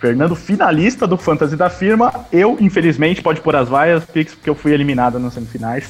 [0.00, 2.24] Fernando, finalista do Fantasy da firma.
[2.32, 5.86] Eu, infelizmente, pode pôr as vaias, Pix, porque eu fui eliminado nas semifinais.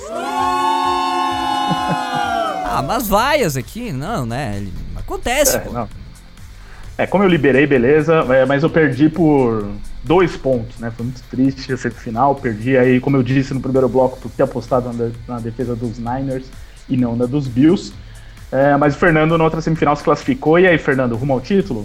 [2.66, 4.66] Ah, mas vaias aqui, não, né?
[4.96, 5.70] Acontece, É, pô.
[5.72, 5.88] não.
[6.96, 9.66] É, como eu liberei, beleza, é, mas eu perdi por
[10.04, 10.92] dois pontos, né?
[10.96, 14.44] Foi muito triste a semifinal, perdi aí, como eu disse no primeiro bloco, por ter
[14.44, 16.44] apostado na, de- na defesa dos Niners
[16.88, 17.92] e não na dos Bills.
[18.52, 21.84] É, mas o Fernando na outra semifinal se classificou, e aí, Fernando, rumo ao título?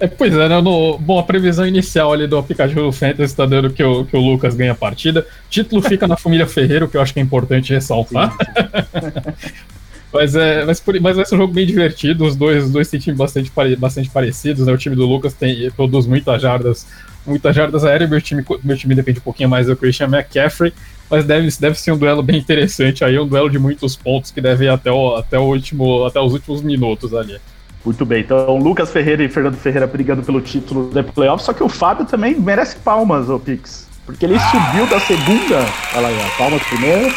[0.00, 0.60] É, pois é, né?
[0.60, 4.16] No, bom, a previsão inicial ali do aplicativo do Fantasy tá dando que o, que
[4.16, 5.24] o Lucas ganha a partida.
[5.48, 8.34] Título fica na família Ferreiro, que eu acho que é importante ressaltar.
[10.12, 12.24] mas, é, mas, por- mas vai ser um jogo bem divertido.
[12.24, 14.72] Os dois, os dois têm times bastante, pare- bastante parecidos, né?
[14.72, 16.86] O time do Lucas tem, produz muitas jardas,
[17.26, 18.10] muitas jardas aéreas.
[18.10, 20.72] Meu time, meu time depende um pouquinho mais do Christian McCaffrey.
[21.10, 24.40] Mas deve, deve ser um duelo bem interessante aí, um duelo de muitos pontos que
[24.40, 27.38] deve ir até, o, até, o último, até os últimos minutos ali.
[27.84, 31.62] Muito bem, então Lucas Ferreira e Fernando Ferreira brigando pelo título da playoff, só que
[31.62, 33.88] o Fábio também merece palmas, ô Pix.
[34.06, 35.58] Porque ele subiu da segunda.
[35.94, 37.12] Olha ó, palmas primeiro.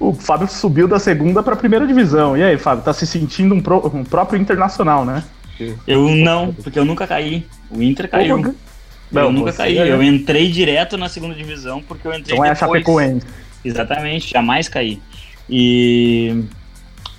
[0.00, 2.34] O Fábio subiu da segunda para a primeira divisão.
[2.36, 5.22] E aí, Fábio, tá se sentindo um, pro- um próprio internacional, né?
[5.86, 7.46] Eu não, porque eu nunca caí.
[7.70, 8.42] O Inter caiu.
[8.42, 8.48] Pô,
[9.18, 9.76] eu Não, nunca caí.
[9.76, 12.70] é- Eu entrei direto na segunda divisão porque eu entrei Então é a depois.
[12.82, 13.26] Chapecoense.
[13.62, 14.98] Exatamente, jamais caí.
[15.48, 16.44] E.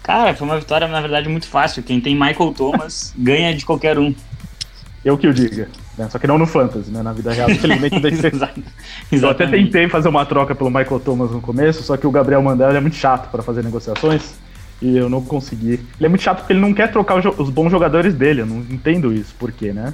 [0.02, 1.84] Cara, foi uma vitória, na verdade, muito fácil.
[1.84, 4.16] Quem tem Michael Thomas ganha de qualquer um.
[5.06, 5.70] Eu que o diga.
[6.02, 6.10] Né?
[6.10, 7.02] Só que não no Fantasy, né?
[7.02, 7.50] Na vida real.
[7.50, 8.62] Infelizmente, eu, deixei- Exato.
[9.12, 12.42] eu até tentei fazer uma troca pelo Michael Thomas no começo, só que o Gabriel
[12.42, 14.34] Mandel é muito chato para fazer negociações.
[14.82, 15.74] E eu não consegui.
[16.00, 18.42] Ele é muito chato porque ele não quer trocar os bons jogadores dele.
[18.42, 19.36] Eu não entendo isso.
[19.38, 19.94] Por quê, né?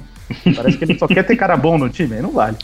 [0.56, 2.14] Parece que ele só quer ter cara bom no time.
[2.14, 2.56] Aí não vale.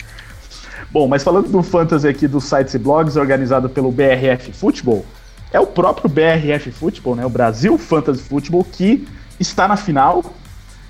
[0.91, 5.05] Bom, mas falando do Fantasy aqui dos sites e blogs organizado pelo BRF Futebol,
[5.51, 9.07] é o próprio BRF Futebol, né, o Brasil Fantasy Futebol, que
[9.39, 10.23] está na final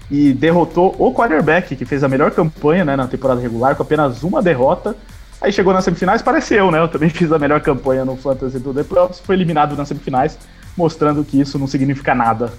[0.10, 4.23] e derrotou o quarterback, que fez a melhor campanha né, na temporada regular, com apenas
[4.23, 4.95] uma derrota.
[5.41, 6.80] Aí chegou nas semifinais, pareceu, né?
[6.80, 10.38] Eu também fiz a melhor campanha no Fantasy do The Playoffs, foi eliminado nas semifinais,
[10.77, 12.53] mostrando que isso não significa nada.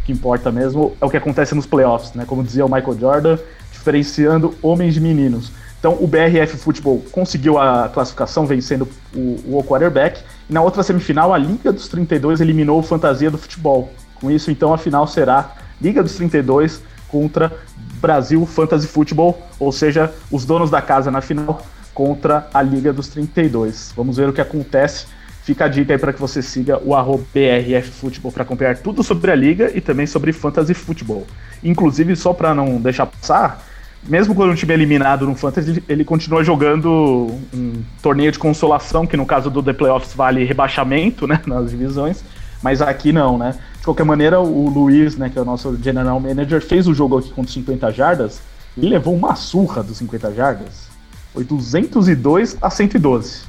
[0.00, 2.24] O que importa mesmo é o que acontece nos playoffs, né?
[2.26, 3.38] Como dizia o Michael Jordan,
[3.70, 5.52] diferenciando homens de meninos.
[5.78, 10.22] Então o BRF Futebol conseguiu a classificação vencendo o, o quarterback.
[10.48, 13.92] E na outra semifinal, a Liga dos 32 eliminou o Fantasia do Futebol.
[14.14, 16.80] Com isso, então, a final será Liga dos 32
[17.12, 17.52] contra
[18.00, 21.64] Brasil Fantasy Football, ou seja, os donos da casa na final
[21.94, 23.92] contra a Liga dos 32.
[23.94, 25.06] Vamos ver o que acontece.
[25.44, 29.02] Fica a dica aí para que você siga o arroba BRF Futebol para acompanhar tudo
[29.02, 31.26] sobre a liga e também sobre Fantasy Futebol.
[31.62, 33.64] Inclusive, só para não deixar passar,
[34.08, 39.06] mesmo quando um time é eliminado no Fantasy, ele continua jogando um torneio de consolação,
[39.06, 42.24] que no caso do The Playoffs vale rebaixamento né, nas divisões,
[42.62, 43.54] mas aqui não, né?
[43.78, 47.18] De qualquer maneira, o Luiz, né, que é o nosso general manager, fez o jogo
[47.18, 48.40] aqui com 50 jardas
[48.76, 50.88] e levou uma surra dos 50 jardas.
[51.32, 53.42] Foi 202 a 112.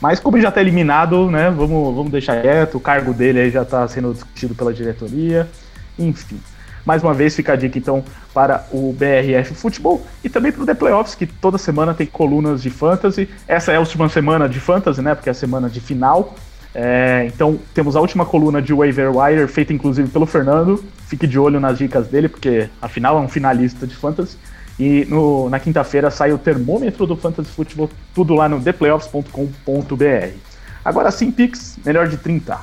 [0.00, 3.50] Mas como ele já está eliminado, né, vamos, vamos deixar quieto, o cargo dele aí
[3.50, 5.48] já está sendo discutido pela diretoria,
[5.98, 6.40] enfim.
[6.86, 8.02] Mais uma vez fica a dica então
[8.32, 12.62] para o BRF Futebol e também para o The Playoffs, que toda semana tem colunas
[12.62, 13.28] de fantasy.
[13.46, 15.14] Essa é a última semana de fantasy, né?
[15.14, 16.34] Porque é a semana de final.
[16.74, 20.84] É, então temos a última coluna de Waiver Wire, feita inclusive pelo Fernando.
[21.06, 24.36] Fique de olho nas dicas dele, porque afinal é um finalista de fantasy.
[24.78, 30.36] E no, na quinta-feira sai o termômetro do Fantasy Futebol, tudo lá no theplayoffs.com.br.
[30.84, 32.58] Agora sim, Pix, melhor de 30.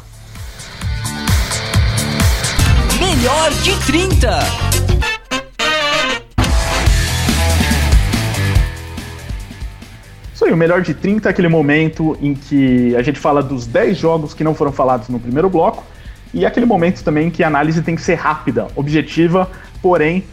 [2.99, 4.84] Melhor de 30.
[10.55, 14.33] O melhor de 30 é aquele momento em que a gente fala dos 10 jogos
[14.33, 15.83] que não foram falados no primeiro bloco,
[16.33, 19.49] e aquele momento também que a análise tem que ser rápida, objetiva,
[19.81, 20.23] porém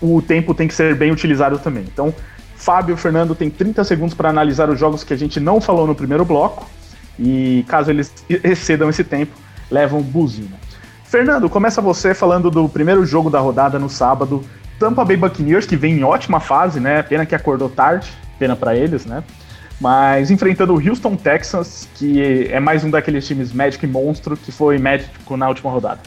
[0.00, 1.84] o tempo tem que ser bem utilizado também.
[1.92, 2.12] Então,
[2.56, 5.94] Fábio Fernando têm 30 segundos para analisar os jogos que a gente não falou no
[5.94, 6.66] primeiro bloco,
[7.18, 9.32] e caso eles excedam esse tempo,
[9.70, 10.56] levam buzina.
[11.04, 14.42] Fernando, começa você falando do primeiro jogo da rodada no sábado,
[14.78, 17.02] Tampa Bay Buccaneers, que vem em ótima fase, né?
[17.02, 19.22] Pena que acordou tarde, pena para eles, né?
[19.80, 24.76] Mas enfrentando o Houston Texans, que é mais um daqueles times Magic Monstro que foi
[24.76, 26.00] médico na última rodada.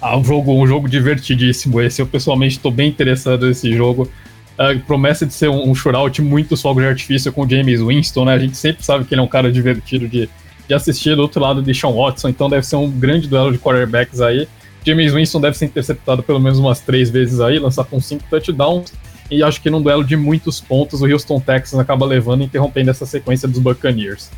[0.00, 2.00] Ah, um jogo, um jogo divertidíssimo esse.
[2.00, 4.08] Eu pessoalmente estou bem interessado nesse jogo.
[4.86, 8.34] Promessa de ser um, um shootout muito fogo de artifício com o James Winston, né?
[8.34, 10.28] A gente sempre sabe que ele é um cara divertido de,
[10.68, 13.58] de assistir do outro lado de Sean Watson, então deve ser um grande duelo de
[13.58, 14.46] quarterbacks aí.
[14.86, 18.92] James Winston deve ser interceptado pelo menos umas três vezes aí, lançar com cinco touchdowns
[19.34, 22.90] e acho que num duelo de muitos pontos o Houston Texans acaba levando e interrompendo
[22.90, 24.30] essa sequência dos Buccaneers.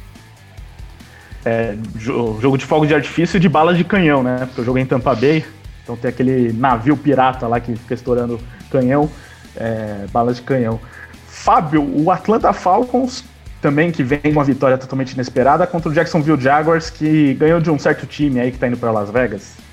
[1.44, 4.38] É, jogo de fogo de artifício e de balas de canhão, né?
[4.46, 5.44] Porque eu joguei em Tampa Bay,
[5.82, 8.40] então tem aquele navio pirata lá que fica estourando
[8.70, 9.08] canhão,
[9.56, 10.80] é, de canhão.
[11.28, 13.24] Fábio, o Atlanta Falcons
[13.60, 17.78] também que vem uma vitória totalmente inesperada contra o Jacksonville Jaguars que ganhou de um
[17.78, 19.65] certo time aí que tá indo para Las Vegas.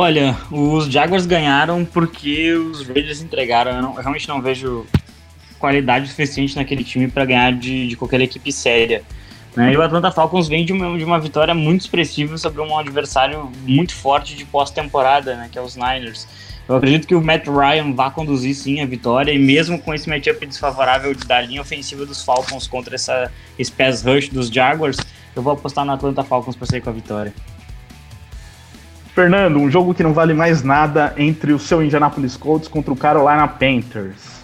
[0.00, 3.72] Olha, os Jaguars ganharam porque os Raiders entregaram.
[3.72, 4.86] Eu, não, eu realmente não vejo
[5.58, 9.02] qualidade suficiente naquele time para ganhar de, de, qualquer equipe séria.
[9.54, 9.74] Né?
[9.74, 13.52] E o Atlanta Falcons vem de uma, de uma vitória muito expressiva sobre um adversário
[13.66, 16.26] muito forte de pós-temporada, né, que é os Niners.
[16.66, 20.08] Eu acredito que o Matt Ryan vá conduzir sim a vitória, e mesmo com esse
[20.08, 24.96] matchup desfavorável da linha ofensiva dos Falcons contra essa, esse pass rush dos Jaguars,
[25.36, 27.34] eu vou apostar no Atlanta Falcons para sair com a vitória.
[29.14, 32.96] Fernando, um jogo que não vale mais nada entre o seu Indianapolis Colts contra o
[32.96, 34.40] Carolina Panthers.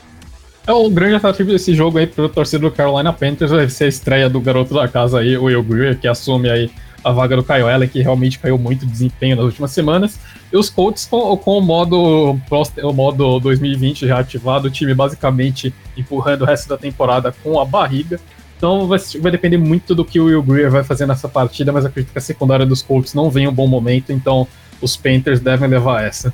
[0.66, 3.88] É o grande atrativo desse jogo aí pro torcedor do Carolina Panthers vai ser a
[3.88, 6.70] estreia do garoto da casa aí, o Will Greer, que assume aí
[7.04, 10.18] a vaga do Kyle Allen, que realmente caiu muito de desempenho nas últimas semanas.
[10.52, 12.36] E os Colts com, com o modo
[12.82, 17.64] o modo 2020 já ativado, o time basicamente empurrando o resto da temporada com a
[17.64, 18.18] barriga.
[18.56, 21.84] Então vai, vai, depender muito do que o Will Greer vai fazer nessa partida, mas
[21.84, 24.48] acredito que a secundária dos Colts não vem um bom momento, então
[24.80, 26.32] os Panthers devem levar essa.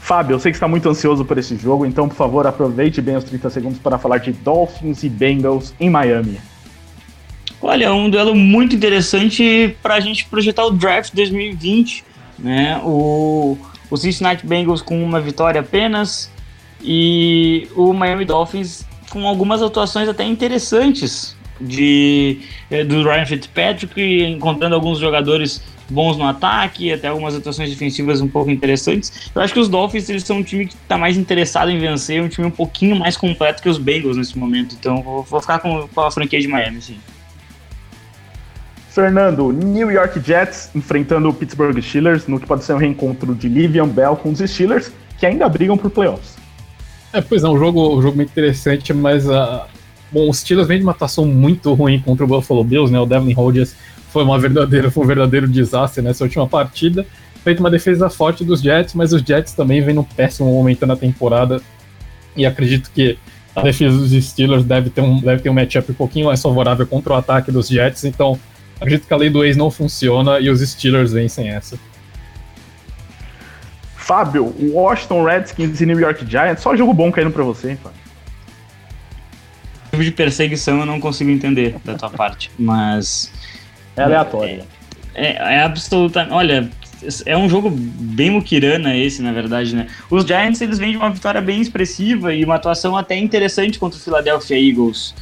[0.00, 3.16] Fábio, eu sei que está muito ansioso por esse jogo, então por favor aproveite bem
[3.16, 6.38] os 30 segundos para falar de Dolphins e Bengals em Miami.
[7.60, 12.04] Olha, um duelo muito interessante para a gente projetar o draft 2020.
[12.38, 12.80] Né?
[12.84, 13.56] O,
[13.90, 16.30] o Cincinnati Bengals com uma vitória apenas
[16.80, 24.74] e o Miami Dolphins com algumas atuações até interessantes de, eh, do Ryan Fitzpatrick, encontrando
[24.74, 29.30] alguns jogadores bons no ataque, até algumas atuações defensivas um pouco interessantes.
[29.34, 32.22] Eu acho que os Dolphins eles são um time que está mais interessado em vencer,
[32.22, 34.76] um time um pouquinho mais completo que os Bengals nesse momento.
[34.78, 36.98] Então vou, vou ficar com, com a franquia de Miami, sim.
[38.90, 43.46] Fernando, New York Jets enfrentando o Pittsburgh Steelers no que pode ser um reencontro de
[43.46, 46.45] Livian Bell com os Steelers, que ainda brigam por playoffs.
[47.12, 49.62] É, pois é, um jogo, um jogo muito interessante, mas uh,
[50.12, 52.98] bom, os Steelers vem de uma atuação muito ruim contra o Buffalo Bills, né?
[53.00, 53.74] O Devlin Hodges
[54.10, 57.06] foi uma verdadeira, foi um verdadeiro desastre nessa última partida.
[57.42, 60.96] Feito uma defesa forte dos Jets, mas os Jets também vêm num péssimo momento na
[60.96, 61.60] temporada.
[62.36, 63.18] E acredito que
[63.54, 66.86] a defesa dos Steelers deve ter um, deve ter um matchup um pouquinho mais favorável
[66.86, 68.38] contra o ataque dos Jets, então
[68.78, 71.78] acredito que a lei do ex não funciona e os Steelers vencem essa.
[74.06, 78.06] Fábio, Washington Redskins e New York Giants, só jogo bom caindo pra você, hein, Fábio?
[79.96, 83.32] tipo de perseguição eu não consigo entender da tua parte, mas.
[83.96, 84.64] É aleatório.
[85.14, 86.34] É, é, é absolutamente.
[86.34, 86.70] Olha,
[87.24, 89.86] é um jogo bem muquirana esse, na verdade, né?
[90.10, 93.98] Os Giants, eles vêm de uma vitória bem expressiva e uma atuação até interessante contra
[93.98, 95.14] o Philadelphia Eagles.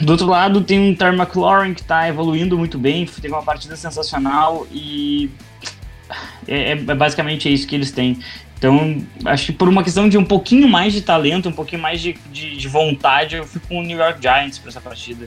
[0.00, 3.76] Do outro lado, tem um Terry McLaurin que tá evoluindo muito bem, teve uma partida
[3.76, 5.30] sensacional e
[6.46, 8.18] é, é basicamente isso que eles têm.
[8.56, 12.00] Então, acho que por uma questão de um pouquinho mais de talento, um pouquinho mais
[12.00, 15.26] de, de, de vontade, eu fico com o New York Giants para essa partida.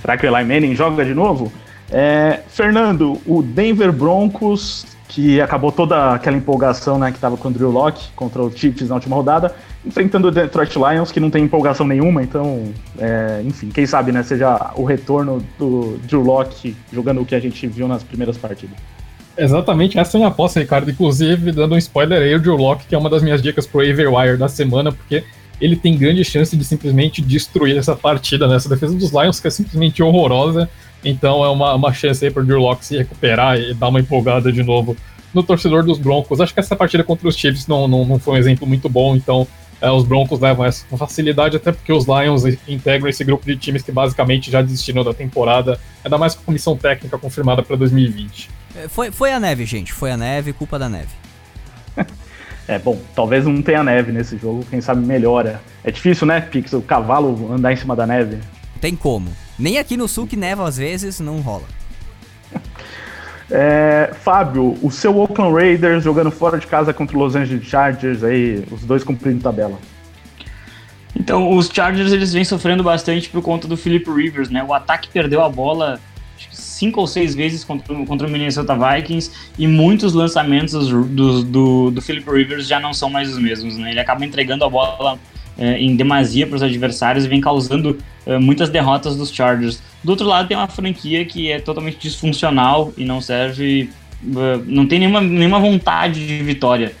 [0.00, 1.50] Será que o Eli Manning joga de novo?
[1.90, 7.50] É, Fernando, o Denver Broncos, que acabou toda aquela empolgação né, que estava com o
[7.50, 9.54] Drew Locke contra o Chiefs na última rodada,
[9.86, 14.22] enfrentando o Detroit Lions, que não tem empolgação nenhuma, então, é, enfim, quem sabe né,
[14.22, 18.76] seja o retorno do Drew Locke jogando o que a gente viu nas primeiras partidas.
[19.38, 20.90] Exatamente, essa é a minha aposta, Ricardo.
[20.90, 23.80] Inclusive, dando um spoiler aí, o Drew Locke, que é uma das minhas dicas pro
[23.80, 25.22] Wire da semana, porque
[25.60, 28.56] ele tem grande chance de simplesmente destruir essa partida, né?
[28.56, 30.68] Essa defesa dos Lions que é simplesmente horrorosa.
[31.04, 34.50] Então é uma, uma chance aí pro Drew Locke se recuperar e dar uma empolgada
[34.50, 34.96] de novo
[35.32, 36.40] no torcedor dos Broncos.
[36.40, 39.14] Acho que essa partida contra os Chiefs não, não, não foi um exemplo muito bom,
[39.14, 39.46] então
[39.80, 43.56] é, os Broncos levam essa com facilidade, até porque os Lions integram esse grupo de
[43.56, 47.76] times que basicamente já desistiram da temporada, ainda mais com a comissão técnica confirmada para
[47.76, 48.50] 2020.
[48.76, 49.92] É, foi, foi a neve, gente.
[49.92, 51.10] Foi a neve, culpa da neve.
[52.68, 55.60] é, bom, talvez não tenha neve nesse jogo, quem sabe melhora.
[55.84, 58.38] É difícil, né, Pix, o cavalo andar em cima da neve?
[58.80, 59.30] Tem como.
[59.58, 61.64] Nem aqui no sul que neva às vezes, não rola.
[63.50, 68.24] É, Fábio, o seu Oakland Raiders jogando fora de casa contra os Los Angeles Chargers
[68.24, 69.78] aí, os dois cumprindo tabela.
[71.14, 74.62] Então, os Chargers eles vêm sofrendo bastante por conta do Philip Rivers, né?
[74.62, 76.00] O ataque perdeu a bola
[76.50, 82.02] cinco ou seis vezes contra, contra o Minnesota Vikings e muitos lançamentos do, do, do
[82.02, 83.90] Philip Rivers já não são mais os mesmos, né?
[83.90, 85.18] Ele acaba entregando a bola
[85.58, 89.80] em demasia para os adversários e vem causando é, muitas derrotas dos Chargers.
[90.02, 93.88] Do outro lado tem uma franquia que é totalmente disfuncional e não serve,
[94.22, 96.94] é, não tem nenhuma, nenhuma vontade de vitória.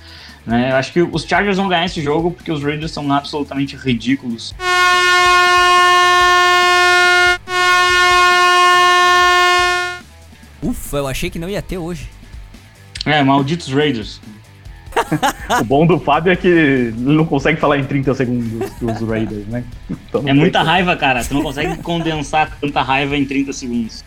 [0.46, 0.70] Né?
[0.70, 4.54] Eu acho que os Chargers vão ganhar esse jogo porque os Raiders são absolutamente ridículos.
[10.62, 12.08] Ufa, eu achei que não ia ter hoje.
[13.04, 14.20] É, malditos Raiders.
[15.60, 19.46] o bom do Fábio é que ele não consegue falar em 30 segundos dos Raiders,
[19.46, 19.64] né?
[19.90, 21.22] Então é muita raiva, cara.
[21.22, 24.04] Você não consegue condensar tanta raiva em 30 segundos.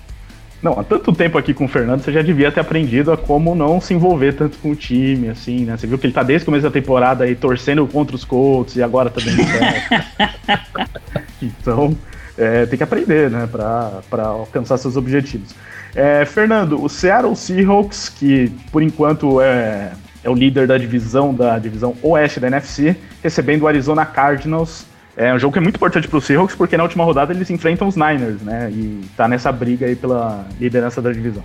[0.62, 3.56] Não, há tanto tempo aqui com o Fernando, você já devia ter aprendido a como
[3.56, 5.78] não se envolver tanto com o time, assim, né?
[5.78, 8.76] Você viu que ele tá desde o começo da temporada aí torcendo contra os Colts
[8.76, 10.90] e agora tá dando certo.
[11.42, 11.98] então,
[12.38, 15.56] é, tem que aprender, né, pra, pra alcançar seus objetivos.
[15.96, 19.94] É, Fernando, o Seattle Seahawks, que por enquanto é,
[20.24, 24.86] é o líder da divisão da divisão oeste da NFC, recebendo o Arizona Cardinals.
[25.16, 27.50] É um jogo que é muito importante para os Seahawks, porque na última rodada eles
[27.50, 28.70] enfrentam os Niners, né?
[28.72, 31.44] E tá nessa briga aí pela liderança da divisão.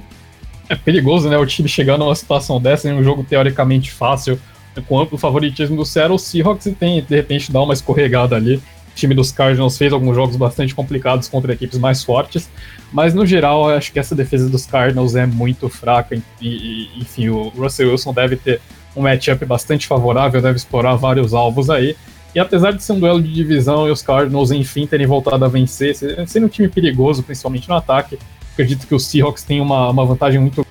[0.69, 1.37] É perigoso, né?
[1.37, 4.39] O time chegando numa situação dessa em um jogo teoricamente fácil,
[4.89, 8.63] com amplo favoritismo do Seattle Seahawks e tem, de repente, dar uma escorregada ali.
[8.95, 12.49] Time dos Cardinals fez alguns jogos bastante complicados contra equipes mais fortes,
[12.93, 16.15] mas no geral acho que essa defesa dos Cardinals é muito fraca.
[16.15, 18.61] E, e enfim, o Russell Wilson deve ter
[18.95, 21.97] um matchup bastante favorável, deve explorar vários alvos aí.
[22.35, 25.49] E apesar de ser um duelo de divisão e os Cardinals enfim terem voltado a
[25.49, 25.95] vencer,
[26.27, 28.19] sendo um time perigoso, principalmente no ataque,
[28.53, 30.67] acredito que os Seahawks têm uma, uma vantagem muito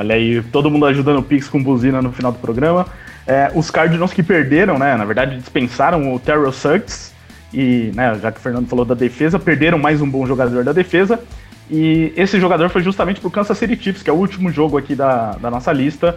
[0.00, 2.86] Olha aí, todo mundo ajudando o Pix com buzina no final do programa.
[3.26, 4.96] É, os Cardinals que perderam, né?
[4.96, 7.12] Na verdade, dispensaram o Terrell Suggs.
[7.52, 10.72] E, né, já que o Fernando falou da defesa, perderam mais um bom jogador da
[10.72, 11.20] defesa.
[11.70, 14.94] E esse jogador foi justamente pro Kansas City Chiefs, que é o último jogo aqui
[14.94, 16.16] da, da nossa lista.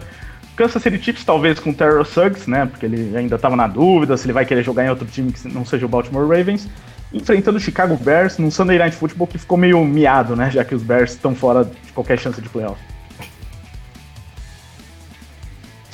[0.56, 2.64] Kansas City Chiefs, talvez com o Terrell Suggs, né?
[2.64, 5.46] Porque ele ainda estava na dúvida se ele vai querer jogar em outro time que
[5.52, 6.66] não seja o Baltimore Ravens.
[7.12, 10.50] Enfrentando o Chicago Bears num Sunday Night Football que ficou meio miado, né?
[10.50, 12.93] Já que os Bears estão fora de qualquer chance de playoff.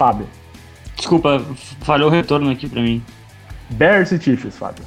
[0.00, 0.26] Fábio.
[0.96, 1.44] Desculpa,
[1.82, 3.02] falhou o retorno aqui pra mim.
[3.68, 4.82] Bears e Chiefs, Fábio.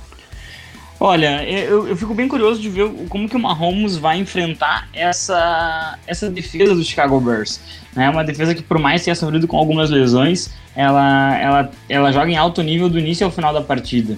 [0.99, 5.99] Olha, eu, eu fico bem curioso de ver como que o Mahomes vai enfrentar essa,
[6.07, 7.59] essa defesa do Chicago Bears.
[7.95, 12.31] É uma defesa que, por mais tenha sofrido com algumas lesões, ela, ela, ela joga
[12.31, 14.17] em alto nível do início ao final da partida.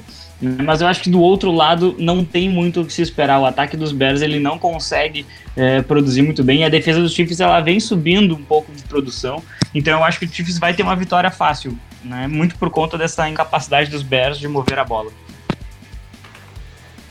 [0.63, 3.39] Mas eu acho que do outro lado não tem muito o que se esperar.
[3.39, 6.61] O ataque dos Bears ele não consegue é, produzir muito bem.
[6.61, 9.41] E a defesa dos Chiefs ela vem subindo um pouco de produção.
[9.73, 12.27] Então eu acho que o Chiefs vai ter uma vitória fácil, né?
[12.27, 15.11] Muito por conta dessa incapacidade dos Bears de mover a bola.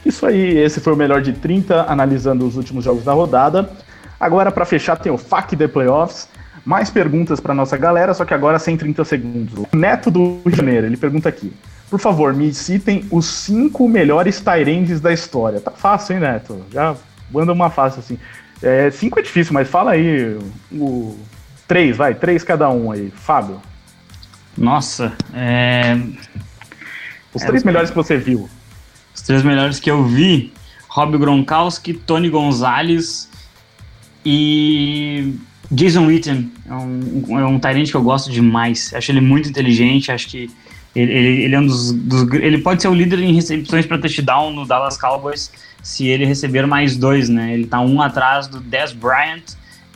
[0.04, 3.70] Isso aí, esse foi o melhor de 30, analisando os últimos jogos da rodada.
[4.20, 6.28] Agora, para fechar, tem o FAQ The Playoffs.
[6.64, 9.66] Mais perguntas para nossa galera, só que agora sem 30 segundos.
[9.70, 11.52] O Neto do Rio de Janeiro, ele pergunta aqui.
[11.94, 15.60] Por favor, me citem os cinco melhores Tyrands da história.
[15.60, 16.66] Tá fácil, hein, Neto?
[16.72, 16.96] Já
[17.30, 18.18] manda uma fácil assim.
[18.60, 20.36] É, cinco é difícil, mas fala aí
[20.72, 21.16] o.
[21.68, 23.12] Três, vai, três cada um aí.
[23.14, 23.62] Fábio.
[24.58, 25.96] Nossa, é.
[27.32, 28.50] Os três é, melhores que você viu.
[29.14, 30.52] Os três melhores que eu vi:
[30.88, 33.30] Rob Gronkowski, Tony Gonzalez
[34.26, 35.32] e
[35.70, 36.50] Jason Witten.
[36.68, 38.92] É um, é um que eu gosto demais.
[38.92, 40.50] Acho ele muito inteligente, acho que
[40.94, 43.98] ele, ele, ele é um dos, dos, Ele pode ser o líder em recepções para
[43.98, 45.50] touchdown no Dallas Cowboys
[45.82, 47.52] se ele receber mais dois, né?
[47.52, 49.42] Ele tá um atrás do Dez Bryant.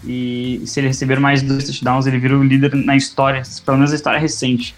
[0.04, 3.90] E se ele receber mais dois touchdowns, ele vira o líder na história, pelo menos
[3.90, 4.74] na história recente.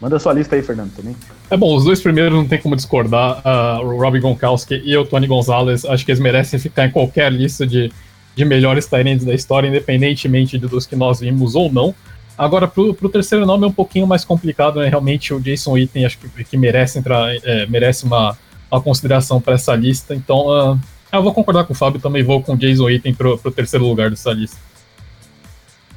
[0.00, 1.14] Manda sua lista aí, Fernando, também.
[1.48, 3.38] É bom, os dois primeiros não tem como discordar.
[3.38, 7.32] Uh, o Robbie Gronkowski e o Tony Gonzalez, acho que eles merecem ficar em qualquer
[7.32, 7.92] lista de,
[8.34, 11.94] de melhores tight da história, independentemente dos que nós vimos ou não.
[12.36, 14.88] Agora, pro, pro terceiro nome é um pouquinho mais complicado, né?
[14.88, 18.36] Realmente o Jason Witten acho que, que merece entrar, é, merece uma,
[18.70, 20.14] uma consideração para essa lista.
[20.14, 20.78] Então, uh,
[21.12, 23.86] eu vou concordar com o Fábio, também vou com o Jason Witten pro, pro terceiro
[23.86, 24.56] lugar dessa lista.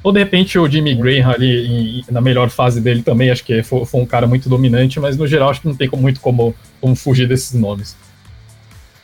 [0.02, 3.62] Ou de repente o Jimmy Graham ali em, na melhor fase dele também, acho que
[3.64, 6.54] foi, foi, um cara muito dominante, mas no geral acho que não tem muito como,
[6.80, 7.96] como fugir desses nomes.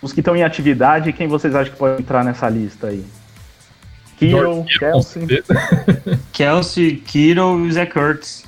[0.00, 3.04] Os que estão em atividade, quem vocês acham que pode entrar nessa lista aí?
[4.28, 5.26] Kittle, Kelsey.
[6.32, 8.44] Kelsey, Kittle e Zach Kurtz.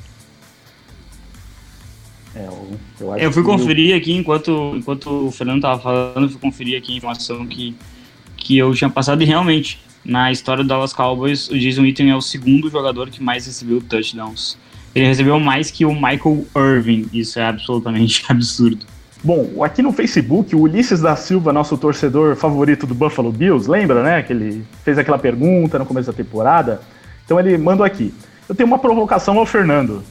[2.35, 3.97] É, eu, eu, eu, fui conferir eu...
[3.97, 7.75] aqui enquanto, enquanto o Fernando tava falando, eu fui conferir aqui a informação que,
[8.37, 12.17] que eu tinha passado e realmente, na história do Dallas Cowboys, o Jason Witten é
[12.17, 14.59] o segundo jogador que mais recebeu touchdowns.
[14.95, 18.87] Ele recebeu mais que o Michael Irving, isso é absolutamente absurdo.
[19.25, 24.03] Bom, aqui no Facebook, o Ulisses da Silva, nosso torcedor favorito do Buffalo Bills, lembra,
[24.03, 24.23] né?
[24.23, 26.81] Que ele fez aquela pergunta no começo da temporada.
[27.25, 28.15] Então ele mandou aqui.
[28.49, 30.03] Eu tenho uma provocação ao Fernando.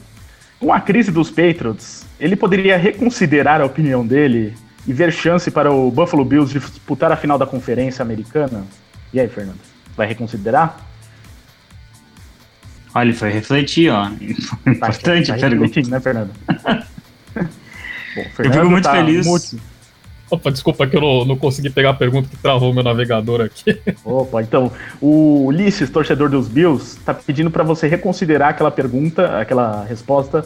[0.58, 4.54] Com a crise dos Patriots, ele poderia reconsiderar a opinião dele
[4.86, 8.64] e ver chance para o Buffalo Bills disputar a final da Conferência Americana?
[9.12, 9.60] E aí, Fernando?
[9.96, 10.78] Vai reconsiderar?
[12.94, 14.04] Olha, ele foi refletir, ó.
[14.04, 14.12] Tá,
[14.70, 15.80] Importante tá a pergunta.
[15.88, 16.30] né, Fernando?
[18.16, 19.26] Bom, eu fico muito tá feliz.
[19.26, 19.60] Muito...
[20.30, 23.78] Opa, desculpa que eu não, não, consegui pegar a pergunta que travou meu navegador aqui.
[24.04, 29.84] Opa, então, o Ulisses, torcedor dos Bills, tá pedindo para você reconsiderar aquela pergunta, aquela
[29.84, 30.44] resposta,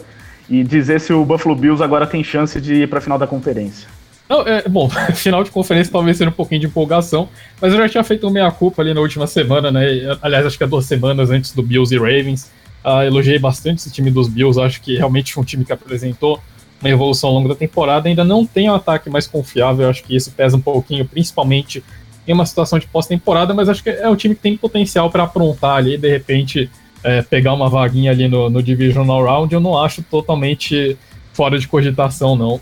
[0.50, 3.88] e dizer se o Buffalo Bills agora tem chance de ir pra final da conferência.
[4.28, 7.28] Não, é, bom, final de conferência talvez seja um pouquinho de empolgação,
[7.60, 9.82] mas eu já tinha feito meia-culpa ali na última semana, né?
[10.20, 12.50] Aliás, acho que há duas semanas antes do Bills e Ravens.
[12.84, 16.40] Uh, elogiei bastante esse time dos Bills, acho que realmente foi um time que apresentou
[16.80, 20.16] uma evolução ao longo da temporada, ainda não tem um ataque mais confiável, acho que
[20.16, 21.84] isso pesa um pouquinho, principalmente
[22.26, 25.24] em uma situação de pós-temporada, mas acho que é um time que tem potencial para
[25.24, 26.70] aprontar ali, de repente
[27.02, 30.96] é, pegar uma vaguinha ali no, no Divisional Round, eu não acho totalmente
[31.32, 32.60] fora de cogitação, não.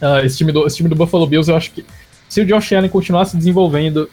[0.00, 1.84] Uh, esse, time do, esse time do Buffalo Bills, eu acho que
[2.28, 4.10] se o Josh Allen continuar se desenvolvendo,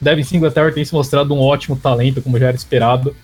[0.00, 3.16] Devin Singletary tem se mostrado um ótimo talento, como já era esperado.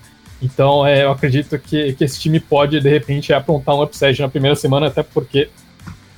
[0.43, 4.27] Então, é, eu acredito que, que esse time pode, de repente, aprontar um upset na
[4.27, 5.49] primeira semana, até porque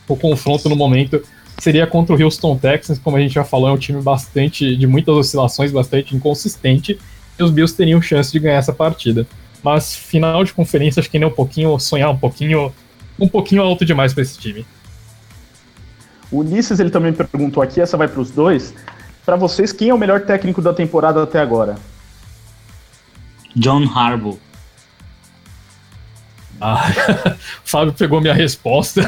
[0.07, 1.21] o confronto no momento
[1.59, 4.87] seria contra o Houston Texans, como a gente já falou, é um time bastante de
[4.87, 6.99] muitas oscilações, bastante inconsistente,
[7.37, 9.27] e os Bills teriam chance de ganhar essa partida.
[9.63, 12.73] Mas final de conferência, acho que é um pouquinho sonhar um pouquinho
[13.19, 14.65] um pouquinho alto demais para esse time.
[16.31, 18.73] O Ulisses ele também perguntou aqui, essa vai para os dois.
[19.23, 21.75] Para vocês, quem é o melhor técnico da temporada até agora?
[23.55, 24.37] John Harbaugh.
[26.59, 26.91] Ah,
[27.63, 29.01] Fábio pegou minha resposta.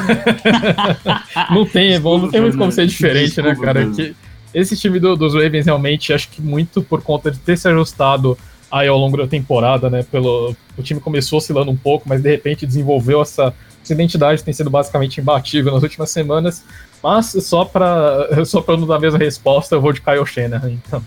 [1.50, 3.88] não tem, bom, não tem muito como ser diferente, né, cara?
[3.90, 4.14] Que
[4.52, 8.36] esse time do, dos Ravens realmente, acho que muito por conta de ter se ajustado
[8.70, 10.02] aí ao longo da temporada, né?
[10.02, 14.54] Pelo, o time começou oscilando um pouco, mas de repente desenvolveu essa, essa identidade, tem
[14.54, 16.64] sido basicamente imbatível nas últimas semanas.
[17.02, 20.72] Mas só para só pra não dar a mesma resposta, eu vou de Kyle Shanahan,
[20.72, 21.02] então.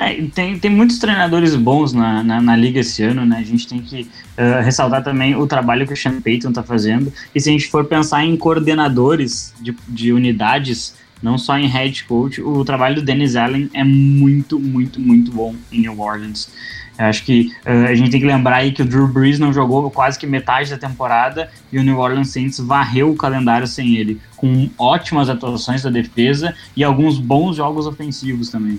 [0.00, 3.36] É, tem, tem muitos treinadores bons na, na, na, liga esse ano, né?
[3.36, 7.12] A gente tem que uh, ressaltar também o trabalho que o Sean Payton está fazendo.
[7.34, 12.02] E se a gente for pensar em coordenadores de, de unidades, não só em head
[12.04, 16.50] coach, o trabalho do Dennis Allen é muito, muito, muito bom em New Orleans.
[16.98, 19.52] Eu acho que uh, a gente tem que lembrar aí que o Drew Brees não
[19.52, 23.96] jogou quase que metade da temporada e o New Orleans Saints varreu o calendário sem
[23.96, 28.78] ele, com ótimas atuações da defesa e alguns bons jogos ofensivos também.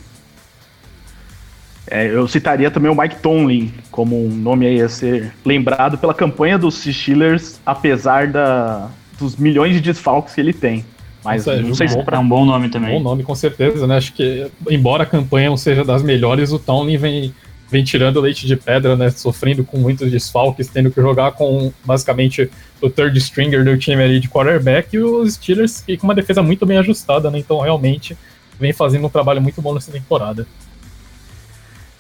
[1.92, 6.14] É, eu citaria também o Mike Tomlin como um nome aí a ser lembrado pela
[6.14, 8.90] campanha dos Steelers, apesar da,
[9.20, 10.86] dos milhões de desfalques que ele tem.
[11.24, 12.98] Mas Nossa, não sei se é um bom nome também.
[12.98, 13.98] Bom nome, com certeza, né?
[13.98, 17.36] Acho que, embora a campanha não seja das melhores, o Tomlin vem,
[17.70, 19.10] vem tirando leite de pedra, né?
[19.10, 22.50] Sofrendo com muitos desfalques, tendo que jogar com basicamente
[22.82, 26.66] o third stringer do time ali de quarterback e os Steelers com uma defesa muito
[26.66, 27.38] bem ajustada, né?
[27.38, 28.18] Então realmente
[28.58, 30.48] vem fazendo um trabalho muito bom nessa temporada.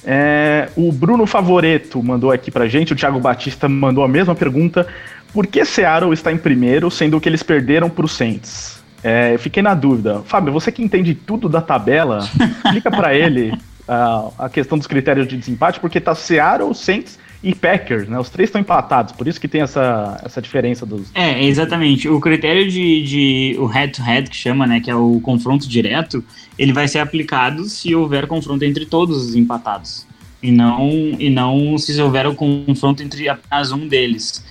[0.05, 4.87] É, o Bruno Favoreto mandou aqui pra gente, o Thiago Batista mandou a mesma pergunta.
[5.33, 8.81] Por que Seattle está em primeiro, sendo que eles perderam pro Saints?
[9.03, 10.21] É, fiquei na dúvida.
[10.25, 12.19] Fábio, você que entende tudo da tabela,
[12.65, 13.51] explica para ele
[13.87, 18.19] uh, a questão dos critérios de desempate, porque tá Seattle, Saints e Packers, né?
[18.19, 21.09] Os três estão empatados, por isso que tem essa, essa diferença dos.
[21.15, 22.07] É, exatamente.
[22.07, 24.79] O critério de, de o head-to-head, -head, que chama, né?
[24.79, 26.23] Que é o confronto direto,
[26.57, 30.05] ele vai ser aplicado se houver confronto entre todos os empatados.
[30.41, 30.89] E não,
[31.19, 34.43] e não se houver o confronto entre apenas um deles.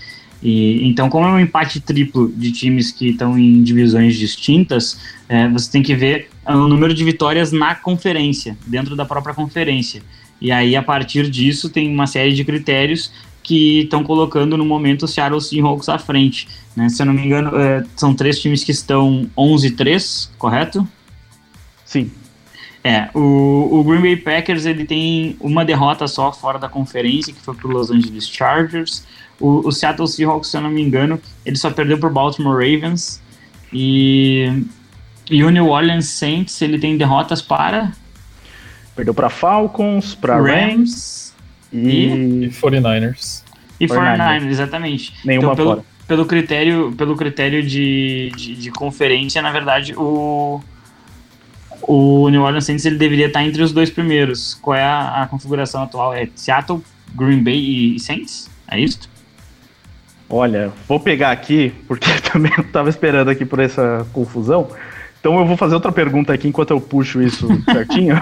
[0.43, 4.99] E, então, como é um empate triplo de times que estão em divisões distintas,
[5.29, 10.03] é, você tem que ver o número de vitórias na conferência, dentro da própria conferência.
[10.41, 13.13] E aí, a partir disso, tem uma série de critérios
[13.43, 16.49] que estão colocando no momento o Seattle Seahawks à frente.
[16.77, 16.89] Né?
[16.89, 20.87] Se eu não me engano, é, são três times que estão 11-3, correto?
[21.85, 22.11] Sim.
[22.83, 27.41] É, o, o, Green Bay Packers ele tem uma derrota só fora da conferência, que
[27.41, 29.05] foi para Los Angeles Chargers.
[29.39, 33.21] O, o, Seattle Seahawks, se eu não me engano, ele só perdeu para Baltimore Ravens.
[33.73, 34.65] E,
[35.31, 37.93] e o New Orleans Saints, ele tem derrotas para
[39.01, 41.35] Perdeu para Falcons, para Rams, Rams
[41.73, 42.45] e...
[42.45, 43.43] e 49ers.
[43.81, 45.15] E 49ers, exatamente.
[45.25, 45.85] Nenhuma então, pelo, fora.
[46.07, 50.61] Pelo critério, pelo critério de, de, de, conferência, na verdade, o,
[51.81, 54.53] o New Orleans Saints ele deveria estar entre os dois primeiros.
[54.61, 56.13] Qual é a, a configuração atual?
[56.13, 56.83] É Seattle,
[57.15, 58.51] Green Bay e Saints?
[58.71, 59.09] É isso?
[60.29, 64.69] Olha, vou pegar aqui, porque também não estava esperando aqui por essa confusão.
[65.21, 68.17] Então eu vou fazer outra pergunta aqui enquanto eu puxo isso certinho.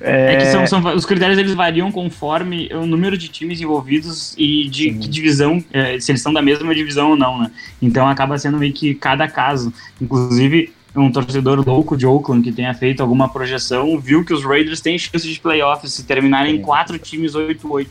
[0.00, 0.34] é...
[0.34, 4.68] é, que são, são, os critérios eles variam conforme o número de times envolvidos e
[4.68, 7.50] de que divisão, é, se eles são da mesma divisão ou não, né?
[7.80, 9.72] Então acaba sendo meio que cada caso.
[10.00, 14.80] Inclusive, um torcedor louco de Oakland que tenha feito alguma projeção viu que os Raiders
[14.80, 17.86] têm chance de playoffs se terminarem em quatro times 8-8.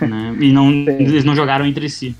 [0.00, 0.36] Né?
[0.40, 2.16] E não, eles não jogaram entre si.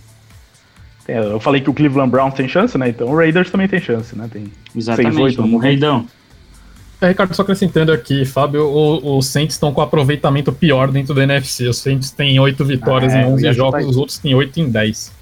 [1.06, 2.88] É, eu falei que o Cleveland Browns tem chance, né?
[2.88, 4.28] Então o Raiders também tem chance, né?
[4.32, 4.44] Tem
[4.74, 6.06] Exatamente, 6, 8 no Reidão.
[7.00, 11.68] É, Ricardo, só acrescentando aqui, Fábio, os Saints estão com aproveitamento pior dentro do NFC.
[11.68, 14.70] Os Saints têm 8 vitórias ah, é, em 11 jogos, os outros têm 8 em
[14.70, 15.12] 10.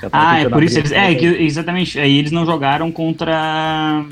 [0.00, 0.92] Tá ah, é por isso eles.
[0.92, 1.98] É, que, exatamente.
[1.98, 4.04] Aí eles não jogaram contra.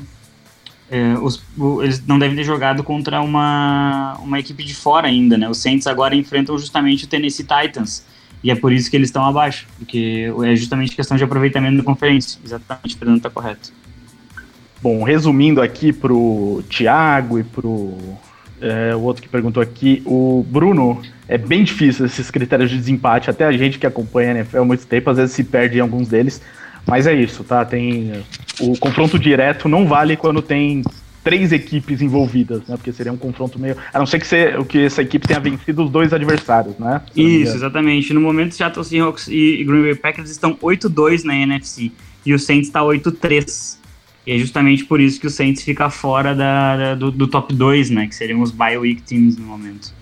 [0.89, 5.37] É, os, o, eles não devem ter jogado contra uma, uma equipe de fora ainda,
[5.37, 5.47] né?
[5.47, 8.03] Os Saints agora enfrentam justamente o Tennessee Titans
[8.43, 11.83] e é por isso que eles estão abaixo, porque é justamente questão de aproveitamento da
[11.83, 12.39] conferência.
[12.43, 13.71] Exatamente, Fernando está correto.
[14.81, 17.97] Bom, resumindo aqui pro Thiago e pro
[18.61, 23.29] é, o outro que perguntou aqui, o Bruno, é bem difícil esses critérios de desempate,
[23.29, 25.81] até a gente que acompanha a NFL há muito tempo, às vezes se perde em
[25.81, 26.41] alguns deles,
[26.85, 27.63] mas é isso, tá?
[27.65, 28.23] Tem
[28.59, 30.81] o confronto direto não vale quando tem
[31.23, 32.75] três equipes envolvidas, né?
[32.75, 33.75] Porque seria um confronto meio.
[33.93, 37.01] A não ser que, você, que essa equipe tenha vencido os dois adversários, né?
[37.15, 38.13] Isso, exatamente.
[38.13, 41.91] No momento, Seattle Seahawks e Green Bay Packers estão 8-2 na NFC
[42.25, 43.77] e o Saints está 8-3.
[44.25, 47.53] E é justamente por isso que o Saints fica fora da, da do, do, top
[47.53, 48.07] 2, né?
[48.07, 49.93] Que seriam os bye week teams no momento.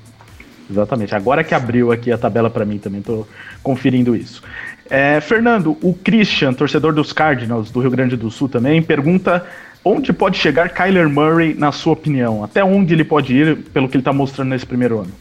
[0.69, 1.15] Exatamente.
[1.15, 3.25] Agora que abriu aqui a tabela para mim também, tô
[3.63, 4.43] conferindo isso.
[4.89, 9.45] É, Fernando, o Christian, torcedor dos Cardinals do Rio Grande do Sul também, pergunta
[9.83, 12.43] Onde pode chegar Kyler Murray, na sua opinião?
[12.43, 15.11] Até onde ele pode ir, pelo que ele está mostrando nesse primeiro ano?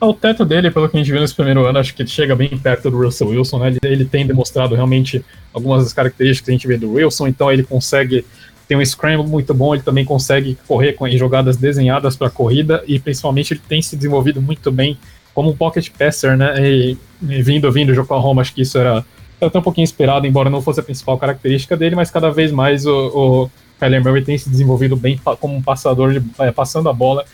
[0.00, 2.36] O teto dele, pelo que a gente viu nesse primeiro ano, acho que ele chega
[2.36, 3.68] bem perto do Russell Wilson, né?
[3.68, 5.24] Ele, ele tem demonstrado realmente
[5.54, 8.24] algumas das características que a gente vê do Wilson, então ele consegue
[8.68, 12.98] ter um scramble muito bom, ele também consegue correr com jogadas desenhadas para corrida e
[12.98, 14.98] principalmente ele tem se desenvolvido muito bem
[15.32, 16.54] como um pocket passer, né?
[16.60, 19.04] E, e vindo, vindo de Oklahoma, acho que isso era,
[19.40, 22.52] era até um pouquinho esperado, embora não fosse a principal característica dele, mas cada vez
[22.52, 26.88] mais o, o Kyler Murray tem se desenvolvido bem como um passador, de, é, passando
[26.88, 27.24] a bola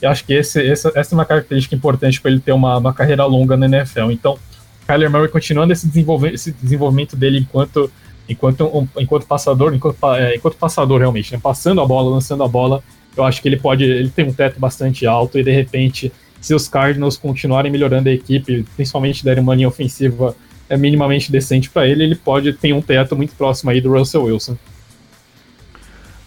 [0.00, 2.92] E acho que esse, essa, essa é uma característica importante para ele ter uma, uma
[2.92, 4.10] carreira longa na NFL.
[4.10, 4.38] Então,
[4.86, 7.90] Kyler Murray continuando esse, desenvolve, esse desenvolvimento dele enquanto
[8.28, 11.40] enquanto, um, enquanto passador, enquanto, é, enquanto passador realmente, né?
[11.42, 12.82] passando a bola, lançando a bola,
[13.16, 16.54] eu acho que ele pode, ele tem um teto bastante alto e de repente, se
[16.54, 20.34] os Cardinals continuarem melhorando a equipe, principalmente derem uma linha ofensiva
[20.68, 24.24] é minimamente decente para ele, ele pode ter um teto muito próximo aí do Russell
[24.24, 24.56] Wilson.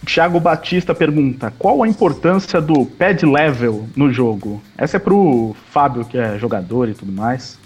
[0.04, 4.62] Thiago Batista pergunta: qual a importância do pad level no jogo?
[4.76, 7.58] Essa é pro Fábio, que é jogador e tudo mais.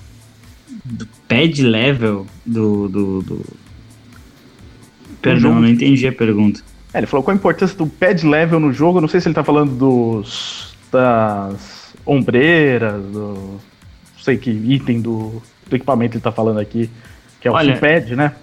[0.84, 2.88] Do pad level do.
[2.88, 3.46] do, do...
[5.20, 6.62] Perdão, não entendi a pergunta.
[6.94, 9.00] É, ele falou qual a importância do pad level no jogo.
[9.00, 10.74] Não sei se ele tá falando dos.
[10.90, 13.60] das ombreiras, do.
[14.14, 16.90] Não sei que item do, do equipamento ele tá falando aqui,
[17.40, 18.34] que é o Olha, pad, né?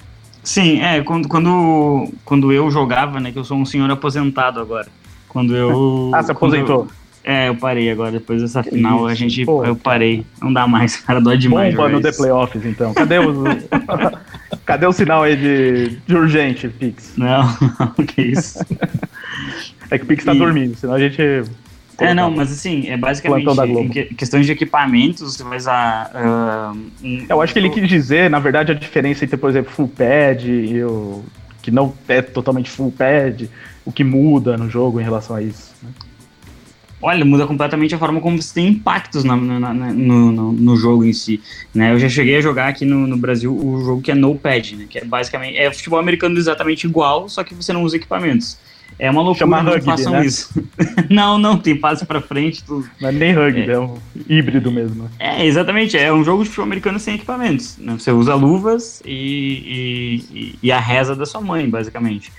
[0.47, 4.87] Sim, é, quando, quando, quando eu jogava, né, que eu sou um senhor aposentado agora.
[5.27, 6.09] Quando eu.
[6.15, 6.87] ah, você aposentou?
[7.25, 9.07] Eu, é, eu parei agora, depois dessa que final isso?
[9.07, 9.43] a gente.
[9.43, 10.25] Pô, eu parei.
[10.41, 11.75] Não dá mais, cara, dói demais.
[11.75, 12.93] Bomba no The Playoffs, então.
[12.93, 13.43] Cadê o.
[14.65, 17.15] Cadê o sinal aí de, de urgente, Pix?
[17.17, 17.43] Não,
[17.77, 18.59] não, que isso.
[19.91, 20.39] é que o Pix tá e...
[20.39, 21.43] dormindo, senão a gente
[21.99, 26.11] é, não, mas assim, é basicamente em que, questões de equipamentos, você vai usar.
[26.13, 29.71] Uh, um, eu acho que ele quis dizer, na verdade, a diferença entre, por exemplo,
[29.71, 31.23] full pad e o
[31.61, 33.49] que não é totalmente full pad,
[33.83, 35.73] o que muda no jogo em relação a isso.
[35.81, 35.89] Né?
[37.01, 40.75] Olha, muda completamente a forma como você tem impactos na, na, na, no, no, no,
[40.75, 41.41] jogo em si.
[41.73, 41.93] Né?
[41.93, 44.75] Eu já cheguei a jogar aqui no, no Brasil o jogo que é no pad,
[44.75, 44.85] né?
[44.89, 48.57] que é basicamente é futebol americano exatamente igual, só que você não usa equipamentos.
[48.99, 50.25] É uma loucura Chama rugby, façam né?
[50.25, 50.49] isso.
[51.09, 52.63] não, não, tem passe pra frente.
[52.63, 52.89] Tudo.
[52.99, 53.73] Não é nem rugby, é.
[53.73, 53.97] é, um
[54.27, 55.09] híbrido mesmo.
[55.19, 55.97] É, exatamente.
[55.97, 57.77] É um jogo de futebol americano sem equipamentos.
[57.77, 57.93] Né?
[57.97, 62.31] Você usa luvas e, e, e, a reza da sua mãe, basicamente.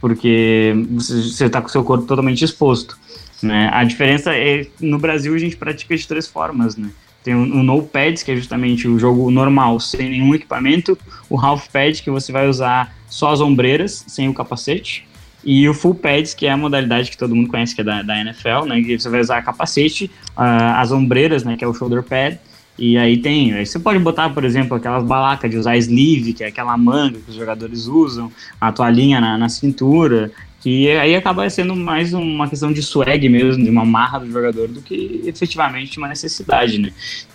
[0.00, 2.98] Porque você, você tá com o seu corpo totalmente exposto.
[3.42, 3.68] Né?
[3.72, 6.88] A diferença é no Brasil a gente pratica de três formas, né?
[7.22, 10.96] Tem o, o no pads, que é justamente o jogo normal, sem nenhum equipamento,
[11.28, 15.05] o half pad, que você vai usar só as ombreiras, sem o capacete,
[15.46, 18.02] e o full pads, que é a modalidade que todo mundo conhece, que é da,
[18.02, 18.82] da NFL, né?
[18.82, 21.56] Que você vai usar capacete, uh, as ombreiras, né?
[21.56, 22.40] Que é o shoulder pad.
[22.76, 26.42] E aí tem, aí você pode botar, por exemplo, aquelas balacas de usar sleeve, que
[26.42, 31.48] é aquela manga que os jogadores usam, a toalhinha na, na cintura, que aí acaba
[31.48, 35.96] sendo mais uma questão de swag mesmo, de uma marra do jogador, do que efetivamente
[35.96, 36.92] uma necessidade, né?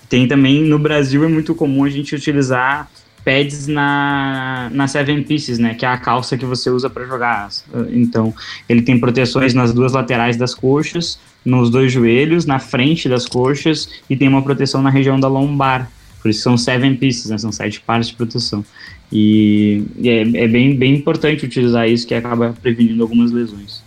[0.10, 2.92] Tem também, no Brasil é muito comum a gente utilizar
[3.24, 5.74] pads na, na Seven Pieces, né?
[5.74, 7.50] Que é a calça que você usa para jogar.
[7.92, 8.34] Então,
[8.68, 13.90] ele tem proteções nas duas laterais das coxas, nos dois joelhos, na frente das coxas
[14.10, 15.90] e tem uma proteção na região da lombar.
[16.22, 17.38] Por isso são Seven Pieces, né?
[17.38, 18.64] São sete pares de proteção.
[19.12, 23.84] E, e é, é bem, bem importante utilizar isso, que acaba prevenindo algumas lesões.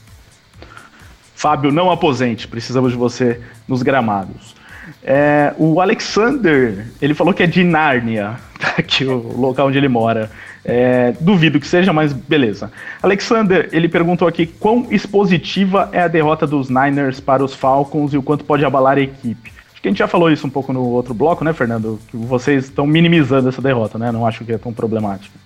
[1.34, 4.54] Fábio, não aposente, precisamos de você nos gramados.
[5.02, 9.88] É, o Alexander, ele falou que é de Nárnia, tá aqui o local onde ele
[9.88, 10.30] mora.
[10.64, 12.70] É, duvido que seja, mas beleza.
[13.02, 18.18] Alexander, ele perguntou aqui quão expositiva é a derrota dos Niners para os Falcons e
[18.18, 19.52] o quanto pode abalar a equipe.
[19.72, 22.00] Acho que a gente já falou isso um pouco no outro bloco, né, Fernando?
[22.08, 24.10] Que vocês estão minimizando essa derrota, né?
[24.10, 25.36] Não acho que é tão problemático.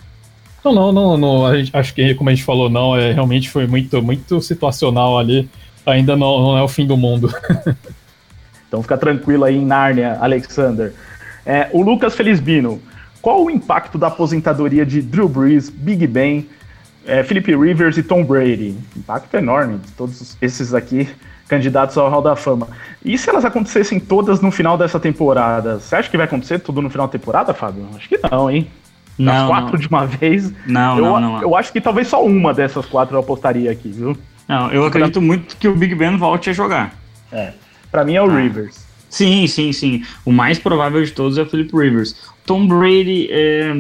[0.64, 3.66] Não, não, não, não gente, acho que como a gente falou, não, é, realmente foi
[3.66, 5.48] muito, muito situacional ali.
[5.84, 7.32] Ainda não, não é o fim do mundo.
[8.68, 10.92] Então fica tranquilo aí em Nárnia, Alexander.
[11.44, 12.80] É, o Lucas Felizbino,
[13.20, 16.48] qual o impacto da aposentadoria de Drew Brees, Big Ben,
[17.06, 18.76] é, Philip Rivers e Tom Brady?
[18.96, 21.08] Impacto enorme de todos esses aqui
[21.48, 22.68] candidatos ao Hall da Fama.
[23.04, 25.80] E se elas acontecessem todas no final dessa temporada?
[25.80, 27.88] Você acha que vai acontecer tudo no final da temporada, Fábio?
[27.96, 28.68] Acho que não, hein?
[29.18, 29.80] Não, As quatro não.
[29.80, 30.52] de uma vez.
[30.66, 33.88] Não, eu, não, não, Eu acho que talvez só uma dessas quatro eu apostaria aqui,
[33.88, 34.16] viu?
[34.46, 36.94] Não, eu acredito muito que o Big Ben volte a jogar.
[37.32, 37.52] É.
[37.90, 38.40] Pra mim é o ah.
[38.40, 38.86] Rivers.
[39.10, 40.04] Sim, sim, sim.
[40.24, 42.14] O mais provável de todos é o Philip Rivers.
[42.48, 43.74] Tom Brady, é,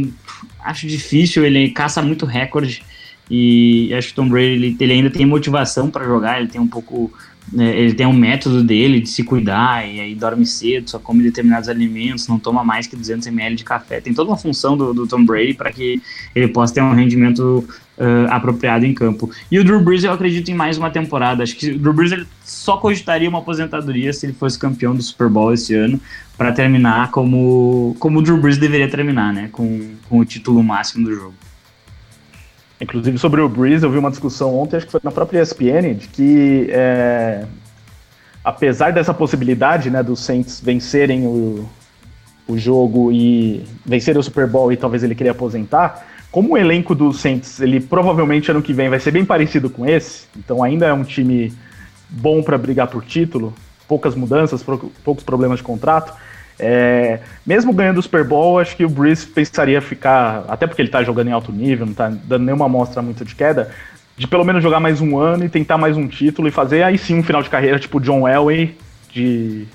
[0.62, 2.82] acho difícil, ele caça muito recorde.
[3.30, 6.68] E acho que Tom Brady ele, ele ainda tem motivação para jogar, ele tem um
[6.68, 7.10] pouco
[7.56, 11.68] ele tem um método dele de se cuidar e aí dorme cedo, só come determinados
[11.68, 14.00] alimentos, não toma mais que 200 ml de café.
[14.00, 16.00] Tem toda uma função do, do Tom Brady para que
[16.34, 17.66] ele possa ter um rendimento
[17.98, 19.30] uh, apropriado em campo.
[19.50, 21.42] E o Drew Brees eu acredito em mais uma temporada.
[21.42, 25.02] Acho que o Drew Brees ele só cogitaria uma aposentadoria se ele fosse campeão do
[25.02, 26.00] Super Bowl esse ano
[26.36, 31.04] para terminar como como o Drew Brees deveria terminar, né, com, com o título máximo
[31.04, 31.34] do jogo.
[32.80, 35.94] Inclusive sobre o Breeze, eu vi uma discussão ontem, acho que foi na própria ESPN,
[35.94, 37.44] de que é,
[38.44, 41.68] apesar dessa possibilidade né, dos Saints vencerem o,
[42.46, 46.94] o jogo e vencerem o Super Bowl e talvez ele queria aposentar, como o elenco
[46.94, 50.86] dos Saints, ele provavelmente ano que vem vai ser bem parecido com esse, então ainda
[50.86, 51.52] é um time
[52.08, 53.52] bom para brigar por título,
[53.88, 56.14] poucas mudanças, poucos problemas de contrato.
[56.58, 60.88] É, mesmo ganhando o Super Bowl, acho que o Breeze pensaria ficar, até porque ele
[60.88, 63.70] está jogando em alto nível, não está dando nenhuma amostra muito de queda,
[64.16, 66.98] de pelo menos jogar mais um ano e tentar mais um título e fazer aí
[66.98, 68.76] sim um final de carreira tipo John Elway,
[69.12, 69.66] de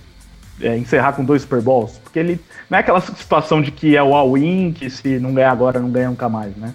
[0.62, 1.98] é, encerrar com dois Super Bowls.
[2.04, 2.40] Porque ele
[2.70, 5.90] não é aquela situação de que é o all-in, que se não ganhar agora, não
[5.90, 6.74] ganha nunca mais, né?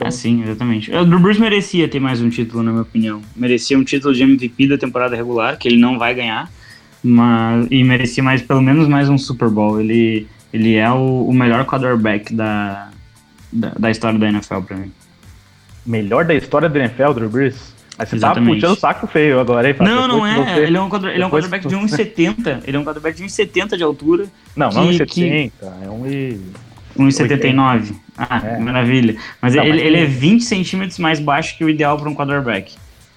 [0.00, 0.94] É, sim, exatamente.
[0.94, 3.20] O Drew Bruce merecia ter mais um título, na minha opinião.
[3.34, 6.48] Merecia um título de MVP da temporada regular, que ele não vai ganhar
[7.02, 9.80] mas, e merecia mais, pelo menos mais um Super Bowl.
[9.80, 12.88] Ele, ele é o, o melhor quarterback da,
[13.52, 14.92] da, da, história da NFL pra mim.
[15.86, 17.74] Melhor da história da NFL, Drew Brees?
[17.96, 18.60] Mas você tá Exatamente.
[18.60, 19.76] tá puxando o saco feio agora, hein?
[19.80, 20.54] Não, não é.
[20.54, 20.60] Você...
[20.60, 22.62] Ele é um, ele é um quarterback de 1,70.
[22.64, 24.26] Ele é um quarterback de 1,70 de altura.
[24.54, 25.06] Não, que, não 1,70.
[25.08, 25.52] Que...
[25.62, 27.94] É um 1,79.
[28.16, 28.58] Ah, é.
[28.58, 29.16] maravilha.
[29.40, 32.14] Mas, não, ele, mas ele é 20 centímetros mais baixo que o ideal para um
[32.14, 32.76] quarterback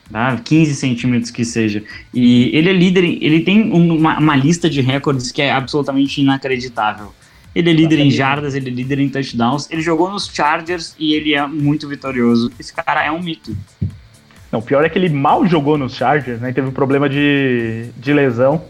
[0.09, 0.37] tá?
[0.37, 1.83] 15 centímetros que seja.
[2.13, 7.13] E ele é líder, ele tem uma, uma lista de recordes que é absolutamente inacreditável.
[7.53, 9.69] Ele é líder em jardas, ele é líder em touchdowns.
[9.69, 12.51] Ele jogou nos Chargers e ele é muito vitorioso.
[12.57, 13.55] Esse cara é um mito.
[14.51, 16.53] Não, o pior é que ele mal jogou nos Chargers, né?
[16.53, 18.63] Teve um problema de, de lesão.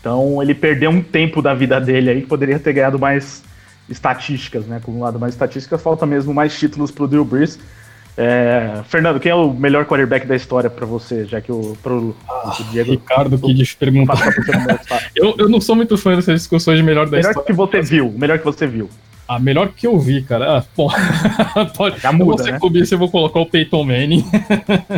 [0.00, 3.42] Então ele perdeu um tempo da vida dele aí que poderia ter ganhado mais
[3.88, 4.76] estatísticas, né?
[4.76, 5.80] Acumulado mais estatísticas.
[5.80, 7.58] Falta mesmo mais títulos pro Drew Brees.
[8.20, 12.16] É, Fernando, quem é o melhor quarterback da história para você, já que o, pro,
[12.28, 12.90] ah, o Diego.
[12.90, 14.12] Ricardo que pergunta.
[15.14, 17.54] eu, eu não sou muito fã dessas discussões de melhor da melhor história.
[17.54, 18.90] Melhor que você viu, melhor que você viu.
[19.28, 20.58] A melhor que eu vi, cara.
[20.58, 20.90] Ah, bom,
[21.76, 22.86] pode, Já muda, eu vou ser né?
[22.90, 24.24] eu vou colocar o Peyton Manning.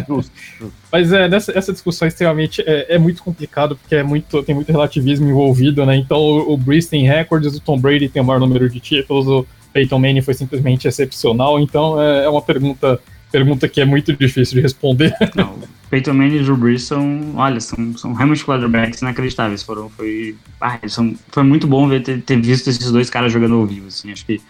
[0.09, 0.75] Justo, justo.
[0.91, 4.73] Mas é, nessa, essa discussão extremamente é, é, muito complicado, porque é muito, tem muito
[4.73, 5.95] relativismo envolvido, né?
[5.97, 9.27] Então o, o Breeze tem recordes, o Tom Brady tem o maior número de títulos,
[9.27, 14.13] o Peyton Manning foi simplesmente excepcional, então é, é uma pergunta pergunta que é muito
[14.13, 15.15] difícil de responder.
[15.35, 15.57] Não,
[15.89, 19.63] Peyton Manning e Drew Brees são, olha, são, são realmente quarterbacks inacreditáveis.
[19.63, 23.55] Foram, foi, ah, são, foi muito bom ver, ter, ter, visto esses dois caras jogando
[23.55, 23.89] ao vivo.
[23.89, 24.41] Assim, acho que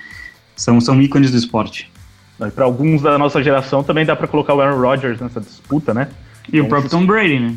[0.56, 1.90] são, são ícones do esporte.
[2.54, 6.08] Para alguns da nossa geração também dá para colocar o Aaron Rodgers nessa disputa, né?
[6.48, 7.54] E então, o próprio Tom Brady, né?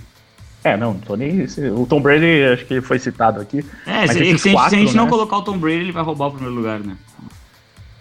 [0.62, 1.46] É, não, tô nem.
[1.76, 3.66] O Tom Brady acho que foi citado aqui.
[3.86, 5.02] É, se, se, quatro, se, a gente né?
[5.02, 6.96] não colocar o Tom Brady, ele vai roubar o primeiro lugar, né?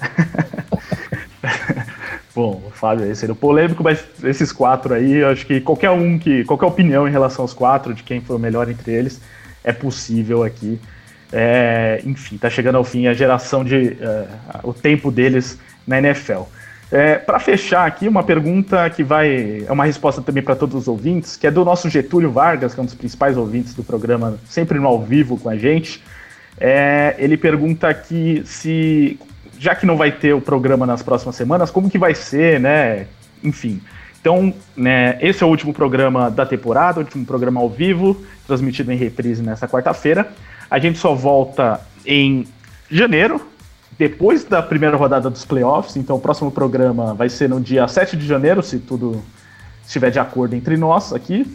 [2.34, 6.44] Bom, Fábio, seria polêmico, mas esses quatro aí, acho que qualquer um que.
[6.44, 9.20] qualquer opinião em relação aos quatro, de quem foi o melhor entre eles,
[9.62, 10.80] é possível aqui.
[11.30, 13.76] É, enfim, tá chegando ao fim a geração de.
[13.76, 16.42] Uh, o tempo deles na NFL.
[16.90, 19.64] É, para fechar aqui, uma pergunta que vai.
[19.66, 22.80] É uma resposta também para todos os ouvintes, que é do nosso Getúlio Vargas, que
[22.80, 26.02] é um dos principais ouvintes do programa, sempre no ao vivo com a gente.
[26.60, 29.18] É, ele pergunta aqui se
[29.62, 33.06] já que não vai ter o programa nas próximas semanas, como que vai ser, né?
[33.44, 33.80] Enfim.
[34.20, 38.90] Então, né, esse é o último programa da temporada, o último programa ao vivo, transmitido
[38.90, 40.28] em reprise nessa quarta-feira.
[40.68, 42.44] A gente só volta em
[42.90, 43.40] janeiro,
[43.96, 45.96] depois da primeira rodada dos playoffs.
[45.96, 49.22] Então, o próximo programa vai ser no dia 7 de janeiro, se tudo
[49.86, 51.46] estiver de acordo entre nós aqui.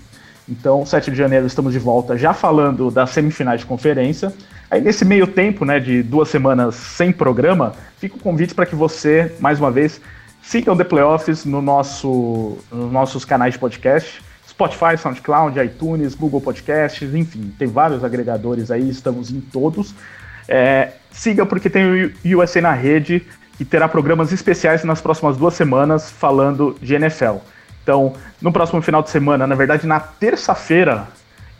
[0.48, 4.32] Então, 7 de janeiro estamos de volta já falando das semifinais de conferência.
[4.70, 8.76] Aí nesse meio tempo, né, de duas semanas sem programa, fica o convite para que
[8.76, 10.02] você, mais uma vez,
[10.42, 16.42] siga o The Playoffs no nosso, nos nossos canais de podcast, Spotify, SoundCloud, iTunes, Google
[16.42, 19.94] Podcasts, enfim, tem vários agregadores aí, estamos em todos.
[20.48, 23.26] É, siga porque tem o USA na rede
[23.60, 27.38] e terá programas especiais nas próximas duas semanas falando de NFL.
[27.84, 31.08] Então, no próximo final de semana, na verdade, na terça-feira,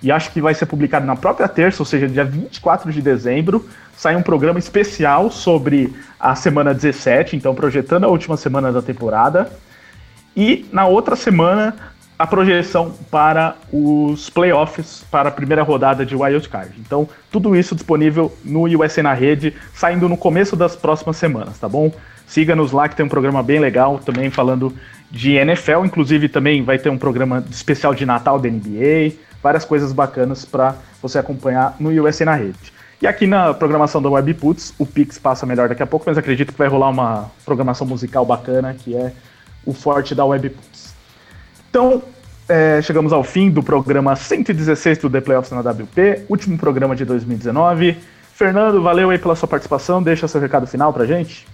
[0.02, 3.68] e acho que vai ser publicado na própria terça, ou seja, dia 24 de dezembro,
[3.96, 9.52] sai um programa especial sobre a semana 17, então projetando a última semana da temporada.
[10.36, 11.76] E na outra semana,
[12.18, 16.74] a projeção para os playoffs, para a primeira rodada de Wild Card.
[16.80, 21.68] Então, tudo isso disponível no USA na Rede, saindo no começo das próximas semanas, tá
[21.68, 21.92] bom?
[22.26, 24.74] Siga-nos lá que tem um programa bem legal, também falando
[25.10, 29.92] de NFL, inclusive também vai ter um programa especial de Natal da NBA, várias coisas
[29.92, 32.74] bacanas para você acompanhar no USA na rede.
[33.02, 36.52] E aqui na programação do Webputs, o Pix passa melhor daqui a pouco, mas acredito
[36.52, 39.14] que vai rolar uma programação musical bacana, que é
[39.66, 40.96] o forte da Webputs.
[41.70, 42.02] Então,
[42.50, 47.06] é, chegamos ao fim do programa 116 do The Playoffs na WP, último programa de
[47.06, 47.98] 2019.
[48.34, 51.46] Fernando, valeu aí pela sua participação, deixa seu recado final pra gente.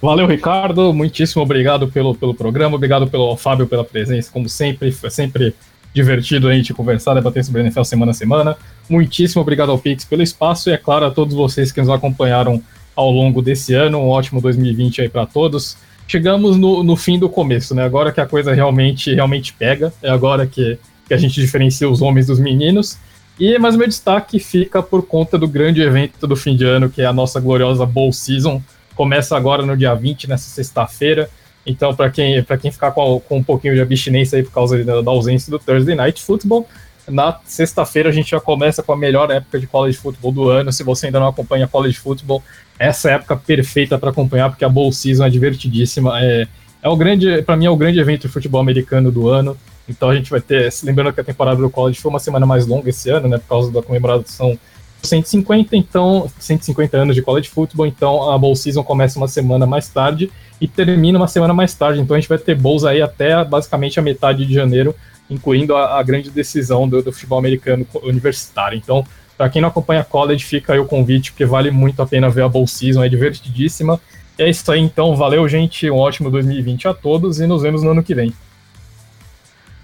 [0.00, 5.10] Valeu, Ricardo, muitíssimo obrigado pelo, pelo programa, obrigado pelo Fábio pela presença, como sempre, foi
[5.10, 5.54] sempre
[5.98, 8.56] divertido a gente conversar, debater sobre a NFL semana a semana.
[8.88, 12.62] Muitíssimo obrigado ao Pix pelo espaço e, é claro, a todos vocês que nos acompanharam
[12.94, 13.98] ao longo desse ano.
[13.98, 15.76] Um ótimo 2020 aí para todos.
[16.06, 17.84] Chegamos no, no fim do começo, né?
[17.84, 22.00] Agora que a coisa realmente, realmente pega, é agora que, que a gente diferencia os
[22.00, 22.96] homens dos meninos.
[23.38, 27.02] E, mas meu destaque fica por conta do grande evento do fim de ano, que
[27.02, 28.62] é a nossa gloriosa Bowl Season.
[28.94, 31.28] Começa agora no dia 20, nessa sexta-feira.
[31.66, 35.02] Então, para quem, quem ficar com, com, um pouquinho de abstinência aí por causa da,
[35.02, 36.66] da ausência do Thursday Night Football,
[37.10, 40.72] na sexta-feira a gente já começa com a melhor época de college football do ano.
[40.72, 42.42] Se você ainda não acompanha college football,
[42.78, 46.22] essa é a época perfeita para acompanhar, porque a Bowl Season é divertidíssima.
[46.22, 46.46] É,
[46.82, 49.56] é o grande, para mim é o grande evento de futebol americano do ano.
[49.88, 52.66] Então a gente vai ter, lembrando que a temporada do college foi uma semana mais
[52.66, 54.58] longa esse ano, né, por causa da comemoração
[55.02, 59.88] 150, então 150 anos de college football, então a bowl season começa uma semana mais
[59.88, 60.30] tarde
[60.60, 62.00] e termina uma semana mais tarde.
[62.00, 64.94] Então a gente vai ter bowls aí até basicamente a metade de janeiro,
[65.30, 68.76] incluindo a, a grande decisão do, do, futebol americano universitário.
[68.76, 69.06] Então,
[69.36, 72.42] para quem não acompanha college, fica aí o convite, porque vale muito a pena ver
[72.42, 74.00] a bowl season, é divertidíssima.
[74.36, 75.14] É isso aí, então.
[75.16, 75.90] Valeu, gente.
[75.90, 78.32] Um ótimo 2020 a todos e nos vemos no ano que vem.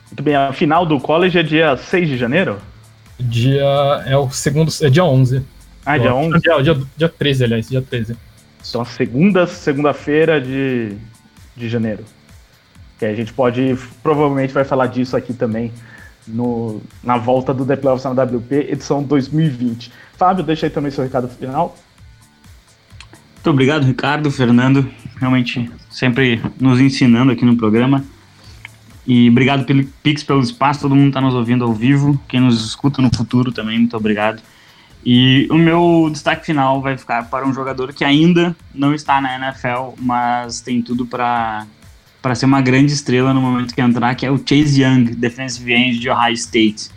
[0.07, 2.59] Muito bem, a final do college é dia 6 de janeiro?
[3.19, 3.65] Dia.
[4.07, 4.73] É o segundo.
[4.81, 5.43] É dia 11.
[5.85, 6.41] Ah, dia 11?
[6.41, 8.17] Dia, dia, dia 13, aliás, dia 13.
[8.69, 10.97] Então, a segunda segunda-feira de,
[11.57, 12.05] de janeiro.
[12.99, 13.77] Que a gente pode.
[14.03, 15.73] Provavelmente vai falar disso aqui também
[16.27, 19.93] no, na volta do The Playoffs na WP, edição 2020.
[20.17, 21.77] Fábio, deixa aí também seu recado final.
[23.35, 24.89] Muito obrigado, Ricardo, Fernando.
[25.21, 28.05] Realmente sempre nos ensinando aqui no programa.
[29.07, 32.19] E obrigado pelo Pix, pelo espaço, todo mundo está nos ouvindo ao vivo.
[32.27, 34.41] Quem nos escuta no futuro também, muito obrigado.
[35.05, 39.37] E o meu destaque final vai ficar para um jogador que ainda não está na
[39.37, 41.67] NFL, mas tem tudo para
[42.23, 45.71] para ser uma grande estrela no momento que entrar, que é o Chase Young, defensive
[45.75, 46.89] end de Ohio State.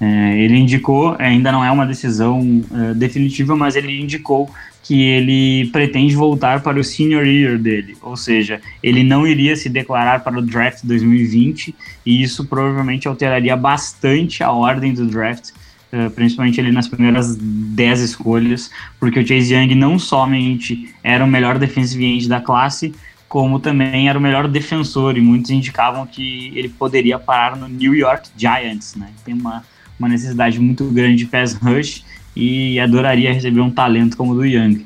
[0.00, 4.50] É, ele indicou, ainda não é uma decisão é, definitiva, mas ele indicou
[4.82, 9.68] que ele pretende voltar para o senior year dele, ou seja, ele não iria se
[9.68, 11.74] declarar para o draft 2020
[12.04, 15.52] e isso provavelmente alteraria bastante a ordem do draft,
[15.94, 21.28] uh, principalmente ali nas primeiras 10 escolhas, porque o Chase Young não somente era o
[21.28, 22.92] melhor defensive end da classe,
[23.28, 27.94] como também era o melhor defensor e muitos indicavam que ele poderia parar no New
[27.94, 29.08] York Giants, né?
[29.24, 29.64] Tem uma,
[29.98, 32.04] uma necessidade muito grande de pass rush
[32.36, 34.84] e adoraria receber um talento como o do Young.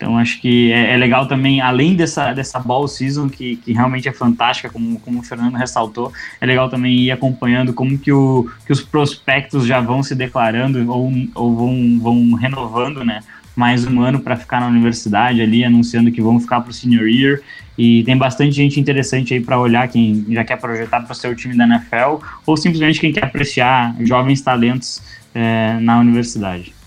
[0.00, 4.08] Então acho que é, é, legal também, além dessa, dessa ball season, que, que realmente
[4.08, 6.10] é fantástica, como, como o Fernando ressaltou,
[6.40, 10.90] é legal também ir acompanhando como que, o, que os prospectos já vão se declarando
[10.90, 13.20] ou, ou vão, vão renovando, né?
[13.54, 17.06] Mais um ano para ficar na universidade ali, anunciando que vão ficar para o senior
[17.06, 17.42] year.
[17.76, 21.36] E tem bastante gente interessante aí para olhar, quem já quer projetar para o seu
[21.36, 25.02] time da NFL, ou simplesmente quem quer apreciar jovens talentos
[25.34, 26.79] é, na universidade.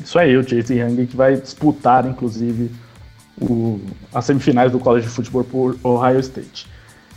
[0.00, 2.70] Isso aí, o Chase Young que vai disputar, inclusive,
[3.40, 3.80] o,
[4.12, 6.66] as semifinais do College de Futebol por Ohio State.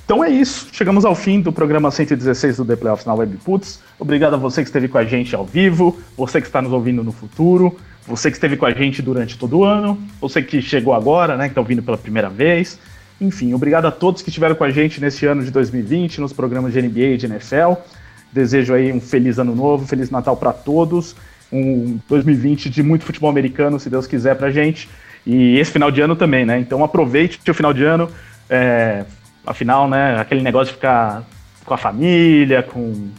[0.05, 3.79] Então é isso, chegamos ao fim do programa 116 do The Playoffs na Webputs.
[3.97, 7.03] Obrigado a você que esteve com a gente ao vivo, você que está nos ouvindo
[7.03, 7.75] no futuro,
[8.05, 11.45] você que esteve com a gente durante todo o ano, você que chegou agora, né,
[11.45, 12.77] que está ouvindo pela primeira vez.
[13.19, 16.71] Enfim, obrigado a todos que estiveram com a gente nesse ano de 2020, nos programas
[16.71, 17.73] de NBA e de NFL.
[18.31, 21.15] Desejo aí um feliz ano novo, feliz Natal para todos
[21.51, 24.89] um 2020 de muito futebol americano, se Deus quiser, pra gente.
[25.25, 26.59] E esse final de ano também, né?
[26.59, 28.09] Então aproveite o final de ano.
[28.49, 29.03] É,
[29.45, 30.19] afinal, né?
[30.19, 31.23] Aquele negócio de ficar
[31.65, 33.09] com a família, com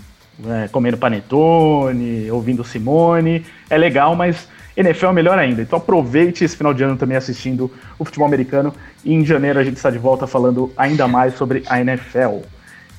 [0.46, 3.44] é, comendo panetone, ouvindo Simone.
[3.68, 5.62] É legal, mas NFL é melhor ainda.
[5.62, 8.72] Então aproveite esse final de ano também assistindo o futebol americano.
[9.04, 12.42] E em janeiro a gente está de volta falando ainda mais sobre a NFL.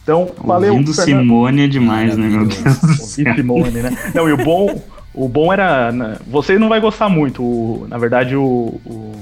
[0.04, 0.74] Então, valeu.
[0.74, 1.24] Ouvindo Fernando.
[1.24, 2.84] Simone é demais, né, meu Deus?
[3.02, 3.98] Ouvir Simone, né?
[4.16, 4.82] Não, e o bom.
[5.18, 5.92] O bom era.
[5.92, 7.42] Né, você não vai gostar muito.
[7.42, 9.14] O, na verdade, o, o,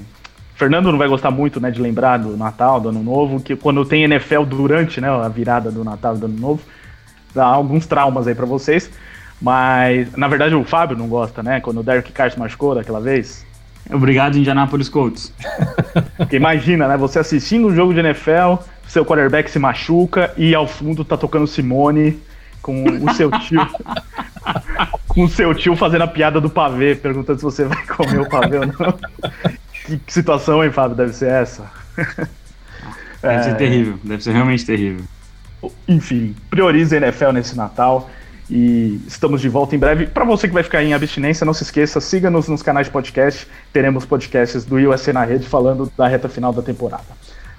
[0.55, 3.85] Fernando não vai gostar muito, né, de lembrar do Natal, do Ano Novo, que quando
[3.85, 6.61] tem NFL durante, né, a virada do Natal e do Ano Novo,
[7.33, 8.91] dá alguns traumas aí para vocês.
[9.41, 11.61] Mas, na verdade, o Fábio não gosta, né?
[11.61, 13.45] Quando o Derek Carr se machucou daquela vez.
[13.89, 15.33] Obrigado, Indianapolis Colts.
[16.17, 16.97] Porque imagina, né?
[16.97, 21.47] Você assistindo um jogo de NFL, seu quarterback se machuca e ao fundo tá tocando
[21.47, 22.19] Simone
[22.61, 23.61] com o seu tio.
[25.15, 28.57] com seu tio fazendo a piada do pavê, perguntando se você vai comer o pavê
[28.57, 28.99] ou não.
[29.85, 30.97] que, que, situação, hein, Fábio?
[30.97, 31.71] Deve ser essa?
[33.21, 33.43] Deve é...
[33.43, 35.03] ser terrível, deve ser realmente terrível.
[35.87, 38.09] Enfim, priorize a NFL nesse Natal
[38.49, 40.05] e estamos de volta em breve.
[40.05, 43.47] Para você que vai ficar em abstinência, não se esqueça, siga-nos nos canais de podcast.
[43.71, 47.05] Teremos podcasts do USA na rede falando da reta final da temporada.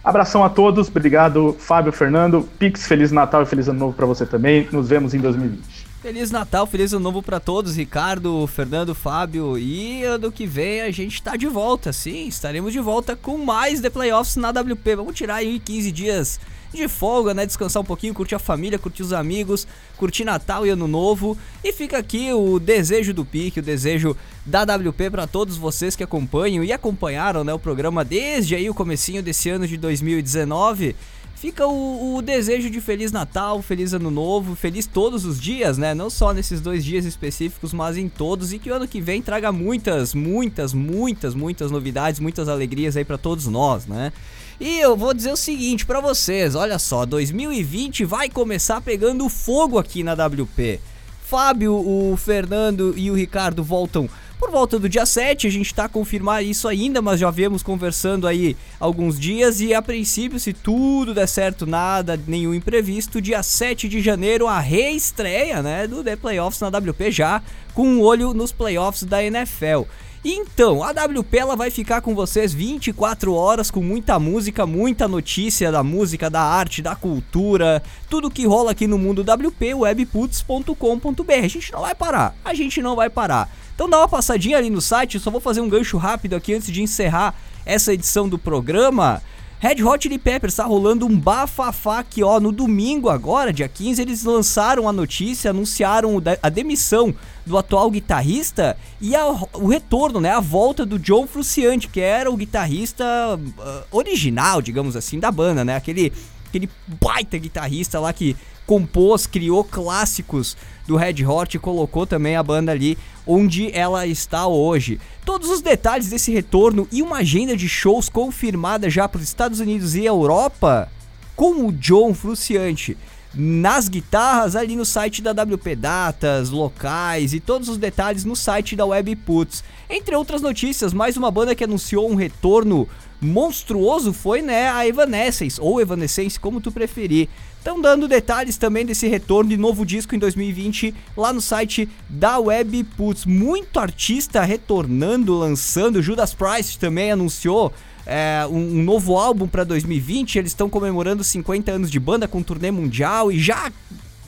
[0.04, 4.24] Abração a todos, obrigado Fábio, Fernando, Pix, Feliz Natal e Feliz Ano Novo para você
[4.24, 4.68] também.
[4.70, 5.85] Nos vemos em 2020.
[6.06, 9.58] Feliz Natal, feliz ano novo para todos, Ricardo, Fernando, Fábio.
[9.58, 13.80] E ano que vem a gente tá de volta, sim, estaremos de volta com mais
[13.80, 14.94] The Playoffs na WP.
[14.94, 16.38] Vamos tirar aí 15 dias
[16.72, 17.44] de folga, né?
[17.44, 19.66] Descansar um pouquinho, curtir a família, curtir os amigos,
[19.96, 21.36] curtir Natal e Ano Novo.
[21.64, 26.04] E fica aqui o desejo do Pique, o desejo da WP para todos vocês que
[26.04, 30.94] acompanham e acompanharam, né, o programa desde aí o comecinho desse ano de 2019
[31.36, 35.94] fica o, o, desejo de Feliz Natal, Feliz Ano Novo, feliz todos os dias, né?
[35.94, 38.52] Não só nesses dois dias específicos, mas em todos.
[38.52, 43.04] E que o ano que vem traga muitas, muitas, muitas, muitas novidades, muitas alegrias aí
[43.04, 44.12] para todos nós, né?
[44.58, 49.78] E eu vou dizer o seguinte para vocês, olha só, 2020 vai começar pegando fogo
[49.78, 50.80] aqui na WP.
[51.28, 54.08] Fábio, o Fernando e o Ricardo voltam
[54.38, 55.48] por volta do dia 7.
[55.48, 59.74] A gente tá a confirmar isso ainda, mas já viemos conversando aí alguns dias e
[59.74, 65.60] a princípio, se tudo der certo, nada, nenhum imprevisto, dia 7 de janeiro a reestreia,
[65.64, 67.42] né, do The Playoffs na WP já
[67.74, 69.82] com um olho nos playoffs da NFL.
[70.28, 75.70] Então, a WP ela vai ficar com vocês 24 horas com muita música, muita notícia
[75.70, 77.80] da música, da arte, da cultura,
[78.10, 81.32] tudo que rola aqui no mundo WP, webputs.com.br.
[81.32, 83.48] A gente não vai parar, a gente não vai parar.
[83.72, 86.72] Então dá uma passadinha ali no site, só vou fazer um gancho rápido aqui antes
[86.72, 87.32] de encerrar
[87.64, 89.22] essa edição do programa.
[89.58, 94.02] Red Hot Chili Peppers está rolando um bafafá aqui, ó, no domingo agora, dia 15,
[94.02, 97.14] eles lançaram a notícia, anunciaram a demissão
[97.44, 102.30] do atual guitarrista e a, o retorno, né, a volta do John Frusciante, que era
[102.30, 103.04] o guitarrista
[103.34, 106.12] uh, original, digamos assim, da banda, né, aquele,
[106.46, 106.68] aquele
[107.00, 108.36] baita guitarrista lá que
[108.66, 110.56] compôs, criou clássicos
[110.86, 115.00] do Red Hot e colocou também a banda ali onde ela está hoje.
[115.24, 119.60] Todos os detalhes desse retorno e uma agenda de shows confirmada já para os Estados
[119.60, 120.90] Unidos e Europa
[121.34, 122.96] com o John Fruciante
[123.36, 128.74] nas guitarras ali no site da WP Datas, locais e todos os detalhes no site
[128.74, 129.62] da Webputs.
[129.90, 132.88] Entre outras notícias, mais uma banda que anunciou um retorno
[133.20, 137.28] monstruoso foi né, a Evanescence, ou Evanescence, como tu preferir.
[137.58, 142.38] Estão dando detalhes também desse retorno de novo disco em 2020 lá no site da
[142.38, 143.26] Webputs.
[143.26, 146.00] Muito artista retornando, lançando.
[146.00, 147.72] Judas Priest também anunciou
[148.06, 150.38] é, um, um, novo álbum para 2020.
[150.38, 153.72] Eles estão comemorando 50 anos de banda com turnê mundial e já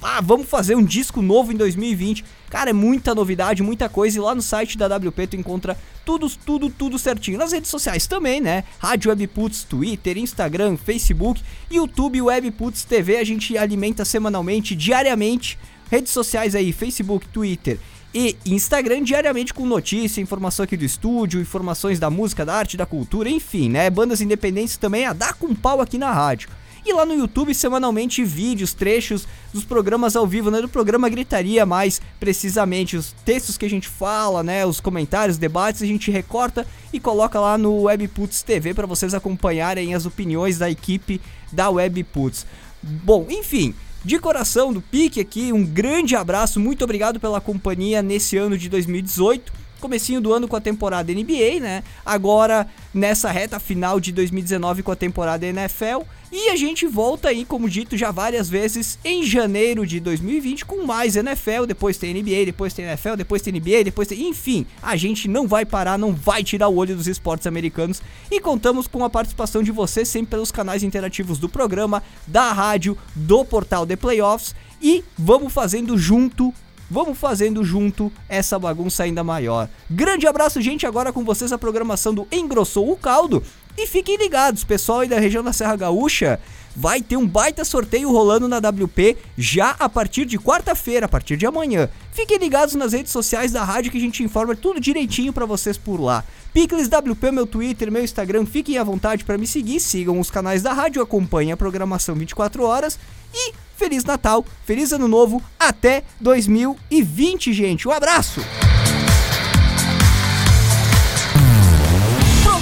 [0.02, 2.24] ah, vamos fazer um disco novo em 2020.
[2.50, 4.18] Cara, é muita novidade, muita coisa.
[4.18, 7.38] E lá no site da WP tu encontra tudo, tudo, tudo certinho.
[7.38, 8.64] Nas redes sociais também, né?
[8.78, 13.16] Rádio Webputs, Twitter, Instagram, Facebook, YouTube, Webputs TV.
[13.18, 15.58] A gente alimenta semanalmente, diariamente.
[15.90, 17.78] Redes sociais aí, Facebook, Twitter
[18.14, 22.86] e Instagram diariamente com notícia, informação aqui do estúdio, informações da música, da arte, da
[22.86, 23.90] cultura, enfim, né?
[23.90, 26.48] Bandas independentes também a dar com pau aqui na rádio.
[26.88, 30.62] E lá no YouTube, semanalmente, vídeos, trechos dos programas ao vivo, né?
[30.62, 34.64] Do programa Gritaria, mais precisamente, os textos que a gente fala, né?
[34.64, 39.94] Os comentários, debates, a gente recorta e coloca lá no Webputs TV para vocês acompanharem
[39.94, 41.20] as opiniões da equipe
[41.52, 42.46] da Webputs.
[42.82, 48.38] Bom, enfim, de coração do Pique aqui, um grande abraço, muito obrigado pela companhia nesse
[48.38, 51.84] ano de 2018 comecinho do ano com a temporada NBA, né?
[52.04, 57.44] Agora nessa reta final de 2019 com a temporada NFL e a gente volta aí,
[57.44, 62.44] como dito já várias vezes, em janeiro de 2020 com mais NFL, depois tem NBA,
[62.44, 66.12] depois tem NFL, depois tem NBA, depois tem, enfim, a gente não vai parar, não
[66.12, 70.32] vai tirar o olho dos esportes americanos e contamos com a participação de vocês sempre
[70.32, 76.52] pelos canais interativos do programa, da rádio, do portal The Playoffs e vamos fazendo junto
[76.90, 79.68] Vamos fazendo junto essa bagunça ainda maior.
[79.90, 80.86] Grande abraço, gente.
[80.86, 83.42] Agora com vocês a programação do Engrossou o Caldo.
[83.80, 86.40] E fiquem ligados, pessoal aí da região da Serra Gaúcha.
[86.74, 91.36] Vai ter um baita sorteio rolando na WP já a partir de quarta-feira, a partir
[91.36, 91.88] de amanhã.
[92.10, 95.78] Fiquem ligados nas redes sociais da rádio que a gente informa tudo direitinho para vocês
[95.78, 96.24] por lá.
[96.52, 100.60] Picles WP, meu Twitter, meu Instagram, fiquem à vontade para me seguir, sigam os canais
[100.60, 102.98] da rádio, acompanhem a programação 24 horas
[103.32, 107.86] e Feliz Natal, Feliz Ano Novo, até 2020, gente.
[107.86, 108.40] Um abraço!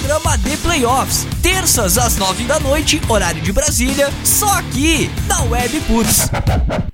[0.07, 5.79] Programa de Playoffs, terças às nove da noite, horário de Brasília, só aqui na Web
[5.87, 6.29] Puts.